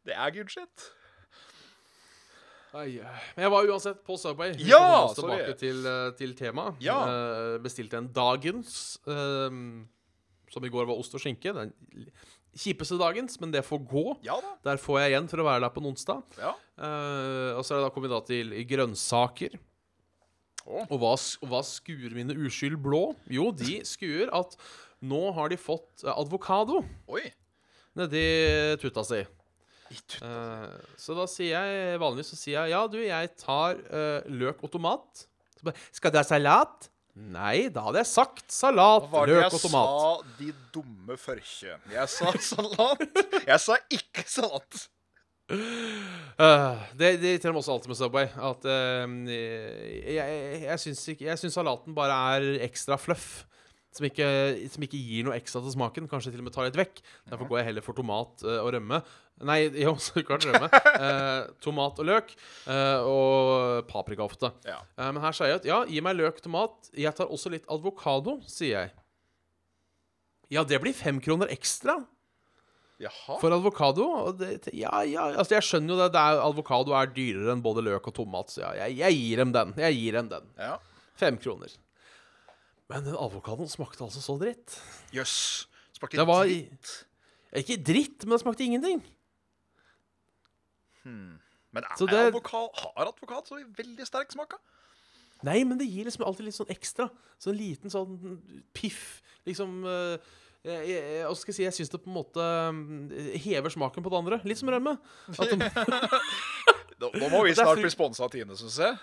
det 0.06 0.14
er 0.22 0.36
good 0.36 0.54
shit. 0.54 0.86
Ai. 2.76 3.00
Men 3.38 3.46
jeg 3.46 3.52
var 3.54 3.70
uansett 3.72 4.02
på 4.06 4.18
Subway. 4.20 4.52
Vi 4.60 4.68
Ja, 4.70 4.78
kommer 4.84 5.06
oss 5.08 5.16
sorry. 5.18 5.54
til, 5.64 5.78
eh, 5.88 6.10
til 6.20 6.34
temaet. 6.36 6.76
Ja. 6.84 6.98
Eh, 7.08 7.58
bestilte 7.64 7.98
en 8.02 8.10
dagens, 8.14 9.00
som 9.06 10.64
i 10.66 10.70
går 10.72 10.86
var 10.88 11.00
ost 11.00 11.16
og 11.16 11.22
skinke. 11.24 11.54
Den 11.56 11.72
kjipeste 12.56 12.98
dagens, 13.00 13.40
men 13.42 13.52
det 13.56 13.64
får 13.66 13.80
gå. 13.90 14.04
Ja 14.28 14.38
da. 14.44 14.54
Der 14.68 14.78
får 14.78 15.00
jeg 15.06 15.14
igjen 15.16 15.30
for 15.32 15.42
å 15.42 15.48
være 15.48 15.62
der 15.66 15.74
på 15.74 15.82
en 15.82 15.90
onsdag. 15.94 16.22
Ja. 16.38 16.52
Og 17.58 17.64
så 17.66 17.76
er 17.76 17.80
det 17.82 17.88
da 17.88 17.94
kommet 17.96 18.12
da 18.14 18.20
til 18.28 18.52
grønnsaker. 18.70 19.56
Og 20.66 20.98
hva, 20.98 21.14
og 21.14 21.50
hva 21.52 21.62
skuer 21.66 22.14
mine 22.18 22.34
uskyld 22.48 22.78
blå? 22.82 23.04
Jo, 23.30 23.52
de 23.54 23.80
skuer 23.94 24.32
at 24.34 24.56
nå 25.06 25.28
har 25.38 25.52
de 25.54 25.58
fått 25.62 26.06
eh, 26.06 26.14
advokado 26.16 26.80
Oi. 27.12 27.22
nedi 28.00 28.24
tuta 28.82 29.04
si. 29.06 29.22
Eh, 30.26 30.74
så 30.98 31.14
da 31.16 31.28
sier 31.30 31.54
jeg 31.70 32.00
vanligvis 32.02 32.32
så 32.34 32.40
sier 32.40 32.58
jeg 32.64 32.74
ja, 32.74 32.82
du, 32.90 32.98
jeg 33.06 33.32
tar 33.38 33.78
eh, 33.86 34.26
løk 34.34 34.64
og 34.66 34.74
tomat. 34.74 35.26
Så 35.60 35.68
bare, 35.70 35.78
Skal 35.94 36.14
det 36.16 36.24
ha 36.24 36.28
salat? 36.28 36.90
Nei, 37.16 37.70
da 37.72 37.86
hadde 37.86 38.02
jeg 38.02 38.10
sagt 38.12 38.50
salat, 38.52 39.06
Hva 39.06 39.22
var 39.22 39.30
det 39.30 39.38
løk 39.38 39.46
jeg 39.46 39.54
og 39.56 39.62
tomat. 39.70 39.94
sa, 39.94 40.34
de 40.42 40.50
dumme 40.76 41.16
førkje? 41.22 41.78
Jeg 41.94 42.12
sa 42.12 42.34
salat. 42.50 43.06
Jeg 43.46 43.62
sa 43.64 43.78
ikke 44.00 44.26
salat. 44.28 44.82
Øh, 45.52 46.80
det, 46.98 47.10
det 47.22 47.30
irriterer 47.30 47.54
meg 47.54 47.62
også 47.62 47.76
alltid 47.76 47.92
med 47.92 48.00
Subway. 48.00 48.30
At 48.34 48.66
uh, 48.68 49.18
jeg, 49.32 50.16
jeg, 50.16 50.64
jeg, 50.66 50.80
syns 50.82 51.04
ikke, 51.14 51.28
jeg 51.30 51.42
syns 51.42 51.58
salaten 51.60 51.96
bare 51.98 52.18
er 52.36 52.64
ekstra 52.66 52.98
fluff. 53.00 53.44
Som 53.96 54.10
ikke, 54.10 54.26
som 54.74 54.84
ikke 54.84 55.00
gir 55.00 55.24
noe 55.24 55.38
ekstra 55.38 55.62
til 55.64 55.72
smaken. 55.72 56.10
Kanskje 56.12 56.34
til 56.34 56.42
og 56.44 56.50
med 56.50 56.56
tar 56.56 56.68
litt 56.68 56.76
vekk. 56.76 57.00
Derfor 57.32 57.48
går 57.48 57.62
jeg 57.62 57.70
heller 57.70 57.86
for 57.86 57.96
tomat 57.96 58.44
uh, 58.44 58.58
og 58.66 58.74
rømme. 58.76 59.00
Nei, 59.48 59.62
jo, 59.86 59.94
så 60.00 60.24
klart 60.24 60.48
rømme. 60.48 60.68
Eh, 60.96 61.48
tomat 61.64 61.98
og 62.00 62.08
løk. 62.08 62.30
og 63.04 63.88
paprika 63.90 64.24
ofte. 64.24 64.52
Ja. 64.68 64.78
Men 64.96 65.20
her 65.24 65.36
sier 65.36 65.52
jeg 65.52 65.60
at 65.60 65.68
ja, 65.68 65.82
gi 65.92 66.04
meg 66.04 66.16
løk, 66.16 66.40
tomat. 66.44 66.92
Jeg 66.96 67.12
tar 67.18 67.32
også 67.32 67.52
litt 67.52 67.68
advokado, 67.72 68.38
sier 68.48 68.78
jeg. 68.78 68.94
Ja, 70.56 70.64
det 70.64 70.80
blir 70.84 70.96
fem 70.96 71.20
kroner 71.24 71.52
ekstra. 71.52 71.98
Jaha. 73.04 73.36
For 73.42 73.52
avokado 73.52 74.06
det, 74.40 74.70
Ja, 74.74 75.02
ja, 75.04 75.26
altså 75.36 75.58
jeg 75.58 75.66
skjønner 75.68 75.96
jo 75.96 75.98
det. 76.00 76.12
det 76.14 76.22
er, 76.22 76.40
avokado 76.46 76.94
er 76.96 77.10
dyrere 77.12 77.52
enn 77.52 77.64
både 77.66 77.84
løk 77.84 78.08
og 78.08 78.16
tomat, 78.16 78.54
så 78.54 78.62
ja, 78.64 78.70
jeg, 78.86 78.98
jeg 79.02 79.18
gir 79.20 79.42
dem 79.44 79.52
den. 79.52 79.74
Jeg 79.84 79.98
gir 80.00 80.14
dem 80.20 80.30
den. 80.32 80.48
Ja. 80.58 80.78
Fem 81.20 81.38
kroner. 81.38 81.74
Men 82.88 83.04
den 83.08 83.18
avokadoen 83.18 83.68
smakte 83.72 84.06
altså 84.06 84.22
så 84.24 84.38
dritt. 84.40 84.78
Jøss. 85.16 85.66
Smakte 85.98 86.20
Det 86.22 86.28
var 86.30 86.46
dritt. 86.48 86.94
Ikke 87.56 87.78
dritt, 87.84 88.24
men 88.28 88.36
det 88.38 88.42
smakte 88.44 88.64
ingenting. 88.68 89.04
Men 91.06 91.84
er 91.84 92.08
det- 92.08 92.34
avokado, 92.34 92.70
har 92.96 93.06
advokat 93.12 93.48
så 93.48 93.60
veldig 93.76 94.06
sterk 94.08 94.32
smak? 94.32 94.54
Nei, 95.44 95.64
men 95.64 95.78
det 95.78 95.88
gir 95.88 96.06
liksom 96.06 96.24
alltid 96.26 96.46
litt 96.46 96.56
sånn 96.56 96.72
ekstra. 96.72 97.10
Så 97.38 97.52
en 97.52 97.58
liten 97.60 97.90
sånn 97.92 98.64
piff. 98.74 99.22
Liksom 99.46 99.84
eh, 99.86 100.18
jeg, 100.66 100.88
jeg, 100.90 101.36
skal 101.40 101.52
jeg 101.54 101.58
si? 101.58 101.66
Jeg 101.68 101.78
syns 101.80 101.94
det 101.94 102.02
på 102.04 102.10
en 102.12 102.18
måte 102.18 102.46
eh, 102.46 103.36
hever 103.46 103.74
smaken 103.74 104.06
på 104.06 104.14
det 104.14 104.22
andre. 104.24 104.40
Litt 104.48 104.62
som 104.62 104.72
rømme. 104.74 104.98
Det, 105.30 105.60
Nå, 107.02 107.12
må 107.30 107.44
vi 107.46 107.54
snart 107.58 107.82
bli 107.82 107.92
sponsa 107.94 108.26
av 108.26 108.34
Tine, 108.34 108.58
syns 108.58 108.80
jeg. 108.82 108.98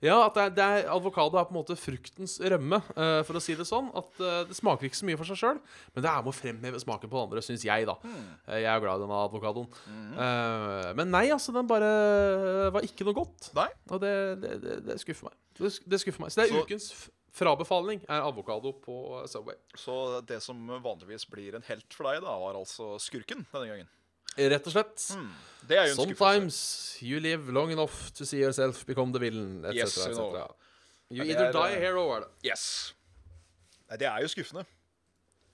Ja, 0.00 0.14
at 0.24 0.32
det 0.36 0.42
er, 0.42 0.52
det 0.56 0.64
er, 0.64 0.86
avokado 0.88 1.36
er 1.36 1.44
på 1.44 1.52
en 1.52 1.58
måte 1.58 1.74
fruktens 1.76 2.38
rømme, 2.40 2.78
uh, 2.96 3.20
for 3.28 3.36
å 3.36 3.42
si 3.44 3.52
det 3.58 3.66
sånn. 3.68 3.90
At 3.92 4.16
uh, 4.22 4.38
Det 4.48 4.56
smaker 4.56 4.88
ikke 4.88 4.96
så 4.96 5.04
mye 5.04 5.18
for 5.20 5.28
seg 5.28 5.36
sjøl, 5.42 5.60
men 5.92 6.06
det 6.06 6.08
er 6.08 6.22
med 6.24 6.32
å 6.32 6.36
fremheve 6.38 6.80
smaken 6.80 7.12
på 7.12 7.18
det 7.18 7.24
andre, 7.28 7.42
syns 7.44 7.66
jeg, 7.68 7.84
da. 7.88 7.98
Eh, 8.08 8.62
jeg 8.62 8.70
er 8.72 8.80
glad 8.80 8.96
i 8.96 9.04
denne 9.04 9.20
avokadoen. 9.28 9.68
Eh, 10.16 10.88
men 10.96 11.12
nei, 11.12 11.26
altså, 11.36 11.52
den 11.52 11.68
bare 11.68 11.92
var 12.72 12.88
ikke 12.88 13.04
noe 13.08 13.18
godt. 13.20 13.52
Nei. 13.60 13.68
Og 13.92 14.00
det, 14.00 14.14
det, 14.40 14.54
det, 14.64 14.78
det 14.88 14.96
skuffer 15.04 15.28
meg. 15.28 15.36
Det, 15.60 15.74
det 15.92 16.00
skuffer 16.00 16.24
meg. 16.24 16.32
Så 16.32 16.40
det 16.40 16.48
er 16.48 16.54
Så- 16.56 16.64
ukens 16.64 16.88
f- 17.30 17.36
frabefaling 17.38 18.02
er 18.08 18.26
avokado 18.26 18.72
på 18.82 18.96
eh, 19.20 19.26
Subway. 19.30 19.56
Så 19.78 20.20
det 20.26 20.40
som 20.44 20.60
vanligvis 20.82 21.26
blir 21.30 21.54
en 21.58 21.66
helt 21.68 21.94
for 21.94 22.10
deg, 22.10 22.22
da, 22.24 22.36
var 22.42 22.58
altså 22.58 22.96
skurken 23.02 23.46
denne 23.52 23.70
gangen. 23.70 23.90
Rett 24.38 24.66
og 24.70 24.72
slett. 24.72 25.04
Det 25.66 25.76
er 25.76 25.88
jo 25.88 25.94
en 25.94 25.96
skuffelse. 25.96 26.16
Sometimes 26.16 26.58
you 27.02 27.18
live 27.20 27.50
long 27.52 27.72
enough 27.74 28.12
to 28.14 28.24
see 28.24 28.38
yourself 28.38 28.84
become 28.86 29.12
the 29.12 29.18
villain, 29.18 29.64
etc. 29.64 29.80
Yes, 29.82 29.96
know. 30.14 30.54
You 31.10 31.24
either 31.26 31.48
er, 31.48 31.52
die 31.56 31.74
a 31.76 31.80
hero, 31.82 32.04
er 32.14 32.20
det. 32.22 32.30
Yes. 32.46 32.94
Nei, 33.90 33.98
det 33.98 34.06
er 34.06 34.22
jo 34.22 34.30
skuffende. 34.30 34.62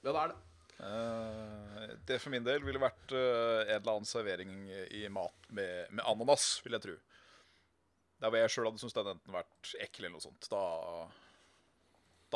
Ja, 0.05 0.13
det 0.13 0.21
er 0.21 0.35
det. 0.35 0.43
Uh, 0.77 1.95
det 2.05 2.19
for 2.21 2.35
min 2.35 2.45
del 2.45 2.61
ville 2.67 2.83
vært 2.83 3.15
uh, 3.17 3.63
en 3.65 3.79
eller 3.79 3.95
annen 3.95 4.09
servering 4.09 4.51
i 4.93 5.07
mat 5.09 5.49
med, 5.57 5.89
med 5.97 6.05
ananas, 6.05 6.59
vil 6.67 6.77
jeg 6.77 6.85
tro. 6.85 6.97
Der 8.21 8.29
hvor 8.33 8.43
jeg 8.43 8.53
sjøl 8.53 8.69
hadde 8.69 8.83
syntes 8.83 8.97
den 8.99 9.09
enten 9.15 9.35
vært 9.39 9.73
ekkel 9.87 10.05
eller 10.05 10.19
noe 10.19 10.27
sånt. 10.27 10.51
Da, 10.53 10.61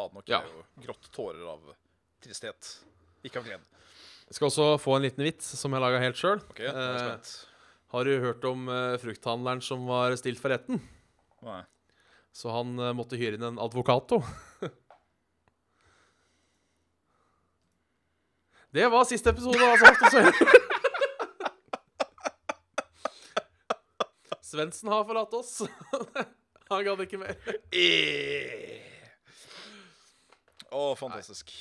da 0.00 0.08
nok 0.16 0.28
Ja. 0.32 0.40
er 0.40 0.48
jo 0.48 0.64
grått 0.86 1.10
tårer 1.14 1.44
av 1.52 1.60
tristhet. 2.24 2.72
Ikke 3.24 3.40
av 3.42 3.44
glede. 3.46 3.64
Jeg 4.30 4.38
skal 4.38 4.48
også 4.48 4.66
få 4.80 4.96
en 4.96 5.02
liten 5.04 5.24
vits 5.26 5.44
som 5.58 5.72
jeg 5.74 5.82
laga 5.82 6.00
helt 6.00 6.16
sjøl. 6.16 6.40
Okay, 6.54 6.70
spent. 6.70 7.32
har 7.92 8.04
du 8.06 8.12
hørt 8.22 8.44
om 8.48 8.68
eh, 8.70 8.96
frukthandleren 9.02 9.60
som 9.64 9.84
var 9.90 10.14
stilt 10.20 10.40
for 10.40 10.48
retten? 10.54 10.80
Nei. 11.42 11.62
Så 12.32 12.52
han 12.54 12.78
eh, 12.78 12.92
måtte 12.94 13.18
hyre 13.18 13.34
inn 13.36 13.42
en 13.48 13.58
advokato. 13.60 14.20
Det 18.70 18.86
var 18.86 19.02
siste 19.04 19.32
episode 19.34 19.58
av 19.66 19.80
Saft 19.82 20.04
og 20.06 20.12
Svele. 20.14 20.32
Svendsen 24.50 24.90
har 24.90 25.02
forlatt 25.06 25.34
oss. 25.38 25.56
Han 26.70 26.84
gadd 26.86 27.00
ikke 27.02 27.18
mer. 27.18 27.34
Å, 30.70 30.94
fantastisk. 30.98 31.52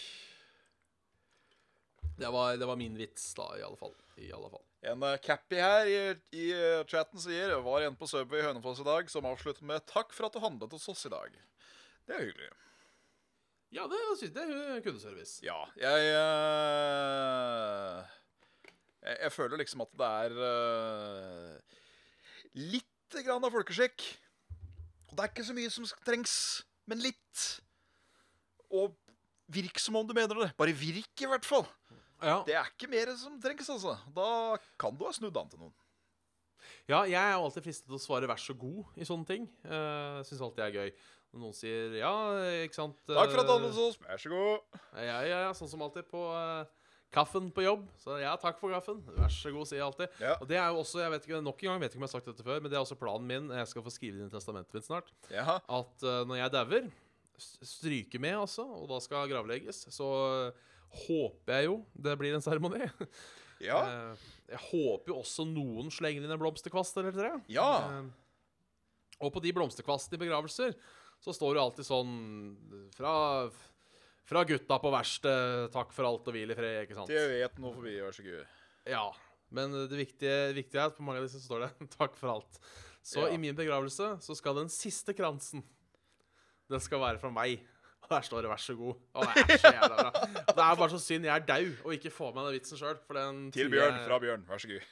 Det 2.20 2.30
var, 2.30 2.58
det 2.58 2.68
var 2.68 2.76
min 2.76 2.98
vits, 3.00 3.34
da, 3.38 3.48
i 3.58 3.64
alle 3.64 3.78
fall. 3.80 3.96
I 4.20 4.32
alle 4.36 4.50
fall. 4.52 4.64
En 4.92 5.04
uh, 5.04 5.16
Cappy 5.24 5.60
her 5.60 5.88
i, 5.88 6.00
i 6.36 6.46
uh, 6.56 6.86
chatten 6.88 7.20
sier 7.20 7.52
Var 7.64 7.86
en 7.88 7.98
på 8.00 8.08
Subway 8.08 8.40
i 8.40 8.46
Hønefoss 8.46 8.80
i 8.80 8.88
dag 8.88 9.10
som 9.12 9.28
avslutter 9.28 9.68
med 9.68 9.84
'Takk 9.88 10.14
for 10.16 10.28
at 10.28 10.36
du 10.36 10.40
handlet 10.44 10.76
hos 10.76 10.88
oss 10.92 11.06
i 11.08 11.12
dag'. 11.12 11.36
Det 12.08 12.16
er 12.16 12.26
hyggelig. 12.28 12.50
Ja, 13.76 13.88
det, 13.88 14.00
det 14.34 14.44
er 14.44 14.84
kundeservice. 14.84 15.40
Ja, 15.46 15.60
jeg 15.80 16.14
uh, 16.16 18.04
jeg, 19.04 19.18
jeg 19.26 19.32
føler 19.36 19.62
liksom 19.62 19.84
at 19.86 19.94
det 20.00 20.10
er 20.24 20.32
litt 22.60 23.20
grann 23.24 23.46
av 23.46 23.54
folkeskikk. 23.56 24.04
Og 25.10 25.16
det 25.16 25.24
er 25.24 25.32
ikke 25.32 25.48
så 25.48 25.56
mye 25.58 25.72
som 25.74 25.88
trengs, 26.06 26.36
men 26.90 27.04
litt. 27.04 27.46
Og 28.70 28.96
virk 29.50 29.82
som 29.82 29.98
om 30.00 30.08
du 30.08 30.14
mener 30.14 30.46
det. 30.46 30.50
Bare 30.60 30.74
virk, 30.78 31.14
i 31.22 31.30
hvert 31.30 31.48
fall. 31.48 31.66
Ja. 32.20 32.42
Det 32.46 32.56
er 32.56 32.68
ikke 32.68 32.90
mer 32.92 33.12
som 33.18 33.38
trengs, 33.42 33.70
altså. 33.72 33.96
Da 34.16 34.58
kan 34.80 34.98
du 34.98 35.06
ha 35.08 35.14
snudd 35.16 35.38
an 35.40 35.52
til 35.52 35.62
noen. 35.64 35.76
Ja, 36.90 37.04
jeg 37.06 37.20
er 37.20 37.38
alltid 37.38 37.64
fristet 37.66 37.88
til 37.88 38.00
å 38.00 38.02
svare 38.02 38.28
'vær 38.28 38.40
så 38.42 38.54
god' 38.58 38.98
i 38.98 39.06
sånne 39.06 39.26
ting. 39.26 39.46
Uh, 39.64 40.20
Syns 40.26 40.42
alltid 40.42 40.64
er 40.66 40.76
gøy. 40.76 40.92
Når 41.30 41.42
noen 41.44 41.54
sier 41.54 41.94
'ja, 42.00 42.14
ikke 42.66 42.76
sant' 42.76 42.98
Takk 43.06 43.30
for 43.30 43.42
at 43.44 43.48
du 43.48 43.54
eh, 43.54 43.68
hos 43.70 43.78
oss. 43.78 44.00
Vær 44.02 44.18
så 44.18 44.30
god. 44.34 44.82
Ja, 44.98 45.22
ja, 45.22 45.40
ja, 45.46 45.54
sånn 45.54 45.70
som 45.70 45.82
alltid 45.86 46.10
på 46.10 46.24
uh, 46.34 46.66
kaffen 47.14 47.52
på 47.54 47.62
jobb. 47.64 47.86
Så 48.02 48.18
ja, 48.22 48.34
takk 48.42 48.58
for 48.60 48.74
kaffen. 48.74 49.04
Vær 49.06 49.30
så 49.30 49.54
god, 49.54 49.70
sier 49.70 49.80
jeg 49.80 49.86
alltid. 49.86 50.18
Ja. 50.20 50.36
Og 50.42 50.50
det 50.50 50.58
er 50.58 50.68
jo 50.74 50.82
også, 50.82 51.00
jeg 51.04 51.14
vet 51.14 51.28
ikke, 51.30 51.42
nok 51.46 51.62
en 51.64 51.70
gang, 51.70 51.84
vet 51.84 51.94
ikke 51.94 52.02
om 52.02 52.08
jeg 52.08 52.12
har 52.12 52.18
sagt 52.18 52.32
dette 52.32 52.46
før, 52.46 52.60
men 52.60 52.72
det 52.74 52.78
er 52.78 52.86
også 52.86 52.98
planen 52.98 53.30
min, 53.30 53.54
jeg 53.54 53.68
skal 53.70 53.86
få 53.86 53.94
skrive 53.94 54.18
det 54.18 54.26
inn 54.26 54.34
i 54.34 54.36
testamentet 54.36 54.74
mitt 54.74 54.90
snart, 54.90 55.14
Jaha. 55.30 55.60
at 55.62 56.06
uh, 56.10 56.26
når 56.26 56.42
jeg 56.42 56.56
dauer, 56.58 56.90
stryke 57.42 58.20
med 58.22 58.38
altså, 58.42 58.64
og 58.66 58.88
da 58.92 59.00
skal 59.04 59.30
gravlegges, 59.32 59.86
så 59.94 60.08
eh, 60.50 60.66
håper 61.06 61.56
jeg 61.60 61.70
jo 61.70 61.76
det 61.94 62.18
blir 62.22 62.38
en 62.38 62.46
seremoni. 62.46 62.86
Ja. 63.60 63.80
Eh, 63.84 64.28
jeg 64.54 64.60
håper 64.70 65.12
jo 65.12 65.18
også 65.20 65.44
noen 65.44 65.90
slenger 65.92 66.24
inn 66.24 66.32
en 66.32 66.40
blomsterkvast 66.40 66.96
eller 67.02 67.12
tre. 67.12 67.32
Ja. 67.52 67.66
Eh, 68.00 68.06
og 69.20 69.34
på 69.36 69.42
de 69.44 69.52
blomsterkvastene 69.52 70.16
i 70.16 70.22
begravelser 70.22 70.78
så 71.20 71.34
står 71.36 71.58
det 71.58 71.64
alltid 71.66 71.88
sånn 71.90 72.14
fra, 72.96 73.12
fra 74.32 74.46
gutta 74.48 74.78
på 74.80 74.94
verkstedet, 74.96 75.74
takk 75.76 75.92
for 75.92 76.08
alt 76.08 76.30
og 76.32 76.38
hvil 76.38 76.54
i 76.54 76.56
fred, 76.56 76.86
ikke 76.86 76.96
sant? 77.02 77.12
Det 77.12 77.26
vet 77.34 77.60
noe 77.60 77.76
forbi, 77.76 77.98
vær 78.00 78.16
så 78.16 78.24
god. 78.24 78.56
Ja. 78.88 79.04
Men 79.52 79.76
det 79.92 80.00
viktige, 80.06 80.38
viktige 80.56 80.80
er 80.80 80.94
at 80.94 80.96
på 80.96 81.04
mange 81.04 81.20
av 81.20 81.28
disse 81.28 81.44
står 81.44 81.66
det 81.66 81.90
'takk 81.98 82.16
for 82.16 82.38
alt'. 82.38 82.62
Så 83.04 83.26
Ja. 83.28 83.34
i 83.36 83.38
min 83.44 83.56
begravelse 83.60 84.14
så 84.24 84.36
skal 84.40 84.56
den 84.56 84.72
siste 84.72 85.12
kransen 85.20 85.68
Den 86.70 86.80
skal 86.84 87.02
være 87.02 87.20
fra 87.20 87.32
meg. 87.34 87.60
Og 88.04 88.10
der 88.10 88.22
står 88.22 88.42
det 88.42 88.50
'vær 88.50 88.58
så 88.58 88.74
god'. 88.74 89.00
Og 89.14 89.26
det 89.26 89.54
er 89.54 89.58
så 89.58 89.72
jævla 89.78 89.96
bra. 90.02 90.12
Det 90.48 90.64
er 90.64 90.76
bare 90.76 90.90
så 90.90 91.00
synd 91.00 91.26
jeg 91.26 91.36
er 91.36 91.46
dau 91.46 91.66
og 91.86 91.94
ikke 91.94 92.10
får 92.10 92.34
med 92.34 92.46
den 92.46 92.54
vitsen 92.54 92.78
sjøl. 92.78 92.98
Til 93.54 93.70
Bjørn, 93.70 94.00
fra 94.08 94.20
Bjørn, 94.20 94.46
vær 94.48 94.58
så 94.58 94.68
god. 94.68 94.88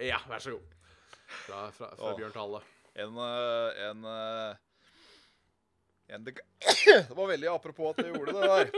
Ja, 0.00 0.18
vær 0.28 0.38
så 0.38 0.50
god. 0.50 0.60
Fra, 1.26 1.70
fra, 1.70 1.94
fra. 1.96 2.16
Bjørn 2.16 2.32
til 2.32 2.38
alle. 2.38 2.60
En 2.94 3.18
eh, 3.18 3.90
En, 3.90 4.04
eh, 4.04 4.56
en 6.14 6.24
det, 6.26 6.38
det 7.08 7.16
var 7.16 7.26
veldig 7.26 7.48
apropos 7.48 7.94
at 7.98 8.04
jeg 8.04 8.14
gjorde 8.14 8.32
det 8.32 8.42
der. 8.42 8.70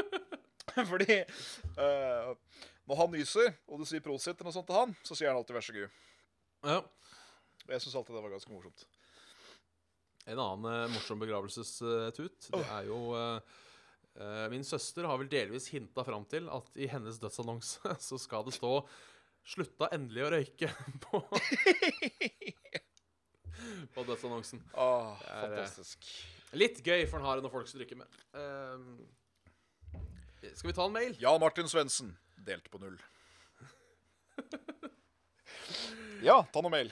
Fordi 0.93 1.21
uh, 1.79 2.35
når 2.87 2.97
han 2.97 3.11
nyser, 3.11 3.53
og 3.69 3.79
du 3.79 3.85
sier 3.85 4.03
prosit 4.03 4.35
eller 4.35 4.49
noe 4.49 4.57
sånt 4.57 4.67
til 4.67 4.79
han, 4.79 4.97
så 5.07 5.15
sier 5.15 5.31
han 5.31 5.39
alltid 5.39 5.55
'vær 5.55 5.67
så 5.67 5.73
god'. 5.73 5.91
Ja. 6.65 6.81
Jeg 7.69 7.81
syns 7.81 7.95
alltid 7.95 8.15
det 8.15 8.23
var 8.23 8.31
ganske 8.31 8.53
morsomt. 8.53 8.87
En 10.25 10.41
annen 10.41 10.71
eh, 10.73 10.93
morsom 10.95 11.21
begravelsestut, 11.21 12.47
det 12.55 12.63
er 12.63 12.87
jo 12.89 12.99
eh, 13.19 13.57
eh, 14.17 14.45
Min 14.53 14.65
søster 14.65 15.05
har 15.09 15.19
vel 15.21 15.29
delvis 15.29 15.69
hinta 15.75 16.05
fram 16.07 16.25
til 16.31 16.49
at 16.53 16.71
i 16.81 16.89
hennes 16.89 17.19
dødsannonse 17.21 17.97
så 18.09 18.21
skal 18.21 18.47
det 18.47 18.57
stå 18.57 18.79
'Slutta 19.45 19.91
endelig 19.93 20.23
å 20.25 20.31
røyke' 20.33 20.71
på, 21.05 21.19
på 23.93 24.05
dødsannonsen. 24.09 24.63
Åh, 24.73 25.11
fantastisk. 25.21 26.09
Litt 26.57 26.81
gøy 26.81 27.05
for 27.11 27.21
en 27.21 27.29
har 27.29 27.43
noen 27.45 27.53
folk 27.53 27.69
som 27.69 27.83
drikker 27.83 27.99
med. 28.01 28.09
Uh, 28.33 29.05
skal 30.55 30.71
vi 30.71 30.77
ta 30.79 30.87
en 30.89 30.97
mail? 30.97 31.13
Jan 31.21 31.43
Martin 31.43 31.69
Svendsen 31.69 32.15
delt 32.49 32.73
på 32.73 32.81
null. 32.81 32.97
Ja, 36.25 36.39
ta 36.49 36.63
noe 36.65 36.73
mail. 36.73 36.89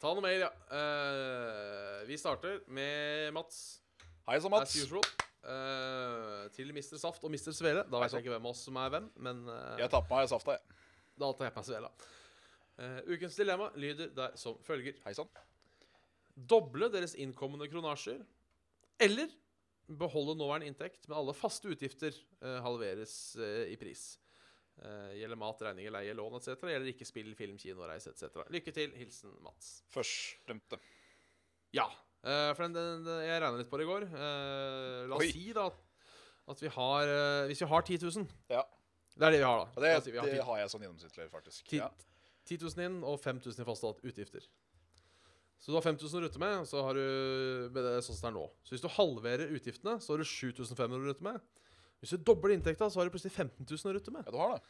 Ta 0.00 0.14
noe 0.16 0.24
mer, 0.24 0.46
ja. 0.46 0.48
Uh, 0.72 2.06
vi 2.08 2.16
starter 2.16 2.62
med 2.72 3.34
Mats, 3.36 3.80
Hei 4.28 4.38
sann, 4.40 4.54
as 4.56 4.62
Mats. 4.64 4.76
usual. 4.80 5.04
Eh, 5.40 6.48
til 6.52 6.68
Mr. 6.76 6.98
Saft 7.00 7.22
og 7.24 7.32
Mr. 7.32 7.48
Svele. 7.56 7.82
Da 7.88 8.00
vet 8.02 8.12
jeg 8.12 8.20
ikke 8.26 8.34
hvem 8.34 8.44
av 8.48 8.52
oss 8.52 8.64
som 8.66 8.76
er 8.76 8.90
hvem, 8.92 9.06
men 9.24 9.38
uh, 9.48 9.78
Jeg 9.80 9.88
tar 9.92 10.02
på 10.04 10.18
meg 10.18 10.28
safta, 10.28 10.56
jeg. 10.58 10.80
da 11.22 11.30
tar 11.32 11.48
jeg 11.48 11.54
meg 11.56 11.66
Svela. 11.68 11.90
Eh, 12.80 12.98
ukens 13.08 13.38
dilemma 13.40 13.70
lyder 13.80 14.12
der 14.16 14.36
som 14.40 14.58
følger. 14.64 14.98
Hei 15.06 15.14
sann. 15.16 15.28
Doble 16.36 16.90
deres 16.92 17.16
innkommende 17.16 17.68
kronasjer, 17.72 18.20
eller 19.00 19.32
beholde 20.00 20.36
nåværende 20.38 20.68
inntekt, 20.68 21.08
men 21.08 21.18
alle 21.18 21.34
faste 21.34 21.72
utgifter 21.72 22.14
halveres 22.64 23.14
i 23.68 23.74
pris. 23.80 24.12
Eh, 24.80 25.16
gjelder 25.20 25.36
mat, 25.36 25.60
regninger, 25.60 25.92
leie, 25.92 26.14
lån 26.16 26.38
etc. 26.38 26.54
Gjelder 26.72 26.88
ikke 26.94 27.06
spill, 27.08 27.34
film, 27.36 27.58
kino, 27.60 27.84
reise 27.88 28.14
etc. 28.14 28.40
Lykke 28.54 28.72
til. 28.72 28.94
Hilsen 28.96 29.34
Mats. 29.44 29.82
Førstnevnte. 29.92 30.78
Ja. 31.76 31.84
eh, 32.24 32.50
for 32.56 32.64
den, 32.64 32.76
den, 32.78 33.04
den, 33.04 33.20
jeg 33.26 33.42
regna 33.42 33.60
litt 33.60 33.70
på 33.70 33.80
det 33.80 33.84
i 33.84 33.90
går. 33.90 34.06
Eh, 34.08 35.00
la 35.10 35.18
oss 35.18 35.26
Oi. 35.26 35.32
si 35.34 35.50
da 35.56 35.68
at, 35.70 36.62
vi 36.64 36.70
har 36.74 37.10
Hvis 37.46 37.60
vi 37.62 37.66
har 37.70 37.82
10 37.86 37.98
000 38.08 38.24
Ja. 38.50 38.64
Det 39.14 39.26
er 39.28 39.34
det 39.36 39.42
vi 39.42 39.44
har, 39.44 39.60
da. 39.60 39.82
Det, 39.84 39.92
si 40.02 40.14
vi 40.14 40.18
har 40.18 40.26
det 40.32 40.40
har 40.48 40.58
jeg 40.62 40.72
sånn 40.72 40.86
gjennomsnittlig, 40.86 41.28
faktisk. 41.30 41.68
10, 41.68 41.82
Ja. 41.82 41.90
10 42.48 42.58
000 42.64 42.86
inn 42.86 42.98
og 43.04 43.20
5000 43.20 43.62
i 43.62 43.68
faste 43.68 43.92
utgifter. 44.08 44.48
Så 45.60 45.70
du 45.70 45.76
har 45.76 45.84
5000 45.84 46.16
å 46.16 46.22
rutte 46.24 46.40
med, 46.40 46.64
så 46.66 46.80
har 46.86 46.96
du 46.96 47.68
med 47.68 47.84
det 47.84 47.98
sånn 48.06 48.16
som 48.16 48.24
det 48.24 48.30
er 48.30 48.36
nå. 48.38 48.46
Så 48.64 48.72
hvis 48.72 48.84
du 48.84 48.88
halverer 48.96 49.52
utgiftene, 49.52 49.98
så 50.00 50.14
har 50.14 50.22
du 50.22 50.24
7500 50.24 50.96
å 50.96 51.04
rutte 51.04 51.26
med. 51.26 51.42
Hvis 52.00 52.14
du 52.16 52.22
dobler 52.24 52.54
inntekta, 52.56 52.88
så 52.90 53.00
har 53.00 53.08
du 53.08 53.12
plutselig 53.14 53.32
15 53.34 53.66
000 53.68 53.90
å 53.90 53.94
rutte 53.96 54.12
med. 54.14 54.24
ja, 54.26 54.32
du 54.32 54.38
har 54.40 54.54
det. 54.56 54.62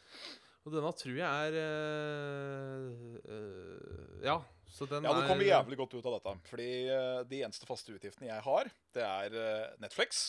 Og 0.61 0.73
denne 0.75 0.91
tror 0.93 1.15
jeg 1.17 1.25
er 1.25 1.55
øh, 1.57 3.15
øh, 3.33 4.25
Ja, 4.27 4.35
så 4.69 4.85
den 4.85 5.07
Ja, 5.07 5.13
du 5.15 5.21
er 5.23 5.27
kommer 5.31 5.47
jævlig 5.47 5.77
godt 5.79 5.95
ut 5.97 6.05
av 6.05 6.17
dette. 6.19 6.33
Fordi 6.51 6.67
eh, 6.93 7.21
de 7.31 7.39
eneste 7.47 7.65
faste 7.69 7.95
utgiftene 7.95 8.29
jeg 8.29 8.43
har, 8.45 8.69
det 8.93 9.05
er 9.07 9.75
Netflix, 9.81 10.27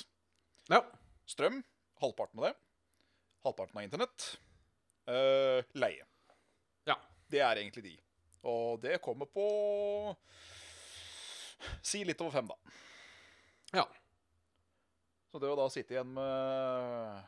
Ja. 0.71 0.81
strøm, 1.29 1.61
halvparten 2.01 2.41
av 2.41 2.47
det, 2.49 2.55
halvparten 3.45 3.77
av 3.77 3.85
internett, 3.85 4.29
eh, 5.11 5.61
leie. 5.75 6.07
ja. 6.89 6.97
Det 7.33 7.41
er 7.41 7.57
egentlig 7.61 7.83
de. 7.85 7.95
Og 8.45 8.81
det 8.83 8.99
kommer 9.05 9.27
på 9.27 10.17
Si 11.83 12.03
litt 12.05 12.21
over 12.21 12.33
fem, 12.35 12.49
da. 12.51 12.57
Ja. 13.79 13.85
Så 15.33 15.41
det 15.41 15.49
å 15.49 15.57
da 15.57 15.69
sitte 15.73 15.95
igjen 15.95 16.11
med 16.13 17.23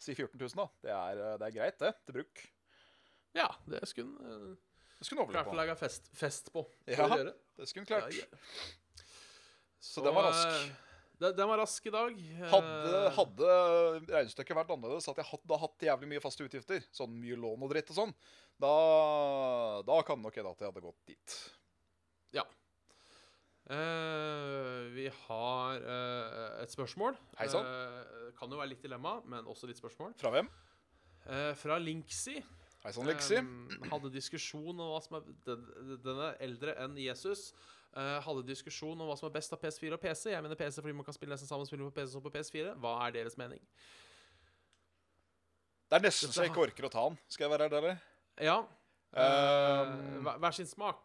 Si 0.00 0.12
14 0.14 0.36
000, 0.36 0.52
da. 0.56 0.66
Det 0.84 0.92
er, 0.96 1.22
det 1.40 1.46
er 1.48 1.54
greit, 1.54 1.78
det. 1.80 1.92
Til 2.06 2.16
bruk. 2.20 2.42
ja 3.36 3.48
det 3.68 3.80
skulle 3.88 4.12
hun 4.16 4.54
Det 4.98 5.08
skulle 5.08 5.24
hun 5.24 5.32
klart 5.32 5.48
å 5.48 5.56
legge 5.56 5.72
lage 5.72 5.80
fest, 5.80 6.08
fest 6.16 6.52
på. 6.52 6.64
Ja. 6.88 7.08
Skal? 7.08 7.32
Det 7.56 7.68
skulle 7.68 7.84
hun 7.84 7.90
klart. 7.90 8.12
Ja, 8.12 8.24
ja. 8.28 9.04
Så 9.80 10.04
den 10.04 10.16
var 10.16 10.28
rask. 10.28 10.70
Den, 11.20 11.34
den 11.36 11.48
var 11.48 11.60
rask 11.60 11.86
i 11.88 11.92
dag. 11.92 12.20
Hadde, 12.52 12.90
Eh, 12.96 13.08
hadde 13.16 13.48
regnestykket 14.08 14.56
vært 14.56 14.72
annerledes, 14.72 15.08
at 15.12 15.20
jeg 15.20 15.28
hadde 15.28 15.58
hatt 15.64 15.84
jævlig 15.88 16.08
mye 16.14 16.22
faste 16.24 16.44
utgifter, 16.46 16.84
sånn 16.96 17.12
mye 17.20 17.36
lån 17.36 17.64
og 17.66 17.72
dritt 17.72 17.92
og 17.92 17.98
sånn, 17.98 18.14
da, 18.60 18.72
da 19.88 19.98
kan 20.04 20.20
nok 20.20 20.30
nok 20.30 20.38
hende 20.40 20.52
at 20.52 20.62
jeg 20.64 20.70
hadde 20.70 20.84
gått 20.84 21.00
dit. 21.12 21.36
Ja. 22.36 22.44
Eh, 23.70 24.86
vi 24.96 25.06
har 25.14 25.84
uh, 25.84 26.62
et 26.62 26.72
spørsmål. 26.72 27.14
Hei 27.38 27.46
sann. 27.52 27.66
Uh, 27.66 28.30
kan 28.38 28.50
jo 28.50 28.58
være 28.58 28.72
litt 28.72 28.82
dilemma, 28.82 29.20
men 29.30 29.46
også 29.46 29.68
litt 29.70 29.78
spørsmål. 29.78 30.16
Fra 30.18 30.32
hvem? 30.34 30.50
Fra 31.60 31.76
Linksy. 31.78 32.40
Hei 32.82 32.90
sann. 32.96 33.06
Eh, 33.06 33.90
hadde 33.92 34.10
diskusjon 34.10 34.72
om 34.72 34.90
hva 34.90 34.98
som 35.04 35.20
er 35.20 35.28
den, 35.46 36.08
er 36.16 36.40
eldre 36.42 36.74
enn 36.82 36.98
Jesus. 36.98 37.50
Hadde 37.94 38.42
diskusjon 38.48 38.98
om 38.98 39.10
hva 39.10 39.18
som 39.18 39.28
er 39.28 39.34
best 39.34 39.54
av 39.54 39.60
PS4 39.62 39.94
og 39.94 40.02
PC. 40.02 40.30
Jeg 40.32 40.42
mener 40.42 40.58
PC 40.58 40.80
fordi 40.80 40.96
man 40.96 41.06
kan 41.06 41.14
spille 41.14 41.36
nesten 41.36 41.50
samme 41.50 41.68
spill 41.68 41.84
på 41.86 41.92
PC 42.00 42.14
som 42.16 42.24
på 42.24 42.32
PS4. 42.34 42.74
Hva 42.80 42.96
er 43.04 43.18
deres 43.20 43.38
mening? 43.38 43.62
Det 45.90 45.98
er 45.98 46.06
nesten 46.06 46.32
så 46.32 46.46
jeg 46.46 46.54
ikke 46.54 46.66
orker 46.68 46.86
å 46.86 46.90
ta 46.90 47.06
den, 47.10 47.18
skal 47.30 47.46
jeg 47.46 47.52
være 47.54 47.70
ærlig. 47.70 47.96
Ja. 48.40 48.60
Eh, 49.12 49.90
Um, 50.20 50.26
hver, 50.38 50.54
sin 50.54 50.68
smak. 50.70 51.00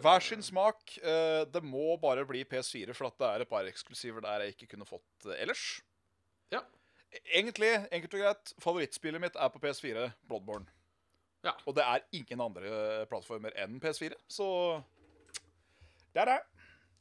Hver 0.00 0.24
sin 0.24 0.42
smak. 0.42 0.80
Uh, 1.02 1.44
Det 1.52 1.62
må 1.64 1.96
bare 2.00 2.24
bli 2.26 2.44
PS4, 2.44 2.94
for 2.96 3.10
at 3.10 3.18
det 3.20 3.28
er 3.28 3.44
et 3.44 3.50
par 3.50 3.68
eksklusiver 3.68 4.24
der 4.24 4.46
jeg 4.46 4.54
ikke 4.54 4.70
kunne 4.74 4.88
fått 4.88 5.26
eh, 5.28 5.42
ellers. 5.42 5.82
Ja. 6.52 6.62
Egentlig, 7.34 7.72
enkelt 7.90 8.14
og 8.14 8.20
greit, 8.20 8.52
favorittspillet 8.62 9.20
mitt 9.20 9.36
er 9.36 9.50
på 9.52 9.60
PS4, 9.60 10.10
Bloodborne. 10.28 10.66
Ja. 11.44 11.52
Og 11.66 11.74
det 11.76 11.84
er 11.84 12.04
ingen 12.12 12.40
andre 12.40 13.04
plattformer 13.10 13.54
enn 13.58 13.80
PS4, 13.80 14.16
så 14.28 14.46
det 16.14 16.22
er 16.22 16.34
det. 16.34 16.40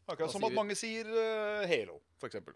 Akkurat 0.09 0.31
som 0.33 0.45
at 0.47 0.55
mange 0.55 0.75
sier 0.77 1.05
uh, 1.05 1.67
Halo, 1.69 1.99
eksempel. 2.25 2.55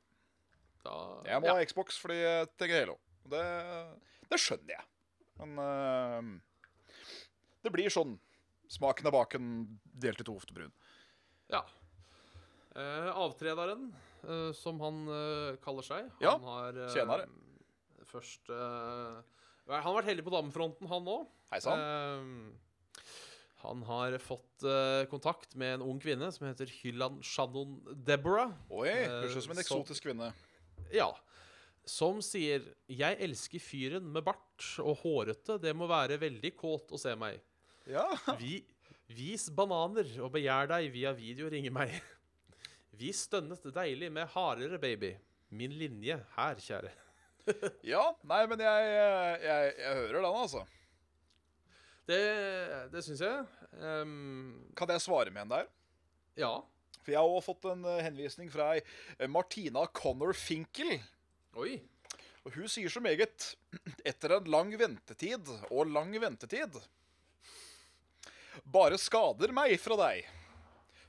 Jeg 0.84 1.40
må 1.40 1.48
ja. 1.48 1.54
ha 1.56 1.64
Xbox 1.64 1.96
fordi 2.02 2.18
jeg 2.20 2.48
tenker 2.60 2.82
Halo. 2.82 2.98
Det, 3.32 3.44
det 4.32 4.40
skjønner 4.42 4.74
jeg. 4.76 4.88
Men 5.40 5.62
eh, 5.64 6.32
det 7.64 7.72
blir 7.74 7.90
sånn. 7.94 8.18
Smaken 8.74 9.08
av 9.10 9.14
baken 9.14 9.50
delt 9.84 10.22
i 10.22 10.26
to 10.26 10.34
hoftebrun. 10.38 10.72
Ja. 11.52 11.62
Eh, 12.76 13.10
avtrederen, 13.14 13.90
eh, 14.26 14.52
som 14.58 14.80
han 14.82 15.04
eh, 15.08 15.56
kaller 15.64 15.86
seg. 15.86 16.08
Han 16.18 16.24
Ja, 16.26 16.38
har 16.42 16.80
eh, 16.88 16.94
tjenere. 16.96 17.28
først 18.10 18.50
eh, 18.50 19.20
Han 19.70 19.84
har 19.86 19.94
vært 20.00 20.10
heldig 20.10 20.26
på 20.26 20.34
damefronten, 20.34 20.88
han 20.90 21.06
òg. 21.08 21.28
Hei 21.54 21.60
sann. 21.64 21.80
Eh, 21.80 23.04
han 23.64 23.84
har 23.88 24.18
fått 24.20 24.66
eh, 24.68 25.06
kontakt 25.12 25.54
med 25.56 25.76
en 25.78 25.86
ung 25.86 26.00
kvinne 26.04 26.32
som 26.36 26.48
heter 26.50 26.68
Hylland 26.82 27.22
Shannon 27.24 27.78
Deborah. 28.04 28.52
Oi, 28.74 28.90
høres 28.90 29.38
ut 29.38 29.46
som 29.46 29.54
en 29.56 29.62
eksotisk 29.64 30.04
kvinne. 30.10 30.34
Ja. 30.92 31.12
Som 31.86 32.22
sier 32.24 32.64
'Jeg 32.88 33.18
elsker 33.22 33.60
fyren 33.60 34.12
med 34.12 34.24
bart 34.24 34.66
og 34.80 34.98
hårete. 35.04 35.60
Det 35.62 35.76
må 35.76 35.88
være 35.88 36.18
veldig 36.20 36.56
kåt 36.58 36.92
å 36.92 37.00
se 37.00 37.14
meg'. 37.16 37.40
Ja. 37.90 38.06
Vi, 38.42 38.62
vis 39.14 39.50
bananer 39.54 40.08
og 40.24 40.32
begjær 40.36 40.70
deg 40.72 40.90
via 40.94 41.14
video 41.18 41.50
ringer 41.52 41.74
meg. 41.76 41.96
Vi 43.00 43.12
stønnet 43.16 43.66
deilig 43.76 44.12
med 44.14 44.30
hardere, 44.36 44.80
baby. 44.82 45.14
Min 45.54 45.74
linje 45.78 46.18
her, 46.38 46.62
kjære. 46.62 46.92
ja. 47.94 48.04
Nei, 48.30 48.44
men 48.50 48.62
jeg, 48.64 48.92
jeg, 49.44 49.74
jeg 49.82 49.98
hører 50.00 50.20
den, 50.20 50.30
altså. 50.32 50.64
Det, 52.08 52.20
det 52.92 53.04
syns 53.06 53.24
jeg. 53.24 53.44
Um, 53.80 54.60
Kan 54.78 54.92
jeg 54.92 55.04
svare 55.04 55.34
med 55.34 55.46
en 55.46 55.58
der? 55.58 55.74
ja. 56.40 56.54
For 57.04 57.12
jeg 57.12 57.20
har 57.20 57.28
også 57.28 57.52
fått 57.52 57.66
en 57.68 57.82
eh, 57.84 58.04
henvisning 58.06 58.48
fra 58.48 58.70
ei 58.78 58.82
eh, 59.18 59.28
Martina 59.28 59.82
Connor 59.92 60.32
Finkel. 60.40 60.94
Oi. 61.60 61.74
Og 62.48 62.56
hun 62.56 62.70
sier 62.72 62.92
så 62.92 63.02
meget 63.04 63.50
Etter 64.08 64.38
en 64.38 64.48
lang 64.52 64.72
ventetid 64.80 65.52
og 65.68 65.92
lang 65.92 66.14
ventetid 66.24 66.80
Bare 68.64 68.98
skader 69.02 69.54
meg 69.56 69.76
fra 69.82 69.98
deg. 70.00 70.28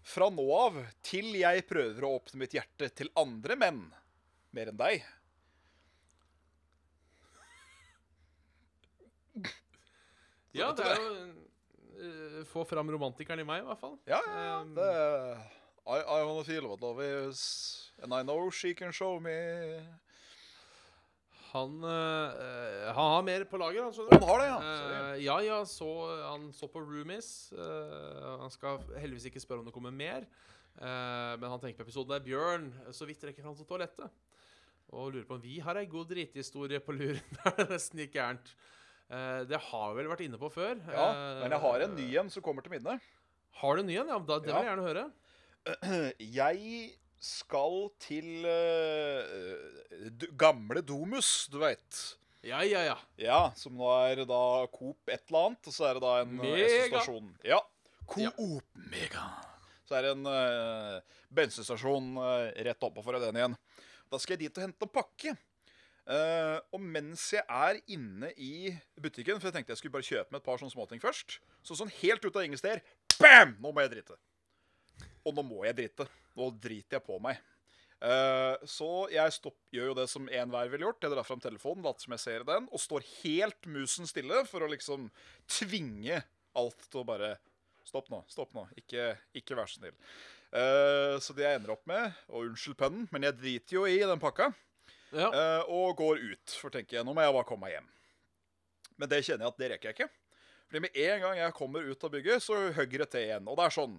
Fra 0.05 0.29
nå 0.33 0.45
av 0.57 0.79
til 1.05 1.31
jeg 1.39 1.65
prøver 1.69 2.05
å 2.05 2.15
åpne 2.19 2.43
mitt 2.43 2.55
hjerte 2.57 2.91
til 2.93 3.11
andre 3.21 3.57
menn. 3.57 3.83
Mer 4.57 4.73
enn 4.73 4.81
deg. 4.81 5.05
Ja, 10.55 10.69
det 10.71 10.85
er 10.87 11.01
jo 11.03 11.15
uh, 11.99 12.43
Få 12.47 12.63
fram 12.63 12.87
romantikeren 12.95 13.41
i 13.43 13.47
meg, 13.49 13.65
i 13.65 13.67
hvert 13.67 13.81
fall. 13.81 13.97
Ja, 14.07 14.21
ja, 14.23 14.43
ja. 14.45 14.59
Um, 14.63 14.69
Det, 14.77 14.87
I, 15.83 15.97
I 15.99 16.21
wanna 16.23 16.45
feel 16.47 16.69
what 16.71 16.81
love 16.81 17.03
is, 17.03 17.41
and 18.01 18.15
I 18.15 18.23
know 18.23 18.51
she 18.55 18.71
can 18.73 18.93
show 18.93 19.19
me 19.19 19.35
Han, 21.55 21.85
eh, 21.87 22.87
han 22.91 23.11
har 23.13 23.21
mer 23.23 23.45
på 23.47 23.59
lager, 23.63 23.85
han, 23.85 23.95
skjønner 23.95 24.19
Han 24.19 24.27
har 24.27 24.41
det, 24.41 24.47
ja. 24.49 24.57
Uh, 24.59 25.13
ja, 25.23 25.37
ja, 25.47 25.59
så, 25.71 25.91
han 26.25 26.49
så 26.57 26.67
på 26.71 26.83
Roomies. 26.83 27.29
Uh, 27.55 28.41
han 28.43 28.51
skal 28.51 28.81
heldigvis 28.99 29.29
ikke 29.31 29.43
spørre 29.43 29.63
om 29.63 29.69
det 29.69 29.75
kommer 29.77 29.95
mer. 29.95 30.27
Uh, 30.75 31.39
men 31.39 31.47
han 31.47 31.61
tenker 31.63 31.79
på 31.79 31.87
episoden 31.87 32.11
der 32.11 32.25
Bjørn 32.27 32.73
så 32.91 33.07
vidt 33.07 33.23
rekker 33.23 33.47
fram 33.47 33.55
til 33.55 33.69
toalettet. 33.69 34.11
Og 34.91 35.13
lurer 35.15 35.29
på 35.29 35.39
om 35.39 35.45
vi 35.45 35.61
har 35.63 35.79
ei 35.79 35.87
god 35.91 36.11
drithistorie 36.11 36.83
på 36.83 36.97
lur. 36.97 37.23
det 37.61 37.69
nesten 37.71 38.03
gikk 38.03 38.17
gærent. 38.19 38.51
Det 39.47 39.59
har 39.61 39.91
vi 39.93 40.01
vel 40.01 40.11
vært 40.11 40.25
inne 40.25 40.39
på 40.41 40.49
før. 40.51 40.79
Ja, 40.91 41.07
men 41.39 41.53
jeg 41.53 41.61
har 41.61 41.83
en 41.85 41.95
ny 41.95 42.07
en 42.19 42.31
som 42.33 42.43
kommer 42.43 42.65
til 42.65 42.73
minne. 42.73 42.97
Har 43.61 43.77
du 43.77 43.85
en 43.85 43.87
ny 43.87 43.99
en? 44.01 44.11
Ja, 44.11 44.19
da, 44.19 44.41
det 44.43 44.51
vil 44.51 44.57
jeg 44.59 44.71
gjerne 44.73 44.87
høre. 44.89 45.05
Jeg 46.41 46.57
skal 47.25 47.89
til 48.03 48.45
uh, 48.45 50.27
gamle 50.39 50.83
Domus, 50.85 51.47
du 51.53 51.59
veit. 51.63 52.03
Ja, 52.45 52.61
ja, 52.69 52.83
ja. 52.85 52.97
Ja, 53.17 53.39
som 53.57 53.79
nå 53.79 53.89
er 54.05 54.21
da 54.29 54.43
Coop 54.75 55.09
et 55.09 55.25
eller 55.31 55.49
annet, 55.49 55.71
og 55.71 55.73
så 55.73 55.89
er 55.89 55.97
det 55.97 56.05
da 56.05 56.13
en 56.21 56.35
eh, 56.37 56.45
Mega. 56.45 56.69
SO-stasjon. 56.69 57.33
Ja. 57.49 57.63
Coop 58.11 58.85
Mega. 58.93 59.25
Så 59.89 59.97
er 59.97 60.07
det 60.07 60.13
en 60.19 60.29
uh, 60.29 61.17
bensinstasjon 61.33 62.13
uh, 62.21 62.53
rett 62.69 62.85
oppafor 62.85 63.17
den 63.23 63.41
igjen. 63.41 63.57
Da 64.13 64.21
skal 64.21 64.37
jeg 64.37 64.45
dit 64.45 64.61
og 64.61 64.67
hente 64.67 64.85
en 64.89 64.93
pakke. 64.93 65.35
Uh, 66.05 66.61
og 66.77 66.83
mens 66.85 67.31
jeg 67.33 67.45
er 67.49 67.81
inne 67.97 68.29
i 68.37 68.75
butikken, 69.01 69.41
for 69.41 69.49
jeg 69.49 69.57
tenkte 69.57 69.73
jeg 69.73 69.81
skulle 69.81 69.97
bare 69.97 70.05
kjøpe 70.05 70.35
meg 70.35 70.43
et 70.43 70.49
par 70.51 70.61
sånne 70.61 70.75
småting 70.75 71.01
først, 71.01 71.39
så 71.65 71.77
sånn 71.79 71.93
helt 72.03 72.25
ut 72.27 72.37
av 72.37 72.45
ingen 72.45 72.61
steder 72.61 72.85
Bam! 73.17 73.55
Nå 73.63 73.73
må 73.73 73.85
jeg 73.85 73.95
drite. 73.95 74.19
Og 75.25 75.35
nå 75.37 75.45
må 75.47 75.65
jeg 75.67 75.77
drite. 75.79 76.07
Nå 76.39 76.51
driter 76.63 76.99
jeg 76.99 77.07
på 77.07 77.19
meg. 77.23 77.41
Eh, 78.05 78.67
så 78.69 78.89
jeg 79.13 79.33
stopp, 79.33 79.57
gjør 79.73 79.93
jo 79.93 79.97
det 79.97 80.07
som 80.13 80.29
enhver 80.29 80.69
ville 80.73 80.85
gjort. 80.89 81.01
Jeg 81.05 81.15
drar 81.15 81.27
fram 81.27 81.41
telefonen, 81.43 81.85
later 81.87 82.05
som 82.05 82.15
jeg 82.17 82.25
ser 82.25 82.47
den, 82.49 82.69
og 82.69 82.83
står 82.83 83.07
helt 83.23 83.69
musen 83.71 84.09
stille 84.11 84.43
for 84.51 84.65
å 84.65 84.71
liksom 84.73 85.09
tvinge 85.61 86.21
alt 86.59 86.89
til 86.91 87.03
å 87.03 87.09
bare 87.09 87.37
Stopp 87.85 88.07
nå. 88.09 88.23
Stopp 88.33 88.55
nå. 88.57 88.63
Ikke, 88.81 89.11
ikke 89.37 89.57
vær 89.59 89.69
så 89.69 89.77
snill. 89.77 89.93
Eh, 90.57 91.17
så 91.21 91.35
det 91.37 91.45
jeg 91.45 91.59
ender 91.59 91.75
opp 91.75 91.83
med 91.91 92.15
Og 92.31 92.47
unnskyld 92.47 92.79
pennen, 92.81 93.03
men 93.13 93.27
jeg 93.27 93.37
driter 93.37 93.77
jo 93.77 93.83
i 93.91 93.99
den 94.01 94.23
pakka. 94.23 94.47
Ja. 95.13 95.29
eh, 95.29 95.69
og 95.69 95.93
går 96.01 96.23
ut, 96.25 96.55
for 96.59 96.73
tenker 96.75 96.97
jeg, 96.97 97.07
nå 97.07 97.13
må 97.15 97.23
jeg 97.23 97.35
bare 97.37 97.47
komme 97.47 97.69
meg 97.69 97.77
hjem. 97.77 97.91
Men 98.99 99.11
det 99.13 99.21
kjenner 99.27 99.45
jeg 99.45 99.53
at 99.53 99.61
det 99.61 99.69
rekker 99.75 99.91
jeg 99.91 99.99
ikke. 99.99 100.09
Fordi 100.65 100.83
med 100.87 100.97
en 101.05 101.23
gang 101.23 101.39
jeg 101.39 101.57
kommer 101.61 101.87
ut 101.87 102.09
av 102.09 102.15
bygget, 102.17 102.43
så 102.43 102.57
hugger 102.75 103.05
det 103.05 103.11
til 103.13 103.27
igjen. 103.29 103.53
Og 103.53 103.61
det 103.61 103.67
er 103.69 103.77
sånn 103.77 103.99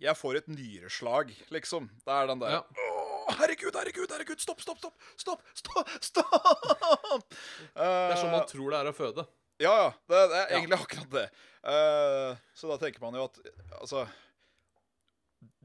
Jeg 0.00 0.14
får 0.16 0.36
et 0.38 0.48
nyreslag, 0.52 1.32
liksom. 1.50 1.88
Det 2.04 2.14
er 2.14 2.26
den 2.30 2.38
der 2.44 2.50
Ja. 2.58 2.60
Å, 2.62 3.34
herregud, 3.40 3.74
herregud, 3.74 4.10
herregud! 4.14 4.40
Stopp, 4.40 4.60
stopp, 4.62 4.78
stopp! 4.78 4.94
Stopp! 5.20 5.42
stopp, 5.58 5.90
stopp! 6.00 7.34
Det 7.74 7.88
er 7.88 8.16
sånn 8.16 8.30
man 8.32 8.40
Eh, 8.44 8.48
tror 8.52 8.70
det 8.72 8.78
er 8.80 8.90
å 8.92 8.94
føde. 8.96 9.26
ja, 9.60 9.74
ja. 9.82 9.90
Det, 10.08 10.22
det 10.30 10.38
er 10.38 10.46
Ja. 10.52 10.58
egentlig 10.60 10.78
akkurat 10.80 11.10
det. 11.10 11.26
Uh, 11.68 12.36
så 12.54 12.68
da 12.70 12.76
tenker 12.78 13.00
man 13.02 13.14
jo 13.18 13.24
at 13.26 13.38
altså 13.80 14.06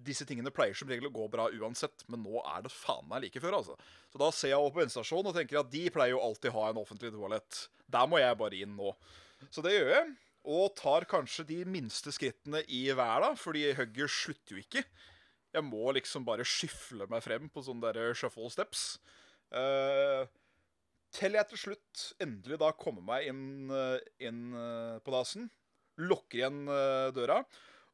Disse 0.03 0.25
tingene 0.27 0.51
pleier 0.51 0.75
som 0.75 0.89
regel 0.91 1.07
å 1.07 1.13
gå 1.15 1.29
bra 1.31 1.45
uansett, 1.55 2.03
men 2.11 2.19
nå 2.25 2.41
er 2.43 2.65
det 2.65 2.71
faen 2.75 3.05
meg 3.07 3.21
like 3.23 3.39
før, 3.39 3.55
altså. 3.61 3.77
Så 4.11 4.19
da 4.19 4.27
ser 4.35 4.49
jeg 4.51 4.57
over 4.59 4.73
på 4.75 4.81
bensinstasjonen 4.81 5.29
og 5.31 5.37
tenker 5.37 5.61
at 5.61 5.69
de 5.71 5.85
pleier 5.95 6.11
jo 6.17 6.19
alltid 6.19 6.51
å 6.51 6.57
ha 6.57 6.65
en 6.73 6.81
offentlig 6.81 7.13
toalett. 7.15 7.61
Der 7.87 8.09
må 8.11 8.19
jeg 8.19 8.35
bare 8.37 8.59
inn 8.59 8.75
nå. 8.75 8.91
Så 9.49 9.63
det 9.63 9.71
gjør 9.77 9.93
jeg. 9.93 10.11
Og 10.43 10.73
tar 10.75 11.07
kanskje 11.07 11.45
de 11.47 11.59
minste 11.69 12.11
skrittene 12.11 12.63
i 12.67 12.85
hver, 12.91 13.23
da, 13.23 13.31
fordi 13.39 13.69
hugger 13.77 14.11
slutter 14.11 14.57
jo 14.57 14.63
ikke. 14.63 14.83
Jeg 15.53 15.65
må 15.67 15.91
liksom 15.95 16.25
bare 16.27 16.45
skyfle 16.47 17.07
meg 17.11 17.23
frem 17.23 17.47
på 17.53 17.63
sånne 17.63 17.93
der 17.95 18.17
shuffle 18.17 18.49
steps. 18.51 18.97
Uh, 19.53 20.25
til 21.13 21.37
jeg 21.37 21.47
til 21.51 21.61
slutt 21.61 22.05
endelig 22.23 22.57
da 22.59 22.71
kommer 22.73 23.05
meg 23.05 23.27
inn, 23.29 23.69
eh, 23.69 23.99
inn 24.25 24.47
eh, 24.57 24.95
på 25.05 25.13
dasen, 25.13 25.43
lukker 26.01 26.39
igjen 26.39 26.63
døra, 27.13 27.35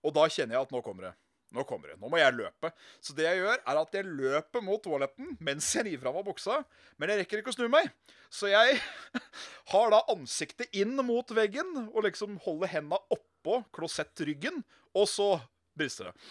og 0.08 0.14
da 0.16 0.24
kjenner 0.32 0.56
jeg 0.56 0.70
at 0.70 0.72
nå 0.72 0.80
kommer 0.86 1.10
det. 1.10 1.12
Nå 1.56 1.64
kommer 1.66 1.89
det. 1.91 1.97
Nå 1.97 2.10
må 2.12 2.20
jeg 2.20 2.36
løpe. 2.38 2.70
Så 3.02 3.16
det 3.18 3.26
jeg 3.26 3.39
gjør, 3.41 3.62
er 3.72 3.80
at 3.82 3.95
jeg 3.97 4.06
løper 4.06 4.64
mot 4.66 4.82
toaletten 4.86 5.32
mens 5.45 5.70
jeg 5.74 5.88
river 5.88 6.12
av 6.12 6.20
meg 6.20 6.28
buksa, 6.28 6.60
men 7.02 7.14
jeg 7.14 7.24
rekker 7.24 7.41
ikke 7.41 7.54
å 7.54 7.58
snu 7.58 7.66
meg. 7.74 7.89
Så 8.30 8.52
jeg 8.52 8.78
har 9.74 9.95
da 9.95 10.04
ansiktet 10.14 10.70
inn 10.78 10.93
mot 11.06 11.34
veggen 11.34 11.88
og 11.88 12.04
liksom 12.06 12.38
holder 12.45 12.76
henda 12.76 13.02
oppå 13.16 13.64
klosettryggen, 13.74 14.62
og 14.93 15.10
så 15.10 15.32
brister 15.78 16.12
det. 16.12 16.30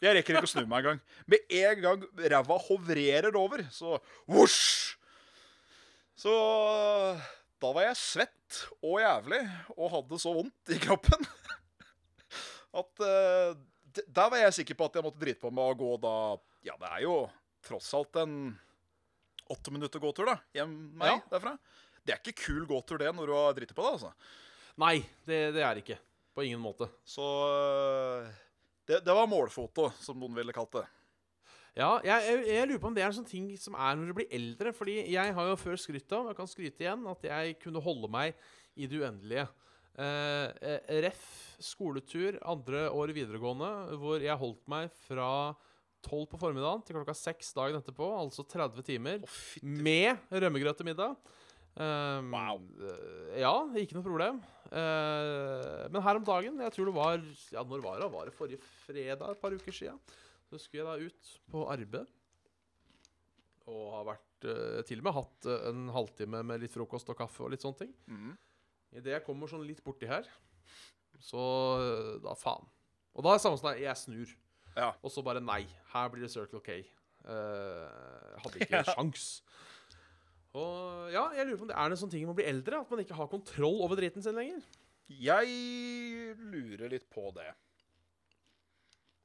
Jeg 0.00 0.16
rekker 0.16 0.38
ikke 0.38 0.48
å 0.48 0.54
snu 0.54 0.64
meg 0.64 0.80
engang. 0.80 1.02
Med 1.28 1.52
en 1.60 1.82
gang 1.84 2.06
ræva 2.32 2.56
hovrerer 2.66 3.36
over, 3.36 3.66
så 3.74 3.98
vosj! 4.30 4.96
Så 6.20 6.32
da 7.60 7.70
var 7.72 7.86
jeg 7.86 7.96
svett 8.00 8.58
og 8.80 8.98
jævlig 9.00 9.40
og 9.76 9.92
hadde 9.94 10.18
så 10.20 10.32
vondt 10.36 10.72
i 10.74 10.80
kroppen 10.80 11.22
at 12.76 13.02
uh, 13.02 13.54
Der 14.06 14.30
var 14.30 14.38
jeg 14.38 14.52
sikker 14.60 14.76
på 14.78 14.86
at 14.86 14.94
jeg 14.98 15.02
måtte 15.06 15.18
drite 15.22 15.40
på 15.42 15.50
meg 15.50 15.72
og 15.72 15.80
gå 15.82 15.92
da 16.04 16.14
Ja, 16.68 16.76
det 16.78 16.90
er 16.92 17.02
jo 17.06 17.14
tross 17.66 17.88
alt 17.98 18.16
en 18.22 18.36
åtte 19.50 19.72
minutter 19.74 19.98
gåtur, 20.02 20.28
da. 20.30 20.36
Hjem 20.54 20.74
meg 21.00 21.10
Ja. 21.10 21.16
derfra. 21.32 21.56
Det 22.06 22.14
er 22.14 22.20
ikke 22.22 22.36
kul 22.46 22.62
gåtur, 22.70 23.00
det, 23.02 23.10
når 23.16 23.26
du 23.26 23.34
har 23.34 23.56
driti 23.56 23.74
på 23.74 23.82
deg, 23.82 23.96
altså. 23.98 24.12
Nei, 24.80 25.00
det, 25.26 25.40
det 25.56 25.64
er 25.66 25.74
det 25.74 25.82
ikke. 25.82 25.98
På 26.36 26.44
ingen 26.46 26.62
måte. 26.62 26.86
Så 27.04 27.26
eh, 27.50 28.28
det, 28.86 29.00
det 29.04 29.16
var 29.16 29.26
målfoto, 29.28 29.88
som 30.00 30.16
noen 30.22 30.36
ville 30.38 30.54
kalt 30.54 30.78
det. 30.78 30.84
Ja, 31.76 31.96
jeg, 32.06 32.22
jeg, 32.28 32.46
jeg 32.54 32.68
lurer 32.70 32.80
på 32.82 32.88
om 32.92 32.94
det 32.96 33.02
er 33.02 33.10
en 33.10 33.16
sånn 33.18 33.28
ting 33.28 33.50
som 33.60 33.74
er 33.78 33.98
når 33.98 34.12
du 34.12 34.16
blir 34.20 34.30
eldre. 34.38 34.72
Fordi 34.76 34.96
jeg 35.10 35.34
har 35.36 35.50
jo 35.50 35.58
før 35.60 35.76
skrytt 35.82 36.14
av, 36.16 36.24
og 36.24 36.32
jeg 36.32 36.38
kan 36.40 36.50
skryte 36.54 36.86
igjen, 36.86 37.04
at 37.10 37.26
jeg 37.28 37.58
kunne 37.62 37.82
holde 37.84 38.10
meg 38.10 38.38
i 38.78 38.86
det 38.90 39.02
uendelige. 39.02 39.48
Eh, 39.98 40.50
eh, 40.62 41.00
ref. 41.06 41.56
skoletur 41.60 42.38
andre 42.48 42.86
år 42.88 43.10
i 43.12 43.18
videregående, 43.18 43.68
hvor 44.00 44.22
jeg 44.24 44.38
holdt 44.40 44.62
meg 44.70 44.88
fra 45.04 45.54
tolv 46.00 46.24
på 46.32 46.38
formiddagen 46.40 46.80
til 46.86 46.96
klokka 46.96 47.12
seks 47.12 47.50
dagen 47.52 47.76
etterpå, 47.76 48.06
altså 48.16 48.46
30 48.48 48.80
timer, 48.86 49.20
oh, 49.26 49.34
med 49.60 50.16
rømmegrøt 50.32 50.78
til 50.80 50.88
middag. 50.88 51.18
Wow. 51.76 52.62
eh, 52.80 53.36
Ja, 53.42 53.52
ikke 53.76 53.98
noe 53.98 54.06
problem. 54.06 54.40
Eh, 54.72 55.84
men 55.92 56.00
her 56.02 56.16
om 56.16 56.24
dagen, 56.24 56.58
jeg 56.64 56.72
tror 56.72 56.88
det 56.88 56.96
var 56.96 57.20
Ja, 57.52 57.62
når 57.62 57.84
var 57.84 58.00
det? 58.00 58.10
Var 58.14 58.24
det 58.30 58.34
forrige 58.38 58.62
fredag, 58.86 59.30
et 59.36 59.40
par 59.42 59.52
uker 59.52 59.72
sia? 59.76 59.94
Så 60.48 60.58
skulle 60.58 60.80
jeg 60.82 60.88
da 60.88 61.06
ut 61.06 61.34
på 61.52 61.66
arbeid. 61.70 62.08
Og 63.70 63.84
har 63.98 64.06
vært 64.14 64.48
eh, 64.48 64.80
til 64.88 65.02
og 65.02 65.10
med 65.10 65.14
hatt 65.20 65.46
eh, 65.46 65.68
en 65.70 65.90
halvtime 65.94 66.40
med 66.46 66.64
litt 66.64 66.72
frokost 66.74 67.12
og 67.12 67.20
kaffe 67.20 67.44
og 67.44 67.52
litt 67.52 67.62
sånne 67.62 67.84
ting. 67.84 67.92
Mhm. 68.08 68.38
Idet 68.96 69.12
jeg 69.14 69.24
kommer 69.26 69.50
sånn 69.50 69.62
litt 69.66 69.82
borti 69.86 70.08
her, 70.10 70.26
så 71.22 71.42
eh, 71.78 72.14
da 72.24 72.34
faen. 72.38 72.66
Og 73.14 73.22
da 73.26 73.32
er 73.34 73.38
det 73.38 73.44
samme 73.44 73.60
som 73.60 73.70
jeg 73.78 73.98
snur. 73.98 74.32
Ja. 74.76 74.90
Og 75.02 75.12
så 75.12 75.22
bare 75.26 75.42
nei. 75.42 75.62
Her 75.92 76.10
blir 76.10 76.24
det 76.24 76.30
Circle 76.32 76.62
K. 76.64 76.80
Uh, 77.26 78.36
hadde 78.42 78.62
ikke 78.62 78.78
Ja. 78.80 78.84
sjans. 78.94 79.26
Og 80.56 81.10
ja, 81.14 81.28
jeg 81.36 81.46
lurer 81.46 81.58
på 81.60 81.66
om 81.66 81.70
det 81.70 81.76
er 81.78 81.92
en 81.92 81.98
sånn 82.00 82.10
ting 82.10 82.24
med 82.24 82.32
å 82.34 82.38
bli 82.38 82.46
eldre, 82.50 82.80
at 82.82 82.90
man 82.90 83.02
ikke 83.04 83.18
har 83.18 83.28
kontroll 83.30 83.82
over 83.84 83.98
driten 84.00 84.24
sin 84.24 84.34
lenger. 84.38 84.62
Jeg 85.10 85.50
lurer 86.38 86.90
litt 86.90 87.06
på 87.10 87.28
det. 87.36 87.50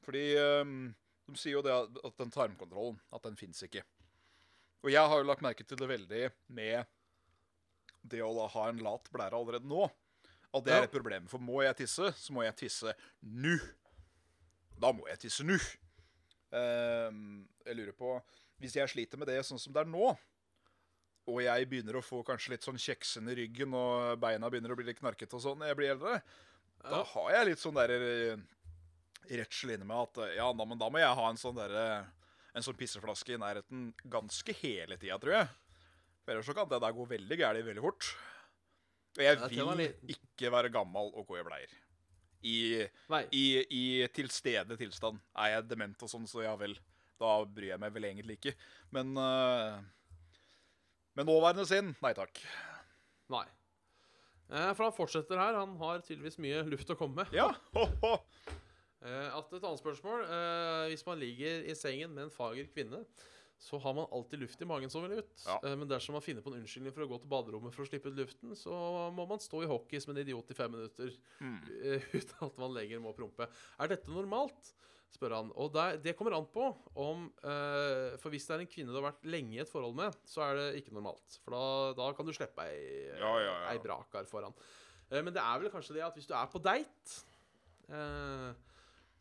Fordi 0.05 0.25
um, 0.61 0.75
de 1.29 1.37
sier 1.39 1.55
jo 1.57 1.63
det 1.65 1.73
at 1.73 2.19
den 2.21 2.33
tarmkontrollen, 2.33 2.99
at 3.13 3.25
den 3.25 3.37
fins 3.39 3.63
ikke. 3.65 3.81
Og 4.85 4.91
jeg 4.93 5.01
har 5.01 5.21
jo 5.21 5.25
lagt 5.25 5.41
merke 5.45 5.65
til 5.65 5.79
det 5.81 5.89
veldig 5.89 6.23
med 6.53 6.85
det 8.07 8.21
å 8.25 8.31
da 8.37 8.47
ha 8.53 8.67
en 8.71 8.81
lat 8.85 9.09
blære 9.13 9.37
allerede 9.37 9.67
nå. 9.69 9.87
At 10.55 10.63
det 10.63 10.71
Ja. 10.73 10.79
er 10.81 10.87
et 10.87 10.93
problem. 10.95 11.27
For 11.27 11.39
må 11.41 11.63
jeg 11.65 11.75
tisse, 11.81 12.11
så 12.15 12.31
må 12.33 12.43
jeg 12.45 12.55
tisse 12.55 12.93
nå. 13.21 13.57
Da 14.79 14.91
må 14.95 15.07
jeg 15.09 15.19
tisse 15.25 15.43
nå. 15.47 15.57
Um, 16.55 17.47
jeg 17.65 17.75
lurer 17.75 17.95
på 17.97 18.11
Hvis 18.61 18.75
jeg 18.77 18.87
sliter 18.87 19.17
med 19.19 19.27
det 19.27 19.41
sånn 19.43 19.59
som 19.59 19.73
det 19.75 19.81
er 19.83 19.89
nå, 19.91 20.13
og 21.27 21.39
jeg 21.41 21.65
begynner 21.67 21.97
å 21.99 22.03
få 22.05 22.21
kanskje 22.23 22.53
litt 22.53 22.63
sånn 22.63 22.77
kjeksen 22.79 23.27
i 23.27 23.35
ryggen, 23.35 23.73
og 23.75 24.19
beina 24.21 24.47
begynner 24.49 24.71
å 24.71 24.77
bli 24.79 24.85
litt 24.87 24.99
knarkete 25.01 25.35
og 25.35 25.41
sånn 25.43 25.57
når 25.59 25.67
jeg 25.73 25.77
blir 25.81 25.91
eldre, 25.95 26.21
da 26.85 27.01
har 27.03 27.31
jeg 27.33 27.47
litt 27.49 27.59
sånn 27.59 27.75
der 27.75 27.91
eh, 27.97 28.37
redsel 29.27 29.73
inni 29.73 29.87
meg 29.89 30.05
at 30.05 30.21
eh, 30.23 30.35
ja, 30.37 30.47
da, 30.53 30.65
men 30.69 30.79
da 30.79 30.87
må 30.93 31.01
jeg 31.01 31.17
ha 31.19 31.25
en 31.31 31.41
sånn 31.41 31.57
derre 31.57 31.85
en 32.55 32.63
sånn 32.63 32.77
pisseflaske 32.79 33.33
i 33.35 33.41
nærheten 33.41 33.89
ganske 34.07 34.53
hele 34.61 34.95
tida, 35.01 35.17
tror 35.19 35.33
jeg. 35.41 35.47
For 36.25 36.33
ellers 36.33 36.49
så 36.49 36.55
kan 36.57 36.69
det 36.69 36.81
der 36.81 36.97
gå 36.97 37.05
veldig 37.09 37.37
gærent 37.37 37.67
veldig 37.69 37.83
fort. 37.85 38.09
Og 39.15 39.23
jeg 39.23 39.39
vil 39.39 39.83
ikke 40.11 40.51
være 40.51 40.73
gammel 40.73 41.13
og 41.13 41.27
gå 41.29 41.37
i 41.39 41.45
bleier. 41.47 41.75
I, 42.45 42.57
i, 43.33 43.45
i 43.73 43.83
tilstede 44.13 44.77
tilstand. 44.77 45.21
Er 45.37 45.55
jeg 45.55 45.69
dement 45.69 46.03
og 46.05 46.11
sånn, 46.11 46.27
så 46.29 46.43
ja 46.43 46.55
vel. 46.59 46.75
Da 47.21 47.37
bryr 47.47 47.71
jeg 47.71 47.79
meg 47.79 47.93
vel 47.95 48.09
egentlig 48.09 48.35
ikke. 48.41 48.55
Men 48.93 49.13
uh, 49.15 49.79
med 51.15 51.29
nåværende 51.29 51.63
sinn, 51.69 51.93
nei 52.03 52.11
takk. 52.17 52.41
Nei. 53.31 53.45
Eh, 54.51 54.71
for 54.75 54.85
han 54.85 54.93
fortsetter 54.93 55.39
her. 55.39 55.55
Han 55.57 55.77
har 55.79 56.03
tydeligvis 56.03 56.37
mye 56.43 56.65
luft 56.67 56.91
å 56.91 56.97
komme 56.99 57.23
med. 57.23 57.31
Ja, 57.33 57.47
ho, 57.77 57.85
ho. 58.03 58.17
Eh, 59.05 59.29
at 59.37 59.53
et 59.53 59.63
annet 59.63 59.81
spørsmål 59.81 60.23
eh, 60.23 60.83
Hvis 60.89 61.03
man 61.05 61.19
ligger 61.21 61.65
i 61.69 61.75
sengen 61.77 62.13
med 62.15 62.25
en 62.25 62.33
fager 62.33 62.67
kvinne, 62.73 63.03
så 63.59 63.79
har 63.81 63.93
man 63.97 64.07
alltid 64.11 64.39
luft 64.43 64.61
i 64.61 64.65
magen 64.69 64.89
som 64.91 65.03
vil 65.07 65.19
ut. 65.21 65.43
Ja. 65.47 65.59
Eh, 65.63 65.75
men 65.79 65.87
dersom 65.89 66.13
man 66.17 66.21
finner 66.25 66.43
på 66.45 66.51
en 66.53 66.59
unnskyldning 66.61 66.93
for 66.93 67.05
å 67.05 67.09
gå 67.09 67.19
til 67.23 67.31
baderommet 67.31 67.73
for 67.73 67.85
å 67.85 67.89
slippe 67.89 68.11
ut 68.11 68.17
luften, 68.19 68.55
så 68.59 68.75
må 69.15 69.25
man 69.29 69.39
stå 69.41 69.63
i 69.63 69.69
hockey 69.71 70.01
som 70.03 70.13
en 70.13 70.21
idiot 70.23 70.51
i 70.51 70.57
fem 70.57 70.71
minutter 70.75 71.13
Mm. 71.39 71.59
eh, 71.83 72.09
uten 72.19 72.47
at 72.49 72.57
man 72.61 72.73
lenger 72.75 72.99
må 73.03 73.13
prompe. 73.17 73.47
Er 73.79 73.87
dette 73.95 74.11
normalt? 74.11 74.73
spør 75.15 75.31
han. 75.31 75.51
Og 75.55 75.69
der, 75.71 75.95
det 76.03 76.11
kommer 76.19 76.33
an 76.35 76.43
på 76.51 76.65
om 76.99 77.21
eh, 77.47 78.17
For 78.19 78.27
hvis 78.33 78.43
det 78.49 78.51
er 78.57 78.63
en 78.65 78.67
kvinne 78.67 78.91
du 78.91 78.97
har 78.99 79.05
vært 79.13 79.21
lenge 79.31 79.53
i 79.55 79.61
et 79.63 79.69
forhold 79.71 79.95
med, 79.95 80.17
så 80.27 80.41
er 80.43 80.57
det 80.59 80.65
ikke 80.81 80.91
normalt. 80.97 81.37
For 81.45 81.55
da, 81.55 81.61
da 81.95 82.09
kan 82.17 82.27
du 82.27 82.33
slippe 82.35 82.65
ei, 82.67 82.81
ja, 83.15 83.29
ja. 83.39 83.53
ei 83.71 83.79
brakar 83.79 84.27
foran. 84.27 84.51
Eh, 85.07 85.21
men 85.23 85.31
det 85.31 85.39
er 85.39 85.61
vel 85.63 85.71
kanskje 85.71 85.95
det 85.95 86.03
at 86.03 86.17
hvis 86.19 86.27
du 86.27 86.33
er 86.35 86.49
på 86.51 86.59
date 86.59 87.21
eh, 87.87 88.49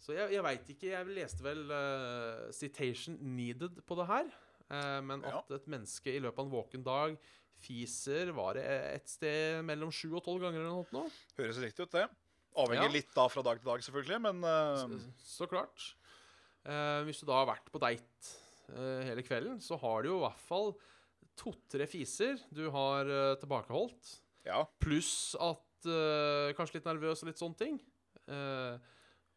Så 0.05 0.12
jeg, 0.12 0.34
jeg 0.36 0.44
veit 0.44 0.68
ikke. 0.74 0.90
Jeg 0.92 1.14
leste 1.16 1.44
vel 1.46 1.62
uh, 1.72 2.50
'citation 2.52 3.16
needed' 3.36 3.80
på 3.88 3.96
det 3.96 4.07
her. 4.11 4.28
Uh, 4.68 5.00
men 5.05 5.24
Ja. 5.24 5.38
at 5.40 5.50
et 5.57 5.66
menneske 5.70 6.12
i 6.12 6.20
løpet 6.20 6.38
av 6.42 6.46
en 6.46 6.52
våken 6.52 6.84
dag 6.84 7.16
fiser 7.64 8.30
Var 8.36 8.55
det 8.59 8.64
et 8.68 9.09
sted 9.09 9.62
mellom 9.64 9.88
sju 9.92 10.11
og 10.16 10.24
tolv 10.26 10.42
ganger 10.44 10.61
eller 10.61 10.72
noe? 10.82 10.86
nå? 10.92 11.05
Høres 11.38 11.61
riktig 11.62 11.86
ut, 11.86 11.92
det. 11.96 12.07
Avhenger 12.57 12.88
Ja. 12.90 12.92
litt 12.92 13.12
da 13.16 13.24
fra 13.32 13.42
dag 13.42 13.59
til 13.61 13.66
dag, 13.70 13.80
selvfølgelig, 13.86 14.20
men 14.20 14.44
uh... 14.44 14.98
Så 15.24 15.48
klart. 15.48 15.94
Eh, 16.64 17.00
hvis 17.05 17.20
du 17.20 17.26
da 17.28 17.40
har 17.40 17.48
vært 17.48 17.66
på 17.72 17.80
date 17.82 18.34
eh, 18.72 19.02
hele 19.09 19.24
kvelden, 19.24 19.61
så 19.61 19.76
har 19.80 20.02
du 20.05 20.11
jo 20.12 20.18
i 20.20 20.24
hvert 20.26 20.44
fall 20.46 20.70
to-tre 21.36 21.86
fiser 21.90 22.38
du 22.55 22.68
har 22.72 23.05
eh, 23.11 23.34
tilbakeholdt. 23.40 24.12
ja. 24.46 24.62
Pluss 24.80 25.34
at 25.40 25.88
eh, 25.88 26.52
Kanskje 26.57 26.78
litt 26.78 26.88
nervøs 26.88 27.24
og 27.24 27.28
litt 27.32 27.40
sånne 27.42 27.59
ting. 27.61 27.80
Eh, 28.28 28.78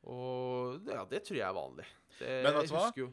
og 0.03 0.87
ja, 0.87 1.03
det 1.09 1.23
tror 1.25 1.37
jeg 1.39 1.47
er 1.47 1.55
vanlig. 1.57 1.85
Det, 2.19 2.33
Men 2.45 2.53
vet 2.57 2.69
du 2.69 2.73
hva? 2.75 2.89
jo 2.97 3.07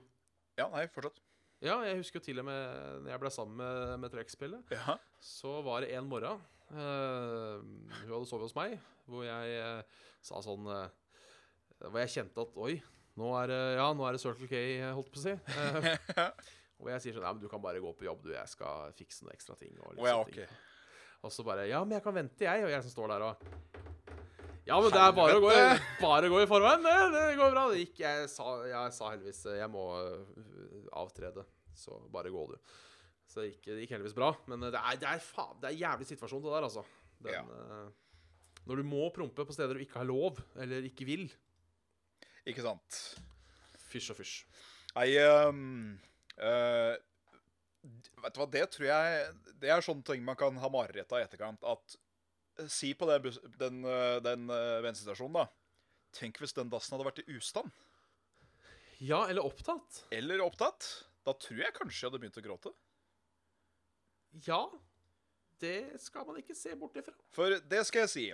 Ja, 0.58 0.68
nei, 0.72 0.86
fortsatt. 0.92 1.20
Ja, 1.64 1.78
jeg 1.86 1.96
husker 2.02 2.20
jo 2.20 2.24
til 2.26 2.40
og 2.42 2.46
med 2.48 3.04
når 3.04 3.10
jeg 3.14 3.20
ble 3.22 3.30
sammen 3.32 3.56
med, 3.56 3.94
med 4.02 4.12
trekkspillet, 4.12 4.74
Ja. 4.74 4.98
så 5.20 5.62
var 5.64 5.80
det 5.84 5.94
en 5.96 6.08
morgen 6.10 6.40
uh, 6.74 7.62
Hun 8.02 8.10
hadde 8.12 8.26
sovet 8.28 8.48
hos 8.48 8.56
meg, 8.58 8.76
hvor 9.08 9.24
jeg 9.24 9.54
uh, 9.64 10.02
sa 10.24 10.42
sånn 10.44 10.66
uh, 10.68 10.88
Hvor 11.88 12.00
jeg 12.02 12.12
kjente 12.18 12.44
at 12.44 12.58
Oi, 12.60 12.76
nå 13.20 13.32
er 13.42 13.48
det 13.52 13.62
Ja, 13.78 13.88
nå 13.96 14.04
er 14.08 14.16
det 14.18 14.20
Circle 14.24 14.48
K, 14.50 14.60
holdt 14.96 15.10
på 15.14 15.22
å 15.22 15.24
si. 15.24 15.34
Og 16.84 16.90
jeg 16.92 17.00
sier 17.04 17.16
sånn 17.16 17.24
Nei, 17.24 17.32
men 17.36 17.42
du 17.44 17.48
kan 17.48 17.62
bare 17.64 17.80
gå 17.80 17.92
på 17.96 18.06
jobb, 18.08 18.24
du. 18.26 18.32
Jeg 18.34 18.50
skal 18.50 18.92
fikse 18.98 19.24
noen 19.24 19.32
ekstra 19.36 19.56
ting. 19.56 19.72
Og 19.80 20.00
Å 20.02 20.08
ja, 20.08 20.16
okay. 20.20 20.48
Og 21.24 21.32
så 21.32 21.44
bare 21.46 21.68
Ja, 21.70 21.80
men 21.86 21.96
jeg 21.96 22.04
kan 22.04 22.16
vente, 22.16 22.44
jeg. 22.44 22.64
Og 22.66 22.72
jeg 22.74 22.84
som 22.84 22.92
står 22.92 23.14
der 23.14 23.24
og 23.30 23.46
Ja, 24.64 24.78
men 24.80 24.88
det 24.94 25.00
er 25.02 25.12
bare 25.16 25.36
å 25.36 25.42
gå, 25.44 25.50
i- 25.52 25.80
bare 26.06 26.30
gå 26.32 26.38
i 26.40 26.48
forveien. 26.48 26.84
Det, 26.86 26.94
det 27.12 27.24
går 27.36 27.52
bra. 27.52 27.66
Det 27.72 27.82
gikk, 27.82 27.98
jeg, 28.00 28.28
sa, 28.32 28.46
jeg 28.70 28.94
sa 28.96 29.10
heldigvis 29.12 29.42
Jeg 29.58 29.68
må 29.72 29.82
øh, 30.00 30.22
avtrede. 31.02 31.44
Så 31.76 31.98
bare 32.14 32.32
gå, 32.32 32.46
du. 32.54 32.56
Så 33.28 33.42
det 33.42 33.50
gikk, 33.52 33.68
det 33.74 33.82
gikk 33.84 33.92
heldigvis 33.96 34.16
bra. 34.16 34.30
Men 34.48 34.64
øh, 34.64 34.72
det 34.72 34.80
er, 34.80 35.00
det 35.02 35.10
er, 35.10 35.20
faen, 35.24 35.58
det 35.60 35.68
er 35.72 35.80
jævlig 35.82 36.08
situasjon, 36.14 36.42
det 36.46 36.54
der, 36.56 36.68
altså. 36.70 36.84
Den, 37.24 37.32
Ja. 37.34 37.44
når 38.64 38.80
du 38.80 38.84
må 38.88 39.06
prompe 39.12 39.44
på 39.44 39.52
steder 39.52 39.76
du 39.76 39.82
ikke 39.84 40.00
har 40.00 40.08
lov, 40.08 40.38
eller 40.60 40.84
ikke 40.88 41.04
vil. 41.08 41.26
Ikke 42.48 42.64
sant. 42.64 43.00
Fysj 43.90 44.10
og 44.14 44.18
fysj. 44.22 44.38
Nei 44.94 45.10
um, 45.20 45.98
uh, 46.40 46.94
Vet 48.24 48.36
du 48.36 48.40
hva, 48.40 48.46
det 48.48 48.62
tror 48.72 48.86
jeg 48.86 49.24
Det 49.60 49.68
er 49.74 49.82
sånne 49.84 50.04
ting 50.06 50.22
man 50.24 50.36
kan 50.40 50.56
ha 50.62 50.68
mareritt 50.72 51.10
av 51.12 51.20
i 51.20 51.24
etterkant. 51.26 51.64
At 51.68 51.96
eh, 51.96 52.03
Si 52.70 52.92
på 52.94 53.06
den, 53.10 53.22
bus- 53.24 53.40
den, 53.58 53.80
eh, 53.88 54.18
den 54.24 54.48
eh, 54.52 54.78
bensinstasjonen, 54.84 55.40
da. 55.40 55.46
Tenk 56.14 56.38
hvis 56.38 56.54
den 56.54 56.70
dassen 56.70 56.94
hadde 56.94 57.08
vært 57.08 57.22
i 57.24 57.34
ustand. 57.34 57.72
Ja, 59.02 59.24
eller 59.28 59.42
opptatt. 59.44 60.04
Eller 60.14 60.40
opptatt. 60.44 60.86
Da 61.26 61.34
tror 61.40 61.64
jeg 61.64 61.74
kanskje 61.74 62.04
jeg 62.04 62.10
hadde 62.12 62.20
begynt 62.22 62.38
å 62.38 62.44
gråte. 62.44 62.74
Ja. 64.46 64.60
Det 65.62 66.00
skal 66.02 66.26
man 66.28 66.38
ikke 66.40 66.54
se 66.58 66.74
bort 66.78 66.96
ifra. 66.98 67.14
For 67.34 67.58
det 67.70 67.82
skal 67.88 68.04
jeg 68.04 68.12
si. 68.12 68.24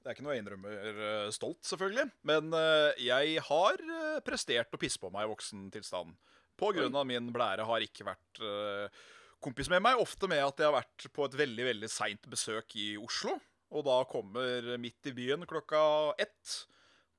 Det 0.00 0.08
er 0.08 0.14
ikke 0.16 0.24
noe 0.24 0.34
jeg 0.36 0.44
innrømmer 0.44 1.00
eh, 1.04 1.30
stolt, 1.34 1.60
selvfølgelig. 1.66 2.06
Men 2.28 2.52
eh, 2.56 3.00
jeg 3.04 3.40
har 3.50 3.82
eh, 3.84 4.18
prestert 4.24 4.72
å 4.72 4.80
pisse 4.80 5.00
på 5.00 5.10
meg 5.12 5.26
i 5.26 5.32
voksen 5.32 5.66
tilstand. 5.74 6.14
På 6.60 6.70
grunn 6.76 6.96
av 6.96 7.06
min 7.08 7.28
blære 7.32 7.64
har 7.68 7.84
ikke 7.84 8.06
vært 8.08 8.40
eh, 8.44 9.02
kompis 9.42 9.70
med 9.72 9.82
meg. 9.84 10.00
Ofte 10.02 10.28
med 10.30 10.42
at 10.44 10.60
jeg 10.60 10.68
har 10.70 10.76
vært 10.76 11.06
på 11.16 11.24
et 11.26 11.38
veldig 11.40 11.66
veldig 11.70 11.90
seint 11.92 12.28
besøk 12.30 12.76
i 12.80 12.92
Oslo. 13.00 13.38
Og 13.70 13.84
da 13.86 14.00
kommer 14.10 14.72
midt 14.82 15.06
i 15.06 15.14
byen 15.14 15.46
klokka 15.46 15.80
ett 16.18 16.56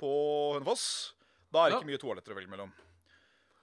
på 0.02 0.10
Hønefoss. 0.58 1.14
Da 1.52 1.66
er 1.66 1.70
det 1.70 1.76
Ja. 1.78 1.80
ikke 1.82 1.92
mye 1.92 2.02
toaletter 2.02 2.34
å 2.34 2.40
velge 2.40 2.52
mellom. 2.52 2.72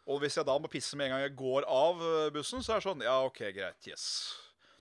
Og 0.08 0.20
hvis 0.22 0.36
jeg 0.38 0.46
da 0.48 0.56
må 0.58 0.70
pisse 0.72 0.96
med 0.96 1.06
en 1.08 1.12
gang 1.18 1.24
jeg 1.26 1.36
går 1.36 1.66
av 1.68 2.00
eh, 2.00 2.30
bussen, 2.32 2.62
så 2.64 2.72
er 2.72 2.80
det 2.80 2.86
sånn 2.88 3.02
Ja, 3.04 3.18
OK, 3.26 3.38
greit. 3.52 3.86
Yes. 3.86 4.36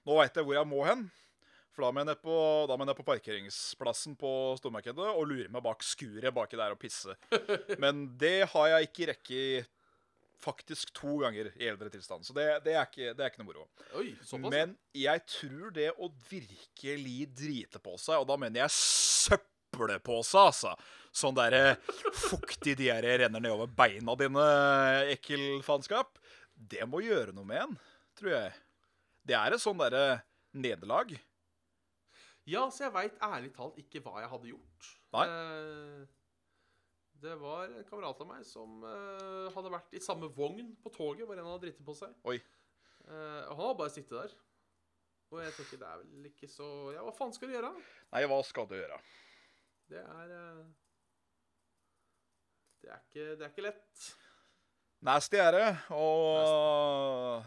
Nå 0.08 0.16
veit 0.22 0.34
jeg 0.34 0.46
hvor 0.48 0.56
jeg 0.56 0.68
må 0.70 0.86
hen. 0.88 1.10
For 1.76 1.84
da 1.84 1.92
må 1.92 2.00
jeg 2.02 2.08
ned 2.10 2.22
på, 2.24 2.36
jeg 2.72 2.88
ned 2.88 2.96
på 2.98 3.06
parkeringsplassen 3.06 4.16
på 4.18 4.30
stormarkedet 4.58 5.12
og 5.12 5.28
lure 5.30 5.50
meg 5.54 5.62
bak 5.62 5.84
skuret 5.86 6.34
baki 6.34 6.58
der 6.58 6.72
og 6.74 6.80
pisse. 6.80 7.14
Men 7.84 8.18
det 8.18 8.48
har 8.54 8.68
jeg 8.72 8.88
ikke 8.88 9.10
rekke 9.12 9.36
i 9.38 9.52
faktisk 10.44 10.94
to 10.96 11.18
ganger 11.24 11.50
i 11.56 11.68
eldre 11.70 11.90
tilstand. 11.94 12.26
Så 12.26 12.36
det, 12.36 12.46
det, 12.66 12.76
er, 12.78 12.86
ikke, 12.88 13.14
det 13.18 13.24
er 13.26 13.32
ikke 13.32 13.42
noe 13.42 13.50
moro. 13.50 13.68
Oi. 14.00 14.12
Men 14.48 14.76
jeg 14.96 15.24
tror 15.30 15.74
det 15.76 15.90
å 15.98 16.12
virkelig 16.30 17.18
drite 17.38 17.82
på 17.84 17.98
seg, 18.02 18.22
og 18.22 18.30
da 18.30 18.38
mener 18.42 18.66
jeg 18.66 18.78
søppelpose, 18.78 20.48
altså 20.50 20.78
Sånn 21.18 21.34
derre 21.34 21.80
fuktig 22.14 22.76
diaré 22.78 23.16
renner 23.24 23.42
nedover 23.42 23.72
beina 23.74 24.14
dine, 24.20 24.44
ekkel 25.16 25.64
faenskap. 25.66 26.20
Det 26.54 26.86
må 26.86 27.02
gjøre 27.02 27.34
noe 27.34 27.48
med 27.48 27.64
en, 27.64 27.74
tror 28.20 28.36
jeg. 28.36 28.52
Det 29.26 29.34
er 29.34 29.56
et 29.56 29.64
sånn 29.64 29.80
derre 29.82 30.20
nederlag. 30.54 31.16
Ja, 32.48 32.68
så 32.70 32.86
jeg 32.86 32.94
veit 32.96 33.18
ærlig 33.24 33.50
talt 33.56 33.80
ikke 33.82 34.04
hva 34.06 34.22
jeg 34.22 34.30
hadde 34.32 34.52
gjort. 34.54 34.92
Nei. 35.18 35.26
Eh, 35.26 36.06
det 37.22 37.36
var 37.42 37.68
en 37.68 37.86
kamerat 37.88 38.20
av 38.24 38.30
meg 38.30 38.44
som 38.48 38.84
eh, 38.86 39.48
hadde 39.56 39.72
vært 39.74 39.96
i 39.98 40.02
samme 40.04 40.30
vogn 40.34 40.74
på 40.84 40.92
toget 40.94 41.28
hvor 41.28 41.38
en 41.38 41.48
hadde 41.50 41.64
driti 41.66 41.86
på 41.86 41.96
seg. 41.98 42.14
Oi. 42.30 42.38
Eh, 43.08 43.42
og 43.48 43.54
han 43.54 43.64
hadde 43.64 43.80
bare 43.82 43.94
sittet 43.94 44.18
der. 44.18 44.36
Og 45.32 45.42
jeg 45.44 45.56
tenker 45.58 45.82
det 45.82 45.88
er 45.90 46.04
vel 46.04 46.28
ikke 46.30 46.48
så 46.48 46.68
Ja, 46.96 47.02
hva 47.04 47.12
faen 47.16 47.34
skal 47.36 47.50
du 47.50 47.58
gjøre? 47.58 47.74
Nei, 48.14 48.22
hva 48.32 48.38
skal 48.48 48.70
du 48.70 48.78
gjøre? 48.78 49.00
Det 49.92 50.04
er 50.04 50.36
eh, 50.38 50.62
det, 52.84 52.94
er 52.94 53.02
ikke, 53.04 53.26
det 53.26 53.44
er 53.44 53.52
ikke 53.52 53.68
lett. 53.68 54.08
Nasty 55.08 55.38
er 55.38 55.52
det, 55.54 55.68
og 55.94 57.44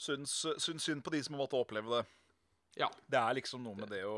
syns, 0.00 0.32
syns 0.58 0.88
synd 0.88 1.04
på 1.06 1.12
de 1.14 1.20
som 1.22 1.36
har 1.36 1.44
måttet 1.44 1.60
oppleve 1.60 2.00
det. 2.00 2.00
Ja. 2.80 2.88
Det 3.06 3.18
er 3.20 3.36
liksom 3.38 3.62
noe 3.66 3.78
med 3.78 3.92
det 3.92 4.02
å 4.08 4.16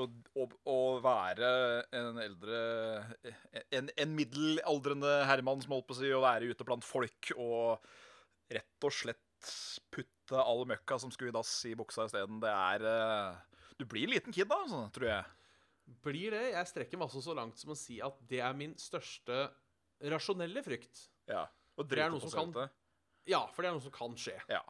å, 0.00 0.06
å, 0.40 0.46
å 0.72 0.76
være 1.04 1.48
en 1.92 2.18
eldre 2.22 2.60
En, 3.74 3.90
en 3.96 4.14
middelaldrende 4.16 5.10
herremann 5.28 5.60
som 5.64 5.74
holdt 5.76 5.88
på 5.90 5.96
å 5.96 5.98
si, 6.00 6.12
å 6.16 6.22
være 6.24 6.48
ute 6.52 6.64
blant 6.68 6.86
folk 6.86 7.32
og 7.36 7.84
rett 8.52 8.86
og 8.88 8.94
slett 8.96 9.52
putte 9.92 10.38
all 10.38 10.64
møkka 10.70 10.98
som 11.02 11.10
skulle 11.12 11.32
i 11.32 11.36
dass, 11.36 11.50
i 11.68 11.74
buksa 11.76 12.06
isteden. 12.08 12.38
Det 12.42 12.50
er 12.52 12.84
eh, 12.88 13.62
Du 13.80 13.84
blir 13.90 14.06
en 14.06 14.14
liten 14.14 14.32
kid 14.34 14.48
da, 14.50 14.60
altså, 14.64 14.84
tror 14.94 15.08
jeg. 15.10 15.24
Blir 16.06 16.36
det? 16.36 16.44
Jeg 16.54 16.70
strekker 16.70 17.00
meg 17.00 17.08
også 17.10 17.24
så 17.26 17.34
langt 17.36 17.58
som 17.58 17.72
å 17.74 17.78
si 17.78 17.98
at 18.04 18.20
det 18.30 18.38
er 18.44 18.54
min 18.56 18.76
største 18.80 19.48
rasjonelle 20.12 20.62
frykt. 20.64 21.08
Ja. 21.30 21.44
Og 21.78 21.88
Det 21.90 21.98
er 22.04 22.12
noe 22.12 22.22
på 22.22 22.30
som 22.30 22.52
kan- 22.52 22.70
Ja, 23.28 23.44
for 23.50 23.62
det 23.62 23.70
er 23.70 23.76
noe 23.76 23.82
som 23.84 23.94
kan 23.94 24.14
skje. 24.18 24.38
Ja. 24.48 24.62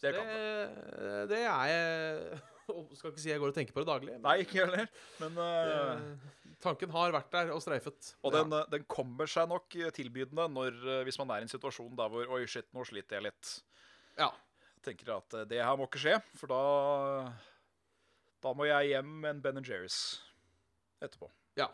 Det 0.00 0.10
Det, 0.10 0.16
kan 0.16 0.26
det. 0.26 1.28
det 1.28 1.40
er 1.44 2.42
og 2.72 2.92
Skal 2.98 3.12
ikke 3.12 3.22
si 3.22 3.30
jeg 3.32 3.40
går 3.42 3.52
og 3.52 3.56
tenker 3.56 3.76
på 3.76 3.82
det 3.84 3.90
daglig. 3.90 4.12
men 4.16 4.22
Nei, 4.26 4.36
ikke 4.44 4.64
heller. 4.64 4.86
Men 5.22 5.38
uh, 5.38 6.00
det- 6.00 6.56
tanken 6.60 6.92
har 6.94 7.14
vært 7.14 7.30
der 7.32 7.50
og 7.54 7.62
streifet. 7.64 8.14
Og 8.22 8.34
den, 8.34 8.52
ja. 8.52 8.64
den 8.70 8.84
kommer 8.90 9.30
seg 9.30 9.48
nok 9.48 9.76
tilbydende 9.96 10.46
når, 10.52 10.76
eh, 10.84 11.02
hvis 11.08 11.18
man 11.18 11.30
er 11.32 11.40
i 11.40 11.46
en 11.48 11.52
situasjon 11.52 11.96
der 11.96 12.12
hvor 12.12 12.34
Oi, 12.36 12.42
shit, 12.46 12.68
nå 12.76 12.84
sliter 12.84 13.16
jeg 13.16 13.30
litt. 13.30 13.52
Ja. 14.20 14.30
Tenker 14.84 15.14
at 15.16 15.36
eh, 15.38 15.46
det 15.48 15.62
her 15.64 15.76
må 15.80 15.88
ikke 15.88 16.02
skje, 16.02 16.18
for 16.36 16.52
da 16.52 17.32
Da 18.40 18.52
må 18.56 18.64
jeg 18.68 18.92
hjem 18.94 19.08
med 19.22 19.30
en 19.34 19.40
Ben 19.44 19.64
Jerry's 19.64 20.18
etterpå. 21.00 21.30
ja. 21.56 21.68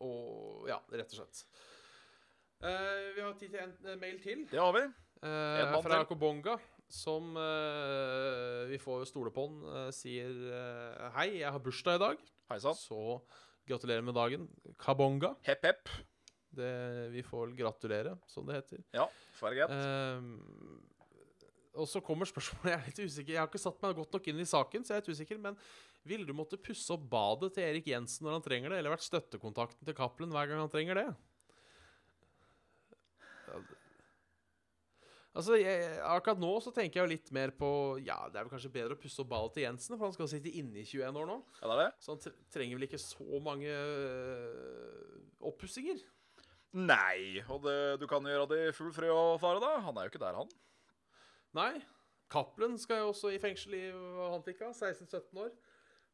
Og 0.00 0.66
Ja, 0.70 0.78
rett 0.90 1.12
og 1.12 1.18
slett. 1.20 1.44
Uh, 2.60 3.14
vi 3.16 3.20
har 3.20 3.32
tid 3.40 3.50
til 3.52 3.60
en 3.62 3.72
eh, 3.88 3.96
mail 4.00 4.18
til. 4.20 4.44
Det 4.50 4.60
har 4.60 4.72
vi. 4.76 4.82
Uh, 5.20 5.80
fra. 5.84 6.04
Kobonga, 6.08 6.54
som 6.90 7.36
uh, 7.38 8.66
vi 8.70 8.78
får 8.82 9.06
stole 9.08 9.30
på 9.34 9.46
eh, 9.70 9.90
sier 9.94 10.30
uh, 10.50 11.10
Hei, 11.14 11.28
jeg 11.38 11.52
har 11.54 11.62
bursdag 11.62 12.00
i 12.00 12.02
dag, 12.02 12.22
Hei 12.50 12.58
sann. 12.62 12.74
så 12.74 13.20
gratulerer 13.70 14.02
med 14.02 14.16
dagen. 14.18 14.48
Kabonga. 14.80 15.36
Hepp, 15.46 15.68
hepp. 15.68 15.92
Det, 16.50 16.70
vi 17.14 17.22
får 17.22 17.52
gratulere, 17.54 18.16
som 18.26 18.48
det 18.48 18.56
heter. 18.58 18.80
Ja, 18.96 19.04
farget. 19.38 19.70
Og 21.78 21.86
så 21.86 22.02
kommer 22.02 22.26
spørsmålet 22.26 22.66
Jeg 22.72 22.80
er 22.80 22.88
litt 22.88 23.02
usikker 23.04 23.36
Jeg 23.36 23.38
har 23.38 23.46
ikke 23.46 23.62
satt 23.62 23.78
meg 23.84 23.94
godt 24.00 24.16
nok 24.16 24.26
inn 24.32 24.42
i 24.42 24.48
saken, 24.48 24.82
så 24.82 24.96
jeg 24.96 24.98
er 24.98 25.04
litt 25.04 25.14
usikker. 25.14 25.38
Men 25.46 25.58
ville 26.02 26.26
du 26.26 26.34
måtte 26.34 26.58
pusse 26.58 26.90
opp 26.96 27.04
badet 27.12 27.52
til 27.54 27.68
Erik 27.68 27.86
Jensen 27.92 28.26
når 28.26 28.40
han 28.40 28.46
trenger 28.48 28.74
det, 28.74 28.80
eller 28.80 28.96
vært 28.96 29.06
støttekontakten 29.06 29.86
til 29.86 29.96
Cappelen 29.96 30.34
hver 30.34 30.50
gang 30.50 30.64
han 30.64 30.72
trenger 30.72 30.98
det? 30.98 31.10
Altså, 35.30 35.54
jeg, 35.60 35.98
Akkurat 36.02 36.40
nå 36.42 36.50
så 36.58 36.72
tenker 36.74 36.98
jeg 36.98 37.04
jo 37.04 37.12
litt 37.12 37.28
mer 37.34 37.52
på 37.54 37.68
Ja, 38.02 38.18
det 38.26 38.40
er 38.40 38.46
vel 38.46 38.52
kanskje 38.54 38.72
bedre 38.74 38.96
å 38.96 39.00
pusse 39.00 39.20
opp 39.22 39.30
badet 39.30 39.54
til 39.56 39.66
Jensen, 39.68 39.94
for 39.94 40.08
han 40.08 40.16
skal 40.16 40.30
sitte 40.32 40.50
inne 40.50 40.82
i 40.82 40.86
21 40.86 41.20
år 41.22 41.28
nå. 41.30 41.36
Ja, 41.60 41.68
det 41.68 41.76
er 41.76 41.82
det? 41.84 41.90
Så 42.02 42.16
han 42.16 42.40
trenger 42.50 42.80
vel 42.80 42.88
ikke 42.88 43.02
så 43.02 43.42
mange 43.44 43.70
øh, 43.70 45.20
oppussinger. 45.52 46.02
Nei, 46.74 47.42
og 47.50 47.62
det, 47.66 47.78
du 48.02 48.06
kan 48.10 48.26
gjøre 48.26 48.50
det 48.52 48.60
i 48.68 48.74
full 48.74 48.92
frø 48.94 49.10
og 49.14 49.38
fare, 49.42 49.62
da. 49.62 49.72
Han 49.86 49.98
er 49.98 50.06
jo 50.06 50.12
ikke 50.12 50.22
der, 50.22 50.38
han. 50.38 50.50
Nei. 51.58 51.72
Cappelen 52.30 52.76
skal 52.78 53.02
jo 53.02 53.10
også 53.10 53.32
i 53.34 53.40
fengsel 53.42 53.74
i 53.74 53.84
av, 53.90 54.44
16-17 54.46 55.40
år. 55.42 55.50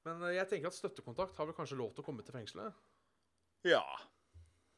Men 0.07 0.23
eh, 0.29 0.37
jeg 0.39 0.49
tenker 0.53 0.73
at 0.73 0.77
støttekontakt 0.77 1.37
har 1.37 1.49
vel 1.49 1.57
kanskje 1.57 1.81
lov 1.81 1.93
til 1.93 2.05
å 2.05 2.07
komme 2.07 2.25
til 2.25 2.37
fengselet. 2.37 2.85
Ja. 3.69 3.85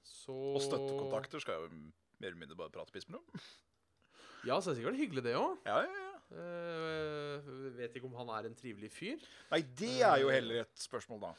Så 0.02 0.34
Og 0.54 0.62
støttekontakter 0.64 1.42
skal 1.42 1.66
jo 1.66 1.70
mer 1.78 2.30
eller 2.30 2.40
mindre 2.40 2.58
bare 2.58 2.74
prate 2.74 2.94
piss 2.94 3.06
med 3.10 3.20
dem. 3.20 3.48
Ja, 4.46 4.60
så 4.60 4.70
er 4.70 4.74
det 4.74 4.80
sikkert 4.82 5.00
hyggelig, 5.00 5.24
det 5.26 5.34
òg. 5.38 5.58
Ja, 5.66 5.82
ja, 5.82 6.04
ja. 6.04 6.06
vet 7.78 7.96
ikke 7.96 8.08
om 8.10 8.18
han 8.20 8.30
er 8.36 8.48
en 8.48 8.56
trivelig 8.58 8.90
fyr. 8.94 9.22
Nei, 9.50 9.62
det 9.78 9.96
er 10.06 10.22
jo 10.22 10.32
heller 10.32 10.62
et 10.62 10.82
spørsmål, 10.82 11.28
da. 11.28 11.32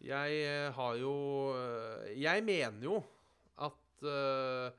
Jeg 0.00 0.36
eh, 0.48 0.70
har 0.72 0.94
jo 0.96 1.14
eh, 1.52 2.12
Jeg 2.22 2.44
mener 2.44 2.86
jo 2.86 3.00
at 3.60 4.06
uh, 4.08 4.72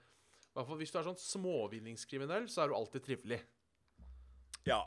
hvert 0.55 0.65
fall 0.65 0.80
Hvis 0.80 0.93
du 0.93 0.97
er 0.97 1.05
sånn 1.05 1.19
småvinningskriminell, 1.22 2.47
så 2.49 2.63
er 2.63 2.72
du 2.72 2.76
alltid 2.76 3.05
trivelig. 3.05 3.38
Ja. 4.65 4.82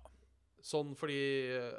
Sånn 0.65 0.93
fordi 0.99 1.21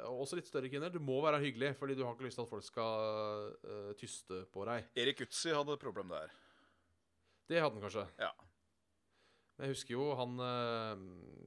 Også 0.08 0.38
litt 0.38 0.48
større 0.48 0.70
kvinner. 0.72 0.90
Du 0.90 0.98
må 1.04 1.20
være 1.24 1.42
hyggelig, 1.44 1.74
fordi 1.78 1.98
du 1.98 2.02
har 2.06 2.16
ikke 2.16 2.26
lyst 2.26 2.40
til 2.40 2.46
at 2.46 2.50
folk 2.54 2.64
skal 2.66 3.52
uh, 3.60 3.92
tyste 4.00 4.40
på 4.54 4.64
deg. 4.68 4.88
Erik 5.04 5.22
Utsi 5.26 5.52
hadde 5.52 5.76
et 5.76 5.84
problem 5.84 6.10
der. 6.16 6.32
Det 7.46 7.60
hadde 7.60 7.76
han 7.76 7.84
kanskje. 7.84 8.08
Ja. 8.18 8.32
Men 9.56 9.70
jeg 9.70 9.72
husker 9.76 9.94
jo 9.94 10.06
han 10.18 10.32
eh, 10.44 11.02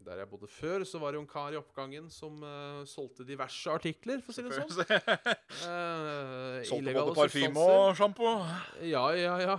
Der 0.07 0.21
jeg 0.23 0.29
bodde 0.31 0.47
før, 0.49 0.81
så 0.87 0.97
var 1.01 1.11
det 1.13 1.19
jo 1.19 1.23
en 1.25 1.29
kar 1.29 1.53
i 1.53 1.59
oppgangen 1.59 2.07
som 2.09 2.39
uh, 2.41 2.81
solgte 2.89 3.25
diverse 3.27 3.69
artikler, 3.69 4.23
for 4.25 4.33
å 4.33 4.37
si 4.37 4.45
det 4.47 4.55
sånn. 4.57 4.71
Eh, 5.69 6.63
Solgte 6.65 6.93
både 6.95 7.13
parfyme 7.17 7.65
og 7.69 7.91
sjampo. 7.99 8.31
Ja, 8.87 9.03
ja, 9.17 9.35
ja. 9.43 9.57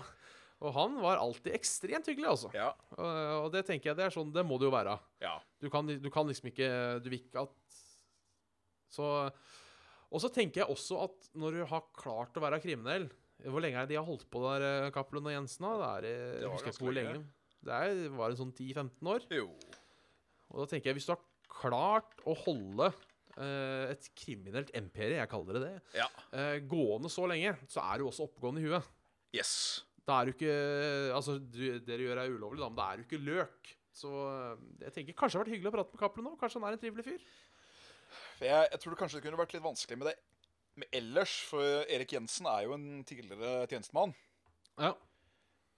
Og 0.61 0.75
han 0.77 0.99
var 1.01 1.21
alltid 1.23 1.55
ekstremt 1.57 2.09
hyggelig, 2.11 2.29
altså. 2.35 2.51
Ja. 2.53 2.73
Og, 2.99 3.07
og 3.47 3.49
det 3.55 3.63
tenker 3.69 3.91
jeg 3.93 3.97
det 4.01 4.05
er 4.09 4.13
sånn 4.13 4.33
Det 4.35 4.43
må 4.45 4.59
det 4.61 4.69
jo 4.69 4.75
være. 4.75 4.99
ja. 5.25 5.37
Du 5.61 5.71
kan, 5.73 5.87
du 5.89 6.11
kan 6.13 6.29
liksom 6.29 6.51
ikke 6.51 6.69
Du 7.05 7.09
vil 7.13 7.21
ikke 7.23 7.43
at 7.47 7.81
Så 8.93 9.07
Og 10.11 10.21
så 10.25 10.29
tenker 10.33 10.63
jeg 10.63 10.73
også 10.73 10.99
at 11.07 11.31
når 11.37 11.59
du 11.61 11.65
har 11.71 11.83
klart 11.97 12.37
å 12.37 12.43
være 12.45 12.61
kriminell 12.65 13.07
Hvor 13.45 13.61
lenge 13.65 13.77
er 13.81 13.89
det 13.89 13.95
de 13.95 13.99
har 14.01 14.09
holdt 14.09 14.27
på 14.33 14.43
der, 14.45 14.89
Cappelen 14.93 15.29
og 15.29 15.35
Jensen? 15.37 15.65
da? 15.69 15.95
Det 16.05 16.13
er, 16.13 16.33
Det 16.41 16.45
jeg 16.45 16.53
husker 16.55 16.75
ikke 16.75 16.85
hvor 16.87 16.97
lenge. 16.99 17.15
lenge. 17.21 17.29
Det 17.67 17.77
er, 17.77 18.03
var 18.17 18.33
en 18.33 18.39
sånn 18.41 18.53
10-15 18.57 19.11
år. 19.13 19.27
Jo. 19.37 19.49
Og 20.51 20.63
da 20.63 20.67
tenker 20.71 20.91
jeg, 20.91 20.99
hvis 21.01 21.09
du 21.09 21.13
har 21.15 21.23
klart 21.51 22.23
å 22.29 22.35
holde 22.47 22.89
eh, 22.89 23.91
et 23.93 24.09
kriminelt 24.19 24.73
emperie, 24.79 25.19
jeg 25.21 25.31
kaller 25.31 25.59
det 25.59 25.63
det, 25.67 25.75
Ja. 26.01 26.07
eh, 26.33 26.57
gående 26.71 27.11
så 27.13 27.27
lenge, 27.31 27.53
så 27.71 27.83
er 27.85 28.01
du 28.01 28.07
også 28.09 28.27
oppegående 28.29 28.63
i 28.65 28.69
huet. 28.71 28.89
Yes. 29.37 29.53
Da 30.09 30.17
er 30.23 30.27
du 30.27 30.33
ikke 30.33 30.55
Altså, 31.15 31.37
du, 31.39 31.61
det 31.85 31.99
du 32.01 32.03
gjør 32.07 32.19
er 32.25 32.33
ulovlig, 32.33 32.63
da, 32.63 32.71
men 32.73 32.81
da 32.81 32.89
er 32.91 32.97
du 32.99 33.05
ikke 33.07 33.21
løk. 33.23 33.75
Så 34.01 34.09
eh, 34.11 34.65
jeg 34.87 34.97
tenker 34.97 35.19
kanskje 35.19 35.37
det 35.37 35.41
har 35.41 35.45
vært 35.45 35.55
hyggelig 35.55 35.71
å 35.71 35.77
prate 35.77 35.95
med 35.95 36.03
Cappelen 36.03 36.29
nå. 36.31 36.35
Kanskje 36.41 36.59
han 36.63 36.69
er 36.71 36.79
en 36.79 36.83
trivelig 36.83 37.07
fyr. 37.07 37.23
Jeg, 38.41 38.69
jeg 38.73 38.81
tror 38.81 38.95
det 38.95 38.99
kanskje 39.03 39.21
det 39.21 39.25
kunne 39.29 39.39
vært 39.43 39.53
litt 39.55 39.67
vanskelig 39.69 40.01
med 40.01 40.11
det 40.13 40.19
men 40.81 40.87
ellers, 40.97 41.33
for 41.51 41.83
Erik 41.91 42.13
Jensen 42.15 42.47
er 42.49 42.63
jo 42.65 42.73
en 42.77 43.03
tidligere 43.05 43.67
tjenestemann. 43.69 44.13
Ja. 44.79 44.93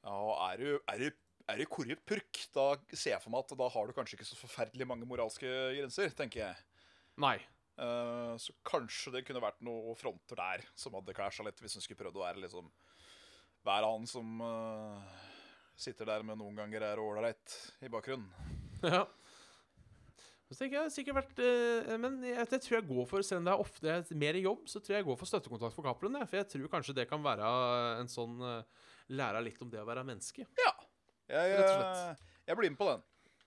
Ja, 0.04 0.12
og 0.12 0.34
er 0.44 0.60
du, 0.60 0.66
er 0.92 1.00
du, 1.00 1.21
er 1.50 1.58
du 1.60 1.66
korrupt 1.70 2.04
purk, 2.08 2.42
da 2.54 2.66
ser 2.92 3.16
jeg 3.16 3.22
for 3.22 3.32
meg 3.34 3.44
at 3.44 3.56
da 3.58 3.68
har 3.74 3.88
du 3.88 3.96
kanskje 3.96 4.18
ikke 4.18 4.28
så 4.28 4.38
forferdelig 4.38 4.86
mange 4.88 5.08
moralske 5.08 5.48
grenser, 5.76 6.12
tenker 6.16 6.44
jeg. 6.44 6.60
Nei. 7.22 7.36
Uh, 7.72 8.36
så 8.40 8.52
kanskje 8.68 9.14
det 9.14 9.24
kunne 9.24 9.40
vært 9.42 9.62
noen 9.64 9.96
fronter 9.96 10.36
der 10.38 10.64
som 10.78 10.94
hadde 10.98 11.14
klasja 11.16 11.44
litt, 11.46 11.60
hvis 11.62 11.78
hun 11.78 11.84
skulle 11.84 12.02
prøvd 12.02 12.18
å 12.20 12.26
være 12.26 12.42
liksom 12.44 12.68
Være 13.62 13.88
han 13.94 14.08
som 14.10 14.40
uh, 14.42 15.18
sitter 15.78 16.08
der 16.08 16.24
med 16.26 16.40
noen 16.40 16.56
ganger 16.58 16.82
er 16.82 17.02
ålreit 17.02 17.58
i 17.82 17.92
bakgrunnen. 17.92 18.30
Ja. 18.82 19.04
Så 20.50 20.56
tenker 20.58 20.80
jeg 20.80 20.92
sikkert 20.92 21.16
vært 21.20 21.38
eh, 21.40 21.92
Men 22.02 22.16
jeg, 22.26 22.34
jeg, 22.34 22.60
tror 22.64 22.74
jeg 22.74 22.86
går 22.88 23.06
for 23.08 23.24
Selv 23.24 23.38
om 23.38 23.46
det 23.46 23.52
er 23.52 23.62
ofte 23.62 23.92
er 23.92 24.18
mer 24.18 24.36
jobb, 24.42 24.66
så 24.68 24.82
tror 24.82 24.96
jeg 24.96 25.00
jeg 25.00 25.06
går 25.06 25.20
for 25.20 25.30
støttekontakt 25.30 25.76
for 25.76 25.86
Cappelen. 25.86 26.18
For 26.26 26.40
jeg 26.40 26.48
tror 26.50 26.72
kanskje 26.74 26.96
det 26.98 27.06
kan 27.08 27.22
være 27.24 27.46
en 28.02 28.10
sånn 28.10 28.42
Lære 29.14 29.44
litt 29.46 29.62
om 29.62 29.70
det 29.70 29.80
å 29.80 29.86
være 29.86 30.02
menneske. 30.08 30.44
Ja. 30.58 30.74
Jeg, 31.32 31.56
Rett 31.56 31.64
og 31.64 31.80
slett. 31.80 32.04
eh, 32.12 32.36
jeg 32.52 32.58
blir 32.60 32.72
med 32.74 32.78
på 32.82 32.88
den. 32.92 33.02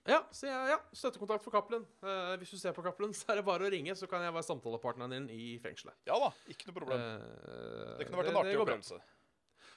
Ja, 0.06 0.20
så 0.34 0.46
jeg, 0.46 0.68
ja, 0.70 0.76
støttekontakt 0.94 1.42
for 1.42 1.50
Cappelen. 1.54 1.82
Eh, 2.06 2.34
hvis 2.38 2.52
du 2.54 2.58
ser 2.60 2.74
på 2.76 2.82
Cappelen, 2.86 3.14
så 3.18 3.32
er 3.32 3.40
det 3.40 3.46
bare 3.46 3.66
å 3.66 3.72
ringe, 3.72 3.94
så 3.98 4.06
kan 4.10 4.22
jeg 4.26 4.34
være 4.34 4.46
samtalepartneren 4.46 5.14
din 5.16 5.26
i 5.34 5.56
fengselet. 5.62 5.96
Ja 6.06 6.18
da, 6.22 6.28
ikke 6.52 6.68
noe 6.70 6.76
problem. 6.80 7.02
Eh, 7.02 7.96
det 8.00 8.06
kunne 8.10 8.20
vært 8.22 8.30
en 8.34 8.40
artig 8.42 8.54
går 8.58 8.62
bra. 8.68 8.76
opplevelse. 8.76 9.00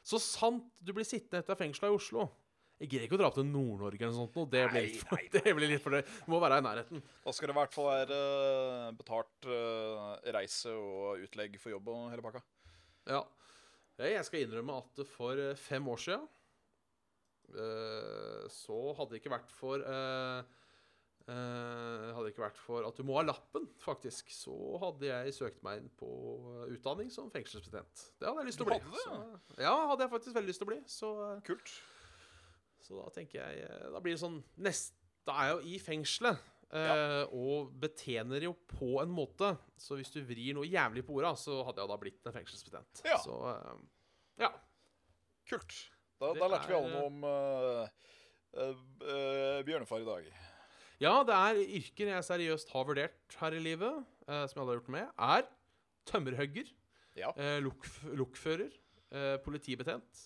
Så 0.09 0.19
sant 0.23 0.69
du 0.85 0.93
blir 0.95 1.05
sittende 1.07 1.41
etter 1.43 1.57
fengselet 1.59 1.91
i 1.91 1.97
Oslo. 1.97 2.27
Jeg 2.79 2.93
gidder 2.93 3.09
ikke 3.09 3.17
å 3.17 3.19
dra 3.19 3.29
til 3.35 3.43
Nord-Norge 3.49 3.99
eller 3.99 4.13
noe 4.15 4.21
sånt. 4.21 4.37
nå. 4.39 4.45
Det 4.53 4.61
blir 4.71 4.85
litt 4.85 5.01
for, 5.03 5.19
det 5.35 5.51
blir 5.57 5.67
litt 5.73 5.81
for 5.83 5.97
det. 5.97 6.05
Du 6.23 6.29
må 6.31 6.39
være 6.39 6.61
i 6.61 6.63
nærheten. 6.63 7.01
Da 7.25 7.33
skal 7.35 7.49
det 7.51 7.55
i 7.57 7.59
hvert 7.59 7.73
fall 7.75 7.89
være 7.89 8.19
eh, 8.21 8.85
betalt 9.01 9.49
eh, 9.51 10.29
reise 10.37 10.71
og 10.77 11.25
utlegg 11.25 11.57
for 11.59 11.73
jobb 11.73 11.89
og 11.91 12.05
hele 12.13 12.23
pakka. 12.23 12.39
Ja. 13.09 13.19
Jeg 13.99 14.23
skal 14.29 14.45
innrømme 14.45 14.77
at 14.79 15.01
for 15.11 15.41
eh, 15.43 15.57
fem 15.59 15.89
år 15.91 15.99
siden 16.05 16.29
så 18.53 18.79
hadde 18.97 19.15
det 19.15 19.21
ikke 19.21 19.31
vært 19.33 19.51
for 19.55 19.81
eh, 19.81 20.43
eh, 21.29 22.05
Hadde 22.13 22.25
det 22.27 22.33
ikke 22.33 22.43
vært 22.45 22.59
for 22.61 22.87
at 22.87 22.97
du 22.99 23.05
må 23.07 23.17
ha 23.19 23.23
lappen, 23.27 23.67
faktisk, 23.83 24.31
så 24.33 24.55
hadde 24.83 25.09
jeg 25.09 25.35
søkt 25.37 25.63
meg 25.65 25.81
inn 25.83 25.89
på 25.99 26.09
eh, 26.55 26.75
utdanning 26.75 27.11
som 27.13 27.31
fengselsbetjent. 27.33 28.05
Det 28.19 28.29
hadde 28.29 28.43
jeg 28.43 28.51
lyst 28.51 28.61
til 28.61 28.67
å 28.67 28.71
bli. 28.71 28.79
hadde 28.79 28.93
det? 28.95 29.05
Så, 29.05 29.59
ja, 29.65 29.73
hadde 29.91 30.05
jeg 30.05 30.13
faktisk 30.13 30.37
veldig 30.39 30.51
lyst 30.53 30.63
til 30.63 30.69
å 30.69 30.71
bli. 30.71 30.79
Så, 30.89 31.11
eh, 31.27 31.41
Kult. 31.49 31.73
så 32.85 33.01
da 33.01 33.09
tenker 33.17 33.41
jeg 33.41 33.65
eh, 33.67 33.89
Da 33.93 34.01
blir 34.03 34.15
det 34.17 34.23
sånn 34.23 34.39
nest, 34.65 34.95
Da 35.27 35.35
er 35.41 35.51
jeg 35.51 35.57
jo 35.59 35.75
i 35.75 35.83
fengselet. 35.89 36.47
Ja. 36.69 37.23
og 37.33 37.71
betjener 37.81 38.43
jo 38.45 38.51
på 38.69 38.99
en 39.01 39.09
måte. 39.09 39.47
Så 39.81 39.95
hvis 39.97 40.11
du 40.13 40.19
vrir 40.21 40.53
noe 40.53 40.67
jævlig 40.69 41.01
på 41.07 41.15
orda, 41.17 41.31
så 41.33 41.63
hadde 41.65 41.81
jeg 41.81 41.89
da 41.89 41.95
blitt 41.97 42.27
en 42.29 42.35
fengselsbetjent. 42.35 43.01
Ja. 43.09 43.15
Så 43.23 43.39
eh, 43.49 43.79
ja. 44.43 44.51
Kult. 45.49 45.73
Da, 46.19 46.33
da 46.35 46.47
lærte 46.51 46.67
vi 46.67 46.73
er- 46.73 46.79
alle 46.79 46.91
noe 46.93 47.05
om 47.07 47.23
uh, 47.23 47.87
uh, 48.59 49.59
bjørnefar 49.67 50.01
i 50.03 50.07
dag. 50.07 50.29
Ja, 50.99 51.13
det 51.23 51.35
er 51.35 51.59
yrker 51.79 52.11
jeg 52.11 52.25
seriøst 52.27 52.73
har 52.75 52.83
vurdert 52.89 53.37
her 53.39 53.55
i 53.55 53.61
livet, 53.63 54.01
uh, 54.27 54.43
som 54.51 54.59
jeg 54.59 54.65
hadde 54.65 54.75
gjort 54.81 54.91
med, 54.97 55.07
er 55.15 55.47
tømmerhugger, 56.09 56.67
Ja. 57.19 57.31
lokfører, 58.15 58.71
politibetjent 59.43 60.19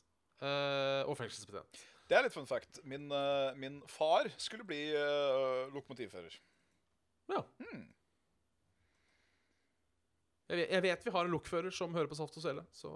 og 0.43 1.13
fengselsbetjent. 1.17 1.79
Det 2.09 2.17
er 2.17 2.25
litt 2.25 2.33
fun 2.35 2.45
fact. 2.45 2.81
Min, 2.85 3.07
min 3.57 3.77
far 3.89 4.27
skulle 4.37 4.65
bli 4.67 4.91
lokomotivfører. 5.73 6.35
Ja. 7.31 7.39
Jeg 10.51 10.57
vet, 10.59 10.69
jeg 10.75 10.83
vet 10.85 11.05
vi 11.07 11.13
har 11.15 11.25
en 11.25 11.31
lokfører 11.33 11.71
som 11.73 11.95
hører 11.95 12.11
på 12.11 12.17
Saft 12.19 12.37
og 12.37 12.43
Svele, 12.43 12.65
så 12.75 12.91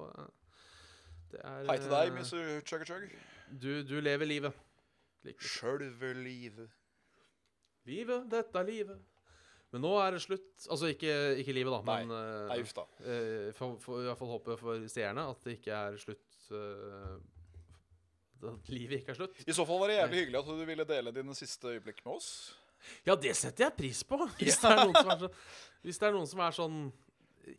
er 1.36 1.67
Hei 1.67 1.78
til 1.82 1.91
deg, 1.91 2.07
eh, 2.07 2.15
Mr. 2.15 2.63
Chugga-Chug. 2.67 3.13
Du, 3.61 3.71
du 3.88 3.99
lever 3.99 4.30
livet. 4.30 4.65
Sjølve 5.43 6.13
livet. 6.15 6.69
Livet, 7.88 8.28
dette 8.32 8.59
er 8.59 8.67
livet. 8.67 8.99
Men 9.73 9.84
nå 9.84 9.93
er 9.99 10.15
det 10.15 10.21
slutt. 10.23 10.51
Altså 10.71 10.91
ikke, 10.93 11.13
ikke 11.41 11.55
livet, 11.55 11.73
da, 11.73 11.80
Nei. 11.88 11.97
men 12.05 12.13
eh, 12.17 12.43
Nei, 12.51 12.59
uff 12.63 12.75
da. 12.75 12.86
Uh, 13.03 13.49
for, 13.55 13.80
for, 13.84 14.03
I 14.03 14.07
hvert 14.07 14.21
fall 14.21 14.32
håpe 14.32 14.59
for 14.61 14.86
seerne 14.91 15.25
at 15.32 15.43
det 15.43 15.57
ikke 15.57 15.73
er 15.75 15.97
slutt 15.99 16.38
uh, 16.55 17.17
At 18.47 18.71
livet 18.71 19.01
ikke 19.01 19.11
er 19.11 19.19
slutt. 19.19 19.41
I 19.43 19.55
så 19.55 19.65
fall 19.67 19.82
var 19.84 19.91
det 19.91 19.99
jævlig 19.99 20.23
hyggelig 20.23 20.39
at 20.39 20.53
du 20.53 20.63
ville 20.71 20.88
dele 20.88 21.13
dine 21.19 21.36
siste 21.36 21.75
øyeblikk 21.75 21.99
med 22.05 22.15
oss. 22.15 22.32
Ja, 23.07 23.17
det 23.19 23.34
setter 23.36 23.67
jeg 23.67 23.75
pris 23.75 24.03
på! 24.07 24.19
Hvis 24.39 24.59
det 24.61 24.71
er 24.71 24.84
noen 24.86 24.95
som 24.95 25.11
er, 25.11 25.19
så, 25.25 25.30
hvis 25.84 25.99
det 25.99 26.07
er, 26.07 26.15
noen 26.15 26.32
som 26.32 26.43
er 26.45 26.55
sånn 26.55 26.80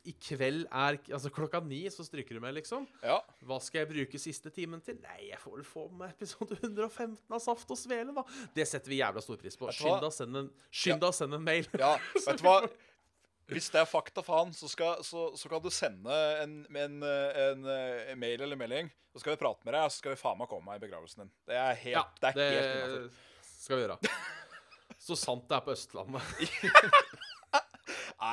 I 0.09 0.15
kveld 0.21 0.67
er 0.67 0.99
Altså 1.15 1.31
klokka 1.35 1.61
ni, 1.65 1.81
så 1.93 2.05
stryker 2.07 2.37
du 2.39 2.43
med, 2.45 2.57
liksom. 2.59 2.87
Ja. 3.03 3.19
Hva 3.47 3.59
skal 3.65 3.83
jeg 3.83 3.91
bruke 3.93 4.21
siste 4.23 4.53
timen 4.55 4.83
til? 4.85 4.99
Nei, 5.05 5.31
jeg 5.31 5.41
får 5.43 5.57
vel 5.59 5.67
få 5.67 5.87
med 6.01 6.13
episode 6.15 6.59
115 6.61 7.17
av 7.31 7.43
Saft 7.45 7.71
og 7.75 7.81
Svele, 7.81 8.15
da. 8.17 8.25
Det 8.57 8.67
setter 8.69 8.93
vi 8.93 9.01
jævla 9.01 9.23
stor 9.25 9.41
pris 9.41 9.59
på. 9.59 9.69
Hva? 9.69 9.77
Skynd 9.79 10.03
deg 10.05 11.09
å 11.09 11.15
sende 11.17 11.41
en, 11.41 11.45
mail. 11.47 11.69
ja. 11.79 11.95
Vet 12.27 12.43
du 12.43 12.47
hva? 12.47 12.61
Hvis 13.49 13.71
det 13.73 13.81
er 13.81 13.89
fakta, 13.89 14.21
faen, 14.25 14.51
så, 14.53 14.69
skal, 14.69 14.99
så, 15.07 15.31
så 15.41 15.49
kan 15.49 15.63
du 15.65 15.71
sende 15.73 16.19
en, 16.43 16.59
en, 16.69 16.99
en, 17.03 17.65
en 17.73 18.21
mail 18.21 18.45
eller 18.45 18.61
melding. 18.61 18.91
Så 19.15 19.23
skal 19.23 19.35
vi 19.35 19.41
prate 19.41 19.65
med 19.65 19.73
deg, 19.73 19.87
og 19.87 19.95
så 19.95 20.03
skal 20.03 20.13
vi 20.13 20.21
faen 20.21 20.37
meg 20.43 20.51
komme 20.51 20.77
i 20.77 20.83
begravelsen 20.83 21.25
din. 21.25 21.33
Det 21.49 21.57
er 21.57 21.81
helt, 21.87 21.97
Ja, 21.97 22.05
det 22.21 22.35
er 22.35 22.59
helt 22.59 23.09
det 23.09 23.57
skal 23.69 23.81
vi 23.81 23.87
gjøre. 23.87 23.99
Så 25.09 25.17
sant 25.19 25.49
det 25.49 25.57
er 25.57 25.65
på 25.65 25.73
Østlandet. 25.73 26.23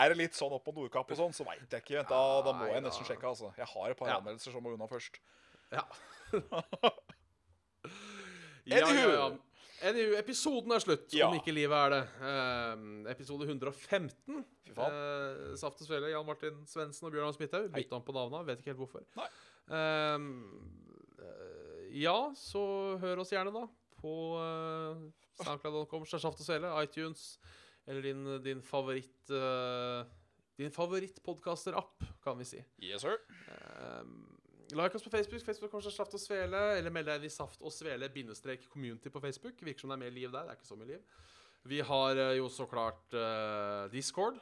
Er 0.01 0.09
det 0.11 0.17
litt 0.19 0.33
sånn 0.37 0.51
opp 0.55 0.65
på 0.65 0.73
Nordkapp 0.75 1.11
og 1.11 1.17
sånn, 1.19 1.33
så 1.35 1.45
veit 1.47 1.69
jeg 1.71 1.81
ikke. 1.85 2.03
Da, 2.09 2.21
da 2.45 2.53
må 2.57 2.67
jeg 2.71 2.83
nesten 2.83 3.05
sjekke. 3.07 3.27
altså. 3.31 3.53
Jeg 3.57 3.67
har 3.73 3.91
et 3.93 3.97
par 3.97 4.07
Ja. 4.11 4.17
anmeldelser 4.19 4.51
som 4.55 4.63
må 4.65 4.73
unna 4.75 4.87
først. 4.91 5.19
Ja. 5.71 5.83
ja, 8.65 8.77
ja, 8.79 8.85
Anywho. 8.87 9.11
ja. 9.11 9.27
Anywho, 9.85 10.15
episoden 10.17 10.71
er 10.71 10.79
slutt, 10.81 11.13
Ja. 11.13 11.27
om 11.29 11.35
ikke 11.37 11.53
livet 11.53 11.75
er 11.77 11.89
det. 11.93 12.03
Ehm, 12.25 13.07
episode 13.11 13.45
115. 13.45 14.45
Fy 14.65 14.73
faen. 14.73 14.91
Eh, 14.95 15.55
Saft 15.59 15.81
og 15.81 15.87
Svele, 15.87 16.09
Jan 16.09 16.25
Martin 16.25 16.63
Svendsen 16.65 17.05
og 17.05 17.11
Bjørnar 17.13 17.35
Smithaug. 17.35 17.71
Bytta 17.75 17.95
om 17.99 18.01
på 18.07 18.13
navna, 18.15 18.41
vet 18.47 18.59
ikke 18.63 18.73
helt 18.73 18.81
hvorfor. 18.81 19.03
Eh, 19.69 20.19
ja, 22.01 22.17
så 22.35 22.97
hør 22.99 23.19
oss 23.21 23.31
gjerne, 23.31 23.53
da. 23.53 23.67
På 24.01 24.37
uh, 24.37 24.95
SoundCloud.com, 25.43 26.03
Saft 26.05 26.25
og 26.41 26.45
Svele, 26.45 26.67
iTunes 26.83 27.37
eller 27.87 28.01
din, 28.01 28.23
din 28.43 28.61
favoritt 28.65 29.33
uh, 29.33 30.05
Din 30.55 30.71
favorittpodkaster-app, 30.71 32.03
kan 32.23 32.37
vi 32.39 32.45
si. 32.47 32.61
Yes, 32.79 33.01
sir. 33.03 33.17
Um, 33.99 34.37
like 34.71 34.95
oss 34.95 35.03
på 35.03 35.11
Facebook, 35.11 35.43
Facebook 35.43 35.71
kommer 35.71 35.91
Saft 35.91 36.13
og 36.15 36.21
Svele, 36.23 36.61
eller 36.77 36.93
meld 36.95 37.09
deg 37.09 37.19
inn 37.19 37.27
i 37.27 37.33
Saft 37.33 37.59
og 37.59 37.73
Svele 37.75 38.07
bindestrek 38.09 38.63
community 38.71 39.11
på 39.11 39.19
Facebook. 39.19 39.59
Virker 39.59 39.83
som 39.83 39.91
det 39.91 39.97
er 39.97 40.03
mer 40.05 40.15
liv 40.15 40.31
der. 40.31 40.47
Det 40.47 40.53
er 40.53 40.59
ikke 40.61 40.69
så 40.69 40.77
mye 40.79 40.93
liv. 40.93 41.01
Vi 41.67 41.81
har 41.83 42.21
eh, 42.21 42.37
jo 42.37 42.47
så 42.53 42.69
klart 42.71 43.17
uh, 43.17 43.91
Discord. 43.91 44.39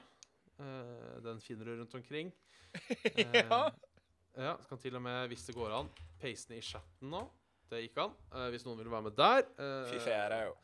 Den 1.26 1.40
finner 1.42 1.66
du 1.66 1.80
rundt 1.80 1.96
omkring. 1.98 2.30
Ja. 3.34 3.72
Ja, 4.38 4.54
Kan 4.70 4.78
til 4.82 4.96
og 4.96 5.02
med, 5.02 5.28
hvis 5.28 5.44
det 5.46 5.56
går 5.56 5.74
an, 5.78 5.90
paste 6.22 6.54
den 6.54 6.62
i 6.62 6.66
chatten 6.66 7.10
nå. 7.10 7.26
Det 7.70 7.82
gikk 7.84 8.00
an. 8.06 8.16
Hvis 8.54 8.66
noen 8.66 8.80
vil 8.80 8.90
være 8.90 9.08
med 9.10 9.18
der. 9.18 9.46
Uh, 9.58 9.90
Fy 9.90 10.00
fære, 10.02 10.40
jo. 10.46 10.56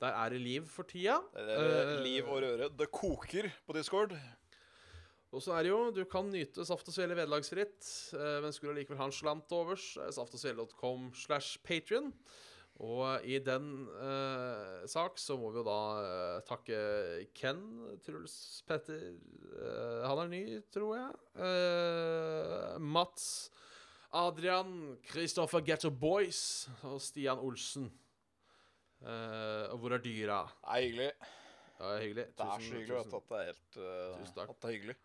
Der 0.00 0.16
er 0.16 0.32
det 0.32 0.40
liv 0.40 0.66
for 0.68 0.88
tida. 0.88 1.18
Det 1.34 1.56
er 1.56 1.96
Eh, 1.96 2.02
liv 2.04 2.28
og 2.28 2.42
røre. 2.42 2.70
Det 2.72 2.90
koker 2.90 3.50
på 3.66 3.76
Discord. 3.76 4.14
Og 5.30 5.42
så 5.42 5.52
er 5.54 5.62
det 5.62 5.70
jo, 5.70 5.90
du 5.94 6.04
kan 6.10 6.26
nyte 6.26 6.64
Saft 6.66 6.88
og 6.88 6.94
Svele 6.94 7.14
vederlagsfritt, 7.14 8.14
eh, 8.16 8.40
men 8.42 8.52
skulle 8.52 8.72
allikevel 8.74 8.98
ha 8.98 9.06
en 9.06 9.14
slant 9.14 9.52
overs, 9.52 9.96
eh, 9.96 10.10
saftogsvele.com 10.10 11.12
slash 11.14 11.60
patrion. 11.62 12.12
Og 12.80 13.26
i 13.28 13.36
den 13.44 13.88
uh, 13.92 14.86
sak 14.88 15.18
så 15.20 15.36
må 15.36 15.50
vi 15.52 15.60
jo 15.60 15.64
da 15.66 15.80
uh, 16.00 16.36
takke 16.48 16.78
Ken, 17.36 17.58
Truls 18.00 18.62
Petter 18.64 19.18
uh, 19.52 20.06
Han 20.08 20.22
er 20.22 20.30
ny, 20.32 20.44
tror 20.72 20.94
jeg. 20.96 22.80
Mats, 22.80 23.50
Adrian, 24.16 24.96
Kristoffer 25.04 25.60
Getto 25.60 25.90
Boys 25.92 26.70
og 26.88 27.02
Stian 27.04 27.42
Olsen. 27.44 27.90
Eh, 29.00 29.66
og 29.72 29.78
hvor 29.80 29.94
er 29.96 30.02
dyra? 30.04 30.40
Det 30.60 30.74
er 30.76 30.82
hyggelig. 30.84 31.10
Ja, 31.80 31.92
hyggelig. 32.02 32.26
Det 32.36 32.44
er 32.44 32.50
så 32.60 32.74
hyggelig 32.74 32.96
tusen- 32.98 33.16
at 33.16 33.28
det 33.30 33.38
er 33.40 33.46
helt 33.48 33.78
uh, 33.80 34.18
Tusen 34.20 34.34
takk. 34.36 34.50
At 34.52 34.60
det 34.60 34.68
er 34.68 34.74
hyggelig. 34.76 34.96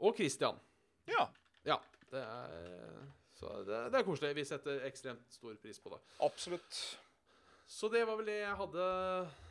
Og 0.00 0.14
Christian. 0.16 0.60
Ja, 1.08 1.26
Ja, 1.64 1.76
det 2.12 2.20
er, 2.20 3.04
så 3.36 3.50
det, 3.66 3.78
det 3.92 3.98
er 4.00 4.06
koselig. 4.06 4.34
Vi 4.36 4.44
setter 4.48 4.80
ekstremt 4.88 5.32
stor 5.32 5.54
pris 5.60 5.78
på 5.80 5.92
det. 5.92 6.00
absolutt. 6.24 6.80
Så 7.66 7.88
det 7.88 8.02
var 8.06 8.16
vel 8.20 8.26
det 8.28 8.38
jeg 8.42 8.56
hadde 8.56 8.88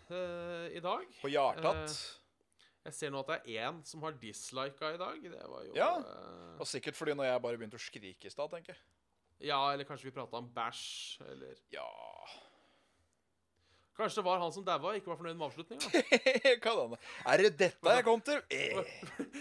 uh, 0.10 0.68
i 0.74 0.80
dag. 0.82 1.06
På 1.22 1.30
hjertet. 1.34 1.96
Jeg 2.84 2.94
ser 2.94 3.10
nå 3.14 3.22
at 3.24 3.30
det 3.32 3.38
er 3.56 3.70
én 3.70 3.80
som 3.88 4.02
har 4.04 4.12
dislika 4.22 4.89
i 4.94 4.98
dag. 5.02 5.22
Det 5.24 5.44
var 5.50 5.64
jo 5.66 5.74
Ja. 5.78 5.91
Og 6.60 6.68
sikkert 6.68 6.96
fordi 6.98 7.14
når 7.16 7.30
jeg 7.30 7.41
bare 7.41 7.58
begynte 7.58 7.78
å 7.80 7.86
skrike 7.86 8.28
i 8.28 8.34
stad, 8.34 8.50
tenker 8.52 8.74
jeg. 8.74 8.82
ja, 9.50 9.60
eller 9.74 9.86
kanskje 9.86 10.10
vi 10.10 10.16
prata 10.18 10.38
om 10.38 10.50
bæsj, 10.54 11.22
eller 11.30 11.56
Ja 11.72 11.86
Kanskje 13.94 14.22
det 14.22 14.26
var 14.26 14.39
han 14.41 14.54
som 14.56 14.64
daua, 14.66 14.96
ikke 14.98 15.12
var 15.12 15.20
fornøyd 15.20 15.38
med 15.38 15.46
avslutninga. 15.48 15.89
Er 17.30 17.38
det? 17.44 17.52
Det 17.54 17.58
dette 17.60 17.94
jeg 18.00 18.06
kom 18.08 18.22
til? 18.26 18.39
Eh. 18.50 18.80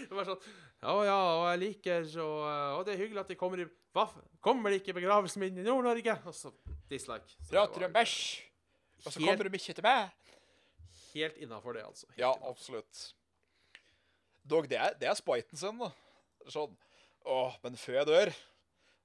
Sånn 0.09 0.37
Ja 0.83 0.93
ja, 1.07 1.15
og 1.39 1.45
jeg 1.47 1.59
liker 1.63 2.03
så 2.11 2.25
Og 2.77 2.83
det 2.85 2.93
er 2.93 2.99
hyggelig 3.01 3.23
at 3.23 3.31
de 3.31 3.37
kommer 3.39 3.63
i 3.63 3.65
Hva? 3.95 4.03
Kommer 4.43 4.69
de 4.73 4.77
ikke 4.81 4.91
i 4.93 4.97
begravelsen 4.99 5.41
min 5.41 5.57
i 5.57 5.65
Nord-Norge? 5.65 6.17
Og 6.29 6.35
så 6.37 6.51
dislike. 6.91 7.33
Så 7.41 7.55
Prater 7.55 7.87
om 7.87 7.95
bæsj, 7.95 8.15
og 9.05 9.09
så 9.15 9.23
kommer 9.23 9.47
de 9.49 9.57
ikke 9.57 9.73
til 9.79 9.85
meg. 9.87 10.11
Helt 11.13 11.37
innafor 11.41 11.77
det, 11.77 11.83
altså. 11.87 12.07
Helt 12.11 12.19
Ja, 12.21 12.31
innenfor. 12.33 12.53
absolutt. 12.53 13.03
Dog, 14.49 14.67
det 14.69 14.77
er, 14.77 14.93
det 14.99 15.07
er 15.09 15.17
spiten 15.17 15.57
sin, 15.57 15.79
da. 15.79 15.89
Sånn 16.51 16.73
Åh, 17.23 17.53
men 17.63 17.77
før 17.79 18.01
jeg 18.01 18.09
dør, 18.09 18.31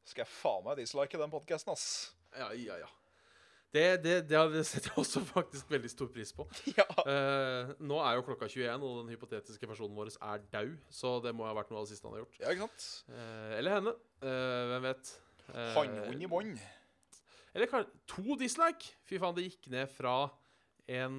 skal 0.09 0.25
jeg 0.25 0.33
faen 0.35 0.65
meg 0.67 0.81
dislike 0.81 1.21
den 1.21 1.31
podkasten, 1.31 1.71
ass. 1.77 1.85
Ja, 2.35 2.49
ja, 2.59 2.81
ja. 2.83 2.89
Det, 3.69 3.85
det, 4.01 4.15
det 4.29 4.63
setter 4.65 4.89
jeg 4.95 5.03
også 5.03 5.21
faktisk 5.29 5.71
veldig 5.71 5.91
stor 5.93 6.09
pris 6.13 6.33
på. 6.33 6.47
Ja. 6.79 6.87
Uh, 7.05 7.75
nå 7.85 8.01
er 8.01 8.17
jo 8.17 8.25
klokka 8.31 8.49
21, 8.49 8.85
og 8.85 9.03
den 9.03 9.13
hypotetiske 9.13 9.69
personen 9.69 9.97
vår 9.97 10.15
er 10.17 10.43
daud. 10.53 10.77
Så 10.91 11.19
det 11.25 11.35
må 11.37 11.47
ha 11.49 11.55
vært 11.57 11.73
noe 11.73 11.83
av 11.83 11.89
det 11.89 11.93
siste 11.93 12.09
han 12.09 12.17
har 12.17 12.25
gjort. 12.25 12.41
ja, 12.41 12.55
ikke 12.55 12.69
sant? 12.69 12.89
Uh, 13.13 13.53
eller 13.59 13.77
henne. 13.77 13.95
Uh, 14.25 14.65
hvem 14.73 14.89
vet. 14.89 15.15
Eh, 15.49 15.71
Hannhund 15.77 16.25
i 16.25 16.29
bånn. 16.29 16.57
Eller 17.57 17.71
kanskje 17.71 18.03
to 18.09 18.37
dislike. 18.41 18.93
Fy 19.09 19.21
faen, 19.21 19.37
det 19.37 19.47
gikk 19.49 19.71
ned 19.73 19.89
fra 19.93 20.17
en 20.89 21.17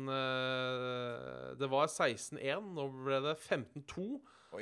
Det 1.60 1.68
var 1.70 1.86
16-1, 1.86 2.72
nå 2.74 2.86
ble 3.06 3.20
det 3.22 3.36
15-2, 3.38 4.06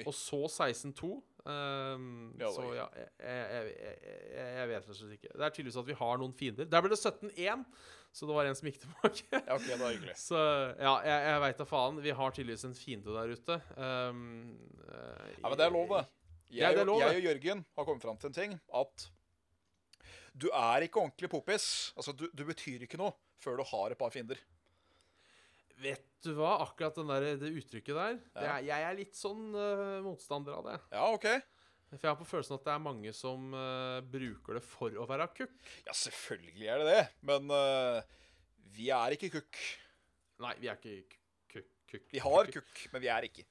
og 0.01 0.09
så 0.15 0.39
16-2. 0.47 1.11
Um, 1.47 2.33
Ja, 2.39 2.49
så 2.51 2.65
ja, 2.75 2.87
jeg, 2.97 3.07
jeg, 3.23 3.67
jeg, 3.79 4.47
jeg, 4.57 4.65
vet 4.71 4.89
rett 4.89 5.03
og 5.05 5.13
ikke. 5.15 5.29
Det 5.31 5.45
er 5.45 5.53
tydeligvis 5.55 5.79
at 5.79 5.87
vi 5.87 5.95
har 6.01 6.19
noen 6.19 6.33
fiender. 6.35 6.67
Der 6.67 6.83
ble 6.83 6.91
det 6.91 6.99
17-1, 6.99 7.63
så 8.11 8.27
det 8.27 8.35
var 8.35 8.49
en 8.49 8.57
som 8.59 8.67
gikk 8.67 8.81
tilbake. 8.83 9.25
Ja, 9.31 9.55
okay, 9.55 9.69
det 9.69 9.79
var 9.79 9.93
hyggelig. 9.93 10.15
Så 10.27 10.39
ja, 10.39 10.93
jeg, 11.05 11.17
jeg 11.29 11.43
veit 11.45 11.61
da 11.61 11.67
faen. 11.69 12.01
Vi 12.03 12.15
har 12.19 12.35
tydeligvis 12.35 12.65
en 12.67 12.75
fiende 12.77 13.15
der 13.15 13.31
ute. 13.31 13.59
Um, 13.77 14.25
uh, 14.83 15.27
Ja, 15.37 15.45
men 15.47 15.59
det 15.59 15.67
er 15.67 15.75
lov, 15.77 15.93
det. 15.93 16.03
Jeg, 16.47 16.59
Ja, 16.63 16.73
det 16.73 16.83
er 16.83 16.89
lov, 16.89 17.03
jeg 17.03 17.21
og 17.21 17.29
Jørgen 17.29 17.63
har 17.77 17.87
kommet 17.87 18.03
fram 18.07 18.19
til 18.19 18.31
en 18.31 18.37
ting. 18.41 18.57
At 18.81 19.07
du 20.37 20.49
er 20.51 20.85
ikke 20.85 21.01
ordentlig 21.01 21.31
poppis. 21.31 21.69
Altså, 21.95 22.15
du, 22.15 22.27
du 22.33 22.43
betyr 22.47 22.83
ikke 22.87 22.99
noe 22.99 23.15
før 23.43 23.61
du 23.61 23.67
har 23.71 23.93
et 23.93 23.99
par 23.99 24.11
fiender. 24.11 24.39
Vet 25.81 26.05
du 26.25 26.31
hva? 26.37 26.57
Akkurat 26.65 26.97
den 26.97 27.11
der, 27.11 27.27
det 27.41 27.53
uttrykket 27.59 27.93
der 27.93 28.17
det 28.17 28.47
er, 28.47 28.63
Jeg 28.65 28.85
er 28.87 28.97
litt 28.97 29.17
sånn 29.17 29.51
uh, 29.53 29.99
motstander 30.05 30.57
av 30.57 30.65
det. 30.71 30.77
Ja, 30.95 31.05
OK. 31.13 31.27
For 31.87 32.03
jeg 32.03 32.09
har 32.09 32.17
på 32.19 32.27
følelsen 32.27 32.57
at 32.57 32.65
det 32.65 32.73
er 32.73 32.83
mange 32.83 33.13
som 33.15 33.53
uh, 33.55 33.99
bruker 34.03 34.57
det 34.57 34.63
for 34.65 34.97
å 34.99 35.05
være 35.07 35.29
kukk. 35.37 35.59
Ja, 35.87 35.93
selvfølgelig 35.95 36.71
er 36.73 36.81
det 36.81 36.87
det. 36.89 37.03
Men 37.29 37.53
uh, 37.53 38.01
vi 38.75 38.89
er 38.93 39.15
ikke 39.15 39.31
kukk. 39.37 39.61
Nei, 40.43 40.55
vi 40.61 40.71
er 40.71 40.81
ikke 40.81 40.97
kukk. 40.97 41.15
Kuk, 41.47 41.69
kuk, 41.87 42.09
Vi 42.11 42.19
har 42.21 42.51
kukk, 42.51 42.81
men 42.93 43.01
vi 43.05 43.09
er 43.13 43.29
ikke. 43.29 43.45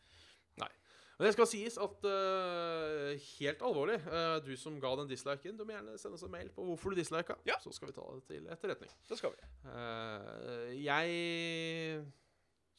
Men 1.17 1.25
det 1.27 1.33
skal 1.33 1.49
sies 1.49 1.79
at 1.81 2.03
uh, 2.05 3.13
helt 3.39 3.63
alvorlig, 3.65 3.97
uh, 4.05 4.37
du 4.45 4.53
som 4.61 4.77
ga 4.81 4.91
den 5.01 5.09
disliken, 5.09 5.57
du 5.57 5.65
må 5.65 5.73
gjerne 5.73 5.97
sende 5.97 6.19
oss 6.19 6.27
en 6.27 6.33
mail 6.33 6.51
på 6.53 6.65
hvorfor 6.67 6.93
du 6.93 7.01
dislika. 7.01 7.39
Ja. 7.49 7.57
Så 7.63 7.73
skal 7.73 7.89
vi 7.89 7.97
ta 7.97 8.05
det 8.13 8.25
til 8.29 8.45
etterretning. 8.53 8.93
Det 9.09 9.17
skal 9.17 9.33
vi. 9.33 9.49
Uh, 9.65 10.75
jeg 10.77 12.05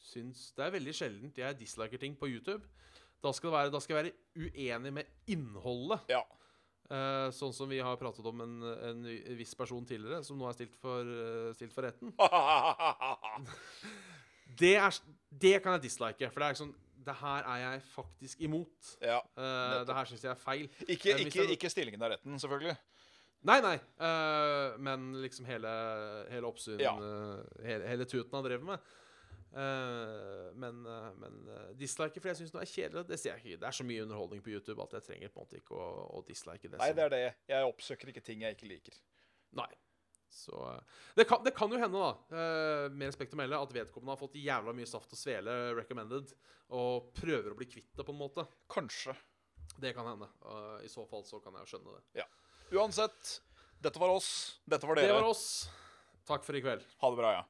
syns 0.08 0.52
det 0.54 0.64
er 0.64 0.74
veldig 0.76 0.94
sjeldent 0.94 1.42
jeg 1.42 1.58
disliker 1.58 1.98
ting 2.00 2.14
på 2.18 2.30
YouTube. 2.30 2.62
Da 3.18 3.34
skal, 3.34 3.50
det 3.50 3.56
være, 3.56 3.74
da 3.74 3.82
skal 3.82 3.96
jeg 3.96 4.04
være 4.04 4.46
uenig 4.46 4.94
med 5.00 5.34
innholdet. 5.34 6.06
Ja. 6.14 6.22
Uh, 6.88 7.28
sånn 7.34 7.52
som 7.52 7.68
vi 7.68 7.82
har 7.82 7.98
pratet 8.00 8.24
om 8.30 8.38
en, 8.40 8.54
en 8.62 9.02
viss 9.36 9.58
person 9.58 9.82
tidligere, 9.84 10.22
som 10.24 10.38
nå 10.38 10.46
er 10.48 10.54
stilt 10.56 10.78
for, 10.78 11.02
uh, 11.04 11.50
stilt 11.58 11.74
for 11.74 11.90
retten. 11.90 12.14
Det, 14.58 14.72
er, 14.80 14.96
det 15.28 15.58
kan 15.62 15.74
jeg 15.76 15.82
dislike, 15.84 16.30
for 16.32 16.40
det 16.40 16.46
er 16.48 16.56
sånn 16.56 16.70
Det 17.08 17.16
her 17.22 17.48
er 17.54 17.64
jeg 17.64 17.82
faktisk 17.94 18.44
imot. 18.44 18.92
ja. 19.00 19.18
uh, 19.38 19.80
det 19.88 19.96
her 19.96 20.10
syns 20.10 20.24
jeg 20.26 20.32
er 20.34 20.40
feil. 20.42 20.68
Ikke, 20.86 21.14
uh, 21.16 21.24
ikke, 21.24 21.48
ikke 21.56 21.70
stillingen 21.72 22.04
av 22.04 22.12
retten, 22.14 22.36
selvfølgelig. 22.42 22.76
Nei, 23.48 23.58
nei. 23.64 23.76
Uh, 24.02 24.76
men 24.82 25.12
liksom 25.22 25.46
hele, 25.46 25.72
hele 26.32 26.48
oppsyn 26.50 26.80
Ja. 26.82 26.96
hele, 27.64 27.86
hele 27.86 28.04
tuten 28.10 28.34
han 28.34 28.44
drev 28.44 28.64
med. 28.66 28.88
Men 30.58 30.82
men 31.18 31.36
dislike 31.78 32.20
fordi 32.20 32.34
jeg 32.34 32.38
syns 32.42 32.52
det 32.52 32.60
er 32.60 32.72
kjedelig. 32.72 33.04
Det 33.08 33.18
ser 33.18 33.30
jeg 33.30 33.44
ikke. 33.44 33.60
Det 33.62 33.68
er 33.70 33.76
så 33.78 33.86
mye 33.88 34.02
underholdning 34.04 34.42
på 34.44 34.52
YouTube 34.52 34.82
at 34.84 34.98
jeg 34.98 35.06
trenger 35.06 35.32
på 35.32 35.40
en 35.40 35.46
måte 35.46 35.60
ikke 35.62 35.78
å, 35.78 35.86
å 36.18 36.24
dislike 36.28 36.68
det. 36.68 36.76
Nei, 36.82 36.90
det 36.98 37.06
er 37.06 37.14
det. 37.14 37.22
Jeg 37.48 37.70
oppsøker 37.70 38.12
ikke 38.12 38.22
ting 38.26 38.44
jeg 38.44 38.58
ikke 38.58 38.68
liker. 38.74 38.98
Nei. 39.56 39.70
Så 40.28 40.54
eh, 40.70 41.00
det 41.18 41.24
kan, 41.28 41.42
det 41.44 41.54
kan 41.56 41.72
jo 41.72 41.80
hende, 41.80 41.98
da, 41.98 42.36
eh, 42.36 42.86
med 42.92 43.10
respekt 43.10 43.34
å 43.34 43.40
melde, 43.40 43.58
at 43.58 43.74
vedkommende 43.74 44.14
har 44.14 44.20
fått 44.20 44.38
jævla 44.38 44.74
mye 44.76 44.88
saft 44.88 45.12
og 45.16 45.20
svele 45.20 45.56
recommended, 45.78 46.34
og 46.76 47.10
prøver 47.16 47.52
å 47.52 47.58
bli 47.58 47.68
kvitt 47.70 47.92
det, 47.96 48.04
på 48.04 48.14
en 48.14 48.20
måte. 48.20 48.44
Kanskje. 48.70 49.16
Det 49.78 49.92
kan 49.96 50.08
hende. 50.08 50.28
Eh, 50.44 50.86
I 50.88 50.90
så 50.92 51.06
fall 51.08 51.24
så 51.28 51.40
kan 51.44 51.56
jeg 51.56 51.66
jo 51.66 51.72
skjønne 51.74 51.98
det. 51.98 52.26
Uansett, 52.76 53.38
dette 53.80 54.00
var 54.00 54.12
oss. 54.12 54.30
Dette 54.68 54.88
var 54.88 54.98
dere. 54.98 55.12
Det 55.12 55.20
var 55.20 55.30
oss. 55.30 55.46
Takk 56.28 56.44
for 56.44 56.58
i 56.58 56.60
kveld. 56.64 56.84
Ha 57.00 57.12
det 57.12 57.20
bra, 57.22 57.30
ja. 57.38 57.46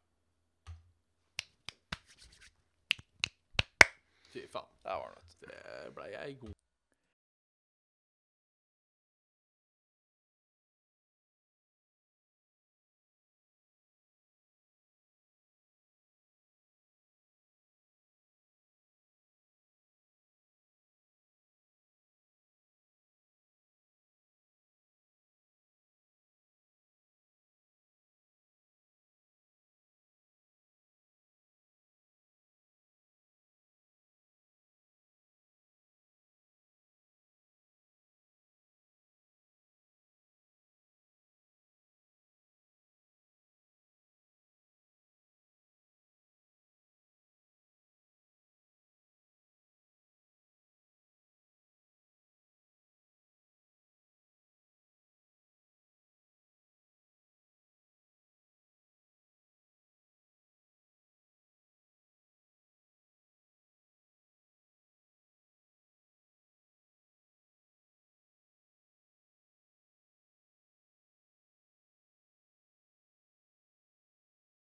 Fy 4.29 4.45
faen. 4.53 4.71
Der 4.85 5.03
var 5.03 5.17
det. 5.17 5.25
Det 5.49 5.91
blei 5.97 6.13
jeg 6.13 6.39
god 6.43 6.55